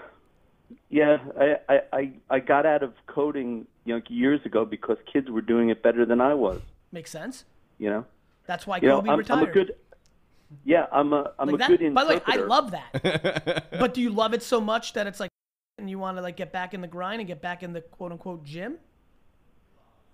yeah, 0.89 1.19
I, 1.39 1.57
I, 1.69 1.81
I, 1.93 2.13
I 2.31 2.39
got 2.39 2.65
out 2.65 2.85
of 2.85 2.93
coding, 3.09 3.67
you 3.85 3.97
know, 3.97 4.03
years 4.09 4.41
ago 4.45 4.65
because 4.65 4.99
kids 5.13 5.29
were 5.29 5.41
doing 5.41 5.69
it 5.71 5.83
better 5.83 6.07
than 6.07 6.21
I 6.21 6.35
was. 6.35 6.61
Makes 6.93 7.11
sense. 7.11 7.45
You 7.79 7.91
know, 7.91 8.05
That's 8.47 8.67
why 8.67 8.79
you 8.79 8.89
know, 8.89 8.97
Kobe 9.01 9.11
I'm, 9.11 9.25
I'm 9.29 9.43
a 9.45 9.51
good, 9.51 9.75
yeah, 10.65 10.87
I'm 10.93 11.13
a, 11.13 11.33
I'm 11.39 11.49
like 11.49 11.55
a 11.55 11.59
that, 11.59 11.79
good 11.79 11.95
by 11.95 12.05
the 12.05 12.15
way. 12.15 12.21
I 12.27 12.37
love 12.37 12.73
that. 12.73 13.71
but 13.79 13.95
do 13.95 14.01
you 14.01 14.11
love 14.11 14.35
it 14.35 14.43
so 14.43 14.61
much 14.61 14.95
that 14.95 15.07
it's 15.07 15.21
like, 15.21 15.31
and 15.79 15.89
you 15.89 15.99
want 15.99 16.17
to 16.17 16.23
like 16.23 16.37
get 16.37 16.53
back 16.53 16.75
in 16.75 16.81
the 16.81 16.89
grind 16.89 17.21
and 17.21 17.29
get 17.29 17.41
back 17.41 17.63
in 17.63 17.73
the 17.73 17.81
quote 17.81 18.13
unquote 18.13 18.45
gym? 18.45 18.79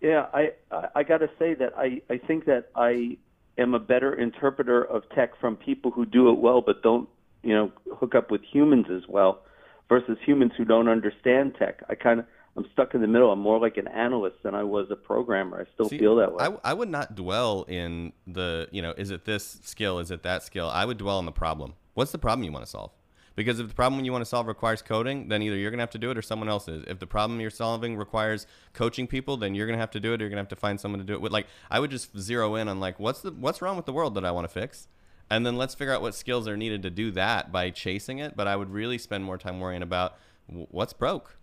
Yeah, 0.00 0.26
I 0.32 0.52
I, 0.70 0.88
I 0.96 1.02
got 1.02 1.18
to 1.18 1.30
say 1.38 1.54
that 1.54 1.72
I 1.76 2.02
I 2.10 2.18
think 2.18 2.44
that 2.44 2.68
I 2.74 3.16
am 3.58 3.74
a 3.74 3.78
better 3.78 4.14
interpreter 4.14 4.82
of 4.84 5.08
tech 5.14 5.38
from 5.40 5.56
people 5.56 5.90
who 5.90 6.04
do 6.04 6.28
it 6.30 6.38
well 6.38 6.60
but 6.60 6.82
don't, 6.82 7.08
you 7.42 7.54
know, 7.54 7.72
hook 7.94 8.14
up 8.14 8.30
with 8.30 8.42
humans 8.42 8.86
as 8.94 9.08
well, 9.08 9.40
versus 9.88 10.18
humans 10.24 10.52
who 10.56 10.64
don't 10.64 10.88
understand 10.88 11.54
tech. 11.58 11.82
I 11.88 11.94
kind 11.94 12.20
of 12.20 12.26
I'm 12.56 12.66
stuck 12.72 12.94
in 12.94 13.02
the 13.02 13.06
middle. 13.06 13.30
I'm 13.30 13.38
more 13.38 13.58
like 13.58 13.76
an 13.76 13.88
analyst 13.88 14.36
than 14.42 14.54
I 14.54 14.62
was 14.62 14.90
a 14.90 14.96
programmer. 14.96 15.60
I 15.60 15.72
still 15.74 15.88
See, 15.88 15.98
feel 15.98 16.16
that 16.16 16.32
way. 16.32 16.44
I, 16.44 16.70
I 16.70 16.74
would 16.74 16.88
not 16.88 17.14
dwell 17.14 17.64
in 17.68 18.12
the, 18.26 18.68
you 18.70 18.80
know, 18.80 18.94
is 18.96 19.10
it 19.10 19.26
this 19.26 19.60
skill? 19.62 19.98
Is 19.98 20.10
it 20.10 20.22
that 20.22 20.42
skill? 20.42 20.68
I 20.68 20.84
would 20.84 20.96
dwell 20.96 21.18
on 21.18 21.26
the 21.26 21.32
problem. 21.32 21.74
What's 21.94 22.12
the 22.12 22.18
problem 22.18 22.44
you 22.44 22.52
want 22.52 22.64
to 22.64 22.70
solve? 22.70 22.92
Because 23.34 23.60
if 23.60 23.68
the 23.68 23.74
problem 23.74 24.02
you 24.02 24.12
want 24.12 24.22
to 24.22 24.28
solve 24.28 24.46
requires 24.46 24.80
coding, 24.80 25.28
then 25.28 25.42
either 25.42 25.56
you're 25.56 25.70
going 25.70 25.78
to 25.78 25.82
have 25.82 25.90
to 25.90 25.98
do 25.98 26.10
it 26.10 26.16
or 26.16 26.22
someone 26.22 26.48
else 26.48 26.68
is. 26.68 26.84
If 26.86 26.98
the 26.98 27.06
problem 27.06 27.38
you're 27.38 27.50
solving 27.50 27.98
requires 27.98 28.46
coaching 28.72 29.06
people, 29.06 29.36
then 29.36 29.54
you're 29.54 29.66
going 29.66 29.76
to 29.76 29.80
have 29.80 29.90
to 29.90 30.00
do 30.00 30.14
it 30.14 30.22
or 30.22 30.24
you're 30.24 30.30
going 30.30 30.38
to 30.38 30.42
have 30.42 30.48
to 30.48 30.56
find 30.56 30.80
someone 30.80 31.00
to 31.00 31.04
do 31.04 31.12
it 31.12 31.20
with. 31.20 31.32
Like, 31.32 31.46
I 31.70 31.78
would 31.78 31.90
just 31.90 32.18
zero 32.18 32.54
in 32.54 32.66
on 32.66 32.80
like, 32.80 32.98
what's 32.98 33.20
the 33.20 33.32
what's 33.32 33.60
wrong 33.60 33.76
with 33.76 33.84
the 33.84 33.92
world 33.92 34.14
that 34.14 34.24
I 34.24 34.30
want 34.30 34.46
to 34.46 34.52
fix? 34.52 34.88
And 35.28 35.44
then 35.44 35.56
let's 35.58 35.74
figure 35.74 35.92
out 35.92 36.00
what 36.00 36.14
skills 36.14 36.48
are 36.48 36.56
needed 36.56 36.82
to 36.84 36.90
do 36.90 37.10
that 37.10 37.52
by 37.52 37.68
chasing 37.68 38.18
it. 38.18 38.36
But 38.36 38.46
I 38.46 38.56
would 38.56 38.70
really 38.70 38.96
spend 38.96 39.24
more 39.24 39.36
time 39.36 39.60
worrying 39.60 39.82
about 39.82 40.16
w- 40.48 40.66
what's 40.70 40.94
broke. 40.94 41.36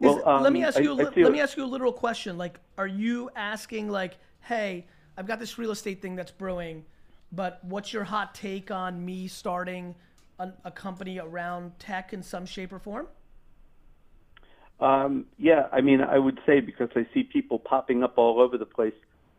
Is- 0.00 0.06
Well, 0.24 0.40
let 0.42 0.52
me 0.52 0.62
um, 0.62 0.68
ask 0.68 0.80
you. 0.80 0.90
A 0.90 0.94
I 0.94 0.96
li- 1.04 1.14
feel- 1.14 1.24
let 1.24 1.32
me 1.32 1.40
ask 1.40 1.56
you 1.56 1.64
a 1.64 1.66
literal 1.66 1.92
question. 1.92 2.38
Like, 2.38 2.58
are 2.78 2.86
you 2.86 3.30
asking 3.36 3.88
like, 3.90 4.18
"Hey, 4.40 4.86
I've 5.16 5.26
got 5.26 5.38
this 5.38 5.58
real 5.58 5.70
estate 5.70 6.00
thing 6.00 6.16
that's 6.16 6.32
brewing, 6.32 6.84
but 7.32 7.62
what's 7.64 7.92
your 7.92 8.04
hot 8.04 8.34
take 8.34 8.70
on 8.70 9.04
me 9.04 9.28
starting 9.28 9.94
a, 10.38 10.52
a 10.64 10.70
company 10.70 11.18
around 11.18 11.78
tech 11.78 12.12
in 12.12 12.22
some 12.22 12.46
shape 12.46 12.72
or 12.72 12.78
form?" 12.78 13.08
Um, 14.80 15.26
yeah, 15.36 15.68
I 15.70 15.82
mean, 15.82 16.00
I 16.00 16.18
would 16.18 16.40
say 16.46 16.60
because 16.60 16.88
I 16.96 17.06
see 17.12 17.22
people 17.22 17.58
popping 17.58 18.02
up 18.02 18.16
all 18.16 18.40
over 18.40 18.56
the 18.56 18.64
place 18.64 18.94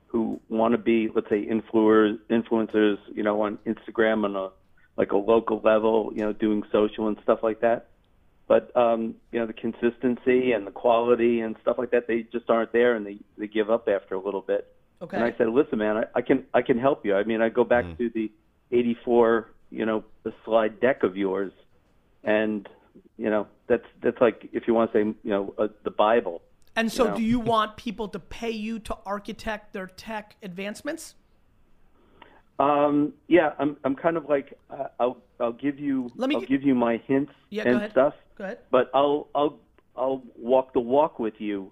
who 0.06 0.39
want 0.50 0.74
to 0.74 0.78
be, 0.78 1.10
let's 1.15 1.30
say, 1.30 1.43
influencers, 1.47 2.19
influencers, 2.30 2.97
you 3.12 3.24
know, 3.24 3.41
on 3.41 3.58
Instagram 3.65 4.26
on 4.26 4.36
a 4.36 4.50
like 4.97 5.13
a 5.13 5.17
local 5.17 5.60
level, 5.63 6.12
you 6.13 6.21
know, 6.21 6.34
doing 6.34 6.63
social 6.71 7.08
and 7.08 7.17
stuff 7.24 7.39
like 7.41 7.62
that. 7.62 7.88
But 8.52 8.76
um, 8.76 9.16
you 9.32 9.40
know, 9.40 9.46
the 9.46 9.54
consistency 9.54 10.52
and 10.52 10.68
the 10.68 10.72
quality 10.72 11.40
and 11.40 11.56
stuff 11.62 11.78
like 11.78 11.92
that, 11.92 12.06
they 12.06 12.24
just 12.34 12.50
aren't 12.50 12.74
there, 12.74 12.96
and 12.96 13.08
they 13.08 13.18
they 13.38 13.48
give 13.48 13.70
up 13.70 13.88
after 13.88 14.14
a 14.16 14.20
little 14.20 14.42
bit. 14.42 14.76
Okay. 15.02 15.16
And 15.16 15.26
I 15.26 15.34
said, 15.38 15.48
listen, 15.48 15.78
man, 15.78 15.96
I, 15.96 16.04
I 16.16 16.22
can 16.22 16.44
I 16.54 16.62
can 16.62 16.78
help 16.78 17.06
you. 17.06 17.16
I 17.16 17.24
mean, 17.24 17.42
I 17.42 17.48
go 17.48 17.64
back 17.64 17.86
to 17.98 18.10
the 18.10 18.30
'84, 18.74 19.52
you 19.70 19.86
know, 19.86 20.04
the 20.24 20.34
slide 20.44 20.82
deck 20.82 21.04
of 21.04 21.16
yours, 21.16 21.54
and 22.26 22.68
you 23.18 23.30
know, 23.30 23.48
that's 23.68 23.86
that's 24.04 24.20
like 24.20 24.50
if 24.52 24.68
you 24.68 24.74
want 24.74 24.92
to 24.92 24.98
say, 24.98 25.06
you 25.24 25.32
know, 25.32 25.54
uh, 25.58 25.70
the 25.86 25.92
Bible. 25.92 26.42
And 26.76 26.92
so, 26.92 27.06
know. 27.06 27.16
do 27.16 27.24
you 27.24 27.40
want 27.40 27.78
people 27.78 28.10
to 28.10 28.20
pay 28.20 28.52
you 28.52 28.80
to 28.80 28.98
architect 29.06 29.72
their 29.72 29.88
tech 29.88 30.36
advancements? 30.44 31.16
Um, 32.65 33.13
yeah, 33.28 33.54
I'm 33.58 33.76
I'm 33.84 33.95
kind 33.95 34.17
of 34.17 34.26
like 34.30 34.54
uh, 34.69 34.88
I'll 35.00 35.17
I'll 35.39 35.52
give 35.54 35.80
you 35.80 36.12
Let 36.15 36.30
me 36.30 36.36
I'll 36.36 36.41
get- 36.41 36.50
give 36.50 36.63
you 36.63 36.76
my 36.76 36.97
hints 37.08 37.32
Yeah, 37.50 37.63
go 37.63 37.76
ahead. 37.78 37.91
stuff, 37.91 38.13
Go 38.38 38.43
ahead. 38.43 38.60
but 38.69 38.91
I'll 38.93 39.28
I'll 39.34 39.58
I'll 39.95 40.21
walk 40.38 40.74
the 40.74 40.80
walk 40.80 41.17
with 41.17 41.34
you 41.39 41.71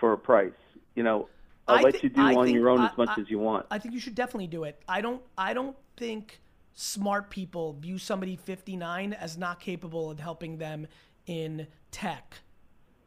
for 0.00 0.12
a 0.14 0.18
price. 0.18 0.52
You 0.94 1.02
know, 1.02 1.28
I'll 1.68 1.76
I 1.76 1.82
let 1.82 1.94
thi- 1.96 2.00
you 2.04 2.08
do 2.08 2.22
I 2.22 2.34
on 2.34 2.44
think- 2.46 2.54
your 2.54 2.70
own 2.70 2.80
I- 2.80 2.90
as 2.90 2.96
much 2.96 3.10
I- 3.10 3.20
as 3.20 3.28
you 3.28 3.38
want. 3.38 3.66
I 3.70 3.78
think 3.78 3.92
you 3.92 4.00
should 4.00 4.14
definitely 4.14 4.46
do 4.46 4.64
it. 4.64 4.82
I 4.88 5.02
don't. 5.02 5.20
I 5.36 5.52
don't 5.52 5.76
think 5.98 6.40
smart 6.72 7.28
people 7.30 7.74
view 7.74 7.98
somebody 7.98 8.34
59 8.36 9.12
as 9.12 9.36
not 9.36 9.60
capable 9.60 10.10
of 10.10 10.18
helping 10.18 10.56
them 10.58 10.86
in 11.26 11.66
tech. 11.90 12.38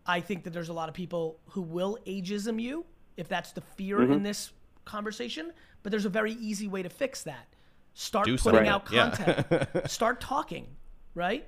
I 0.06 0.22
think 0.22 0.44
that 0.44 0.52
there's 0.54 0.70
a 0.70 0.74
lot 0.74 0.88
of 0.88 0.96
people 0.96 1.40
who 1.48 1.62
will 1.64 1.98
ageism 2.06 2.62
you 2.62 2.86
if 3.18 3.28
that's 3.28 3.52
the 3.54 3.62
fear 3.62 3.98
Mm-hmm. 3.98 4.14
in 4.14 4.24
this 4.24 4.52
conversation. 4.86 5.52
But 5.88 5.92
there's 5.92 6.04
a 6.04 6.10
very 6.10 6.34
easy 6.34 6.68
way 6.68 6.84
to 6.84 6.90
fix 6.90 7.24
that. 7.24 7.48
Start 7.94 8.26
Do 8.26 8.38
putting 8.38 8.66
something. 8.66 8.68
out 8.68 8.92
Yeah. 8.92 9.10
content. 9.10 9.90
Start 9.90 10.20
talking, 10.20 10.68
right? 11.16 11.48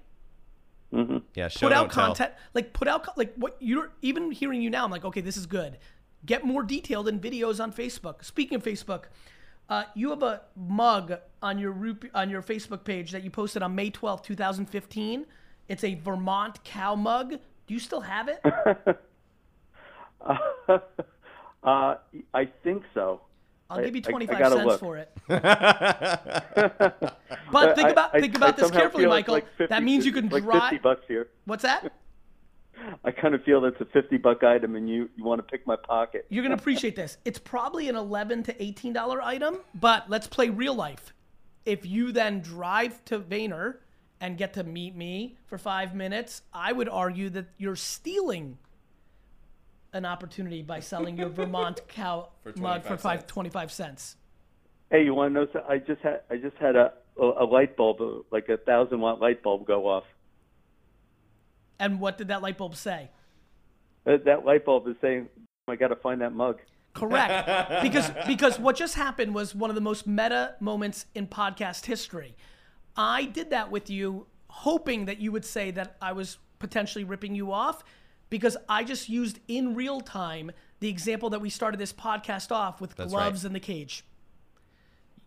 Yeah, 1.36 1.50
show 1.50 1.68
put 1.68 1.74
out 1.74 1.90
don't 1.90 1.92
tell. 1.92 2.06
content 2.06 2.32
like 2.54 2.72
put 2.72 2.88
out 2.88 3.18
like 3.18 3.34
what 3.36 3.58
you're 3.60 3.92
even 4.02 4.32
hearing 4.32 4.62
you 4.62 4.70
now 4.70 4.86
i'm 4.86 4.90
like 4.92 5.04
okay 5.06 5.20
this 5.22 5.36
is 5.38 5.46
good 5.46 5.78
get 6.26 6.44
more 6.46 6.64
detailed 6.64 7.08
in 7.10 7.20
videos 7.20 7.62
on 7.62 7.72
facebook 7.72 8.24
speaking 8.26 8.56
of 8.56 8.64
facebook 8.64 9.04
uh, 9.70 9.84
you 9.94 10.10
have 10.10 10.24
a 10.24 10.42
mug 10.56 11.14
on 11.44 11.60
your 11.60 11.72
Rup- 11.74 12.06
on 12.16 12.30
your 12.32 12.42
facebook 12.42 12.84
page 12.86 13.12
that 13.12 13.24
you 13.24 13.30
posted 13.30 13.62
on 13.62 13.76
may 13.76 13.92
12th 13.92 14.24
2015 14.24 15.26
it's 15.68 15.84
a 15.84 15.94
vermont 15.96 16.64
cow 16.64 16.96
mug 16.96 17.36
do 17.68 17.74
you 17.74 17.80
still 17.80 18.02
have 18.02 18.30
it 18.30 18.42
Uh, 21.62 21.96
I 22.34 22.46
think 22.64 22.84
so. 22.94 23.20
I'll 23.70 23.84
give 23.84 23.96
you 23.96 24.02
I- 24.06 24.10
I 24.10 24.12
25 24.12 24.38
cents 24.54 24.66
look. 24.66 24.80
for 24.80 24.98
it 24.98 25.12
but 27.52 27.76
think 27.76 27.90
about 27.90 28.16
I- 28.16 28.20
think 28.22 28.36
I 28.36 28.38
about 28.38 28.58
this 28.58 28.72
carefully 28.72 29.06
michael 29.06 29.34
like 29.36 29.48
50 29.58 29.68
that 29.68 29.84
means 29.84 30.06
you 30.06 30.12
can 30.12 30.30
like 30.30 30.44
drive 30.44 30.72
50 30.72 30.78
bucks 30.80 31.04
here. 31.08 31.28
what's 31.46 31.64
that 31.64 31.92
I 33.04 33.12
kind 33.12 33.36
of 33.36 33.44
feel 33.44 33.60
that's 33.60 33.80
a 33.82 33.86
50 33.86 34.18
buck 34.20 34.42
item, 34.44 34.78
and 34.78 34.90
you 34.90 35.10
you 35.18 35.24
want 35.26 35.40
to 35.40 35.44
pick 35.44 35.68
my 35.68 35.76
pocket. 35.76 36.26
You're 36.30 36.44
gonna 36.44 36.56
appreciate 36.56 36.96
this. 36.96 37.18
It's 37.26 37.38
probably 37.38 37.90
an 37.90 37.98
eleven 37.98 38.42
to 38.44 38.64
eighteen 38.64 38.94
dollar 38.94 39.22
item, 39.22 39.58
but 39.76 40.10
let's 40.10 40.28
play 40.28 40.50
real 40.50 40.76
life. 40.76 41.14
If 41.66 41.86
you 41.86 42.14
then 42.14 42.40
drive 42.40 43.04
to 43.06 43.20
Vayner 43.20 43.80
and 44.22 44.38
get 44.38 44.54
to 44.54 44.64
meet 44.64 44.96
me 44.96 45.38
for 45.46 45.58
five 45.58 45.94
minutes, 45.94 46.44
I 46.54 46.72
would 46.72 46.88
argue 46.88 47.30
that 47.32 47.48
you're 47.58 47.76
stealing 47.76 48.58
an 49.94 50.06
opportunity 50.06 50.62
by 50.62 50.80
selling 50.80 51.18
your 51.18 51.30
Vermont 51.30 51.82
cow 51.88 52.30
mug 52.56 52.84
for 52.84 52.98
25 52.98 53.52
five, 53.52 53.72
cents. 53.72 54.16
Hey, 54.90 55.04
you 55.04 55.14
want 55.14 55.34
to 55.34 55.40
know? 55.40 55.48
something? 55.52 55.70
I 55.70 55.78
just 55.78 56.02
had 56.02 56.22
I 56.30 56.38
just 56.38 56.58
had 56.58 56.76
a 56.76 56.94
a, 57.20 57.44
a 57.44 57.46
light 57.46 57.76
bulb, 57.76 58.02
uh, 58.02 58.24
like 58.32 58.50
a 58.50 58.58
thousand 58.58 59.02
watt 59.02 59.20
light 59.20 59.44
bulb, 59.44 59.66
go 59.66 59.88
off. 59.88 60.04
And 61.80 62.00
what 62.00 62.18
did 62.18 62.28
that 62.30 62.42
light 62.42 62.58
bulb 62.58 62.76
say? 62.76 63.10
That, 64.06 64.26
that 64.26 64.46
light 64.46 64.66
bulb 64.66 64.88
is 64.88 64.96
saying, 65.02 65.30
"I 65.68 65.76
got 65.76 65.90
to 65.90 65.96
find 65.96 66.22
that 66.22 66.34
mug." 66.34 66.60
Correct. 66.94 67.82
because 67.82 68.12
because 68.26 68.60
what 68.60 68.76
just 68.76 68.96
happened 68.96 69.34
was 69.36 69.54
one 69.54 69.70
of 69.70 69.76
the 69.76 69.82
most 69.82 70.08
meta 70.08 70.56
moments 70.60 71.06
in 71.14 71.28
podcast 71.28 71.86
history. 71.86 72.36
I 72.96 73.26
did 73.26 73.52
that 73.52 73.72
with 73.72 73.90
you 73.90 74.28
hoping 74.48 75.06
that 75.06 75.20
you 75.20 75.32
would 75.32 75.46
say 75.46 75.72
that 75.72 75.96
I 76.02 76.12
was 76.12 76.38
potentially 76.58 77.04
ripping 77.04 77.36
you 77.36 77.52
off 77.52 77.84
because 78.30 78.58
I 78.68 78.84
just 78.84 79.10
used 79.10 79.40
in 79.48 79.76
real 79.76 80.02
time 80.02 80.52
the 80.80 80.90
example 80.90 81.30
that 81.32 81.42
we 81.42 81.50
started 81.50 81.78
this 81.78 81.94
podcast 81.94 82.52
off 82.52 82.80
with 82.80 82.96
That's 82.96 83.12
gloves 83.12 83.44
right. 83.44 83.50
in 83.50 83.54
the 83.54 83.60
cage. 83.60 84.04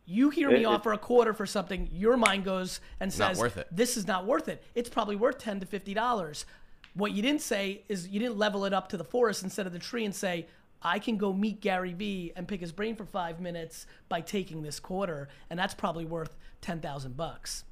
You 0.04 0.30
hear 0.30 0.48
me 0.48 0.56
It- 0.56 0.62
it- 0.62 0.66
offer 0.66 0.92
a 0.92 0.98
quarter 0.98 1.32
for 1.32 1.46
something, 1.46 1.88
your 1.92 2.16
mind 2.16 2.44
goes 2.44 2.80
and 2.98 3.12
says, 3.12 3.38
worth 3.38 3.56
it. 3.56 3.68
"This 3.70 3.96
is 3.96 4.06
not 4.06 4.26
worth 4.26 4.48
it. 4.48 4.62
It's 4.74 4.88
probably 4.88 5.16
worth 5.16 5.38
ten 5.38 5.60
to 5.60 5.66
fifty 5.66 5.94
dollars." 5.94 6.44
What 6.94 7.12
you 7.12 7.22
didn't 7.22 7.40
say 7.40 7.84
is 7.88 8.08
you 8.08 8.20
didn't 8.20 8.36
level 8.36 8.64
it 8.64 8.72
up 8.72 8.88
to 8.90 8.96
the 8.96 9.04
forest 9.04 9.42
instead 9.42 9.66
of 9.66 9.72
the 9.72 9.78
tree 9.78 10.04
and 10.04 10.14
say, 10.14 10.48
"I 10.82 10.98
can 10.98 11.16
go 11.16 11.32
meet 11.32 11.60
Gary 11.60 11.92
Vee 11.94 12.32
and 12.36 12.46
pick 12.48 12.60
his 12.60 12.72
brain 12.72 12.96
for 12.96 13.06
five 13.06 13.40
minutes 13.40 13.86
by 14.08 14.20
taking 14.20 14.62
this 14.62 14.78
quarter, 14.80 15.28
and 15.48 15.58
that's 15.58 15.72
probably 15.74 16.04
worth 16.04 16.36
ten 16.60 16.80
thousand 16.80 17.16
bucks." 17.16 17.64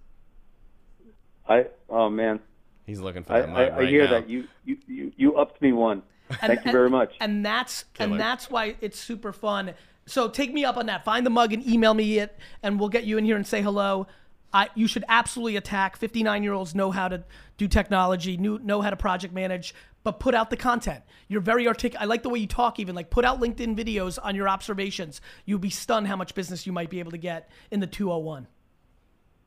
I 1.49 1.67
oh 1.89 2.09
man, 2.09 2.41
He's 2.87 3.01
looking 3.01 3.23
for 3.25 3.35
I, 3.35 3.41
that 3.41 3.49
mug 3.49 3.59
I, 3.59 3.67
I 3.67 3.79
right 3.79 3.89
hear 3.89 4.05
now. 4.05 4.11
that 4.11 4.29
you, 4.29 4.45
you 4.65 4.77
you 4.87 5.13
you 5.17 5.37
upped 5.37 5.61
me 5.63 5.73
one. 5.73 6.03
Thank 6.41 6.53
you 6.53 6.59
and- 6.65 6.73
very 6.73 6.91
much. 6.91 7.15
And 7.21 7.45
that's 7.45 7.85
Killer. 7.95 8.11
and 8.13 8.21
that's 8.21 8.51
why 8.51 8.77
it's 8.81 8.99
super 8.99 9.33
fun. 9.33 9.75
So 10.07 10.29
take 10.29 10.53
me 10.53 10.65
up 10.65 10.77
on 10.77 10.87
that. 10.87 11.05
Find 11.05 11.25
the 11.25 11.31
mug 11.31 11.53
and 11.53 11.65
email 11.67 11.95
me 11.95 12.19
it, 12.19 12.37
and 12.63 12.81
we'll 12.81 12.89
get 12.89 13.05
you 13.05 13.19
in 13.19 13.25
here 13.25 13.37
and 13.37 13.47
say 13.47 13.63
hello. 13.63 14.07
I, 14.53 14.69
you 14.75 14.89
should 14.89 15.05
absolutely 15.09 15.55
attack. 15.57 15.97
59 15.97 16.43
year 16.43 16.53
olds 16.53 16.75
know 16.75 16.91
how 16.91 17.07
to 17.07 17.23
do 17.57 17.69
technology, 17.69 18.37
knew, 18.37 18.59
know 18.59 18.81
how 18.81 18.91
to 18.91 18.97
project 18.97 19.33
manage, 19.33 19.73
but 20.03 20.19
put 20.19 20.35
out 20.35 20.51
the 20.51 20.57
content. 20.57 21.05
You're 21.29 21.41
very 21.41 21.69
articulate. 21.69 22.03
I 22.03 22.07
like 22.07 22.25
the 22.25 22.31
way 22.31 22.41
you 22.41 22.49
talk, 22.49 22.81
even. 22.81 22.97
Like, 22.97 23.11
put 23.11 23.25
out 23.25 23.41
LinkedIn 23.41 23.77
videos 23.77 24.19
on 24.21 24.35
your 24.35 24.49
observations. 24.49 25.21
You'll 25.45 25.61
be 25.61 25.71
stunned 25.71 26.09
how 26.09 26.17
much 26.17 26.35
business 26.35 26.67
you 26.67 26.73
might 26.73 26.91
be 26.91 26.99
able 26.99 27.13
to 27.13 27.19
get 27.19 27.49
in 27.71 27.79
the 27.79 27.87
201. 27.87 28.49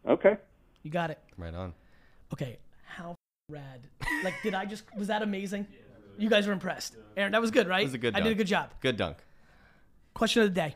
okay. 0.07 0.37
You 0.83 0.91
got 0.91 1.11
it. 1.11 1.19
Right 1.37 1.53
on. 1.53 1.73
Okay, 2.33 2.57
how 2.71 2.72
rad. 3.53 3.87
Like, 4.23 4.33
did 4.43 4.53
I 4.53 4.65
just, 4.65 4.83
was 4.97 5.07
that 5.07 5.21
amazing? 5.21 5.67
You 6.17 6.29
guys 6.29 6.47
are 6.47 6.51
impressed. 6.51 6.95
Aaron, 7.17 7.31
that 7.31 7.41
was 7.41 7.51
good, 7.51 7.67
right? 7.67 7.81
It 7.81 7.85
was 7.85 7.93
a 7.93 7.97
good 7.97 8.15
I 8.15 8.19
did 8.21 8.31
a 8.31 8.35
good 8.35 8.47
job. 8.47 8.71
Good 8.81 8.97
dunk. 8.97 9.17
Question 10.13 10.43
of 10.43 10.49
the 10.49 10.53
day. 10.53 10.75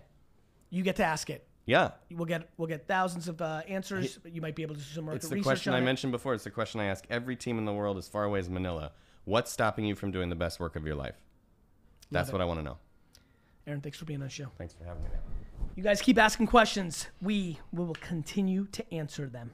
You 0.69 0.83
get 0.83 0.95
to 0.97 1.03
ask 1.03 1.29
it. 1.29 1.47
Yeah. 1.65 1.91
We'll 2.09 2.25
get 2.25 2.49
we'll 2.57 2.67
get 2.67 2.87
thousands 2.87 3.27
of 3.27 3.41
uh, 3.41 3.61
answers. 3.67 4.17
You 4.25 4.41
might 4.41 4.55
be 4.55 4.63
able 4.63 4.75
to 4.75 4.81
do 4.81 4.87
some 4.87 5.05
market 5.05 5.17
It's 5.17 5.27
the 5.29 5.35
research 5.35 5.43
question 5.45 5.73
on 5.73 5.79
I 5.79 5.81
it. 5.81 5.85
mentioned 5.85 6.11
before. 6.11 6.33
It's 6.33 6.45
the 6.45 6.49
question 6.49 6.79
I 6.79 6.85
ask 6.85 7.03
every 7.09 7.35
team 7.35 7.57
in 7.57 7.65
the 7.65 7.73
world 7.73 7.97
as 7.97 8.07
far 8.07 8.23
away 8.23 8.39
as 8.39 8.49
Manila. 8.49 8.91
What's 9.25 9.51
stopping 9.51 9.83
you 9.85 9.93
from 9.93 10.11
doing 10.11 10.29
the 10.29 10.35
best 10.35 10.59
work 10.59 10.75
of 10.77 10.85
your 10.85 10.95
life? 10.95 11.15
That's 12.09 12.29
it. 12.29 12.31
what 12.31 12.41
I 12.41 12.45
want 12.45 12.59
to 12.59 12.63
know. 12.63 12.77
Aaron, 13.67 13.81
thanks 13.81 13.97
for 13.97 14.05
being 14.05 14.21
on 14.21 14.27
the 14.27 14.31
show. 14.31 14.47
Thanks 14.57 14.73
for 14.73 14.85
having 14.85 15.03
me. 15.03 15.09
man. 15.09 15.19
You 15.75 15.83
guys 15.83 16.01
keep 16.01 16.17
asking 16.17 16.47
questions. 16.47 17.07
We 17.21 17.59
we 17.73 17.83
will 17.83 17.95
continue 17.95 18.65
to 18.71 18.93
answer 18.93 19.27
them. 19.27 19.51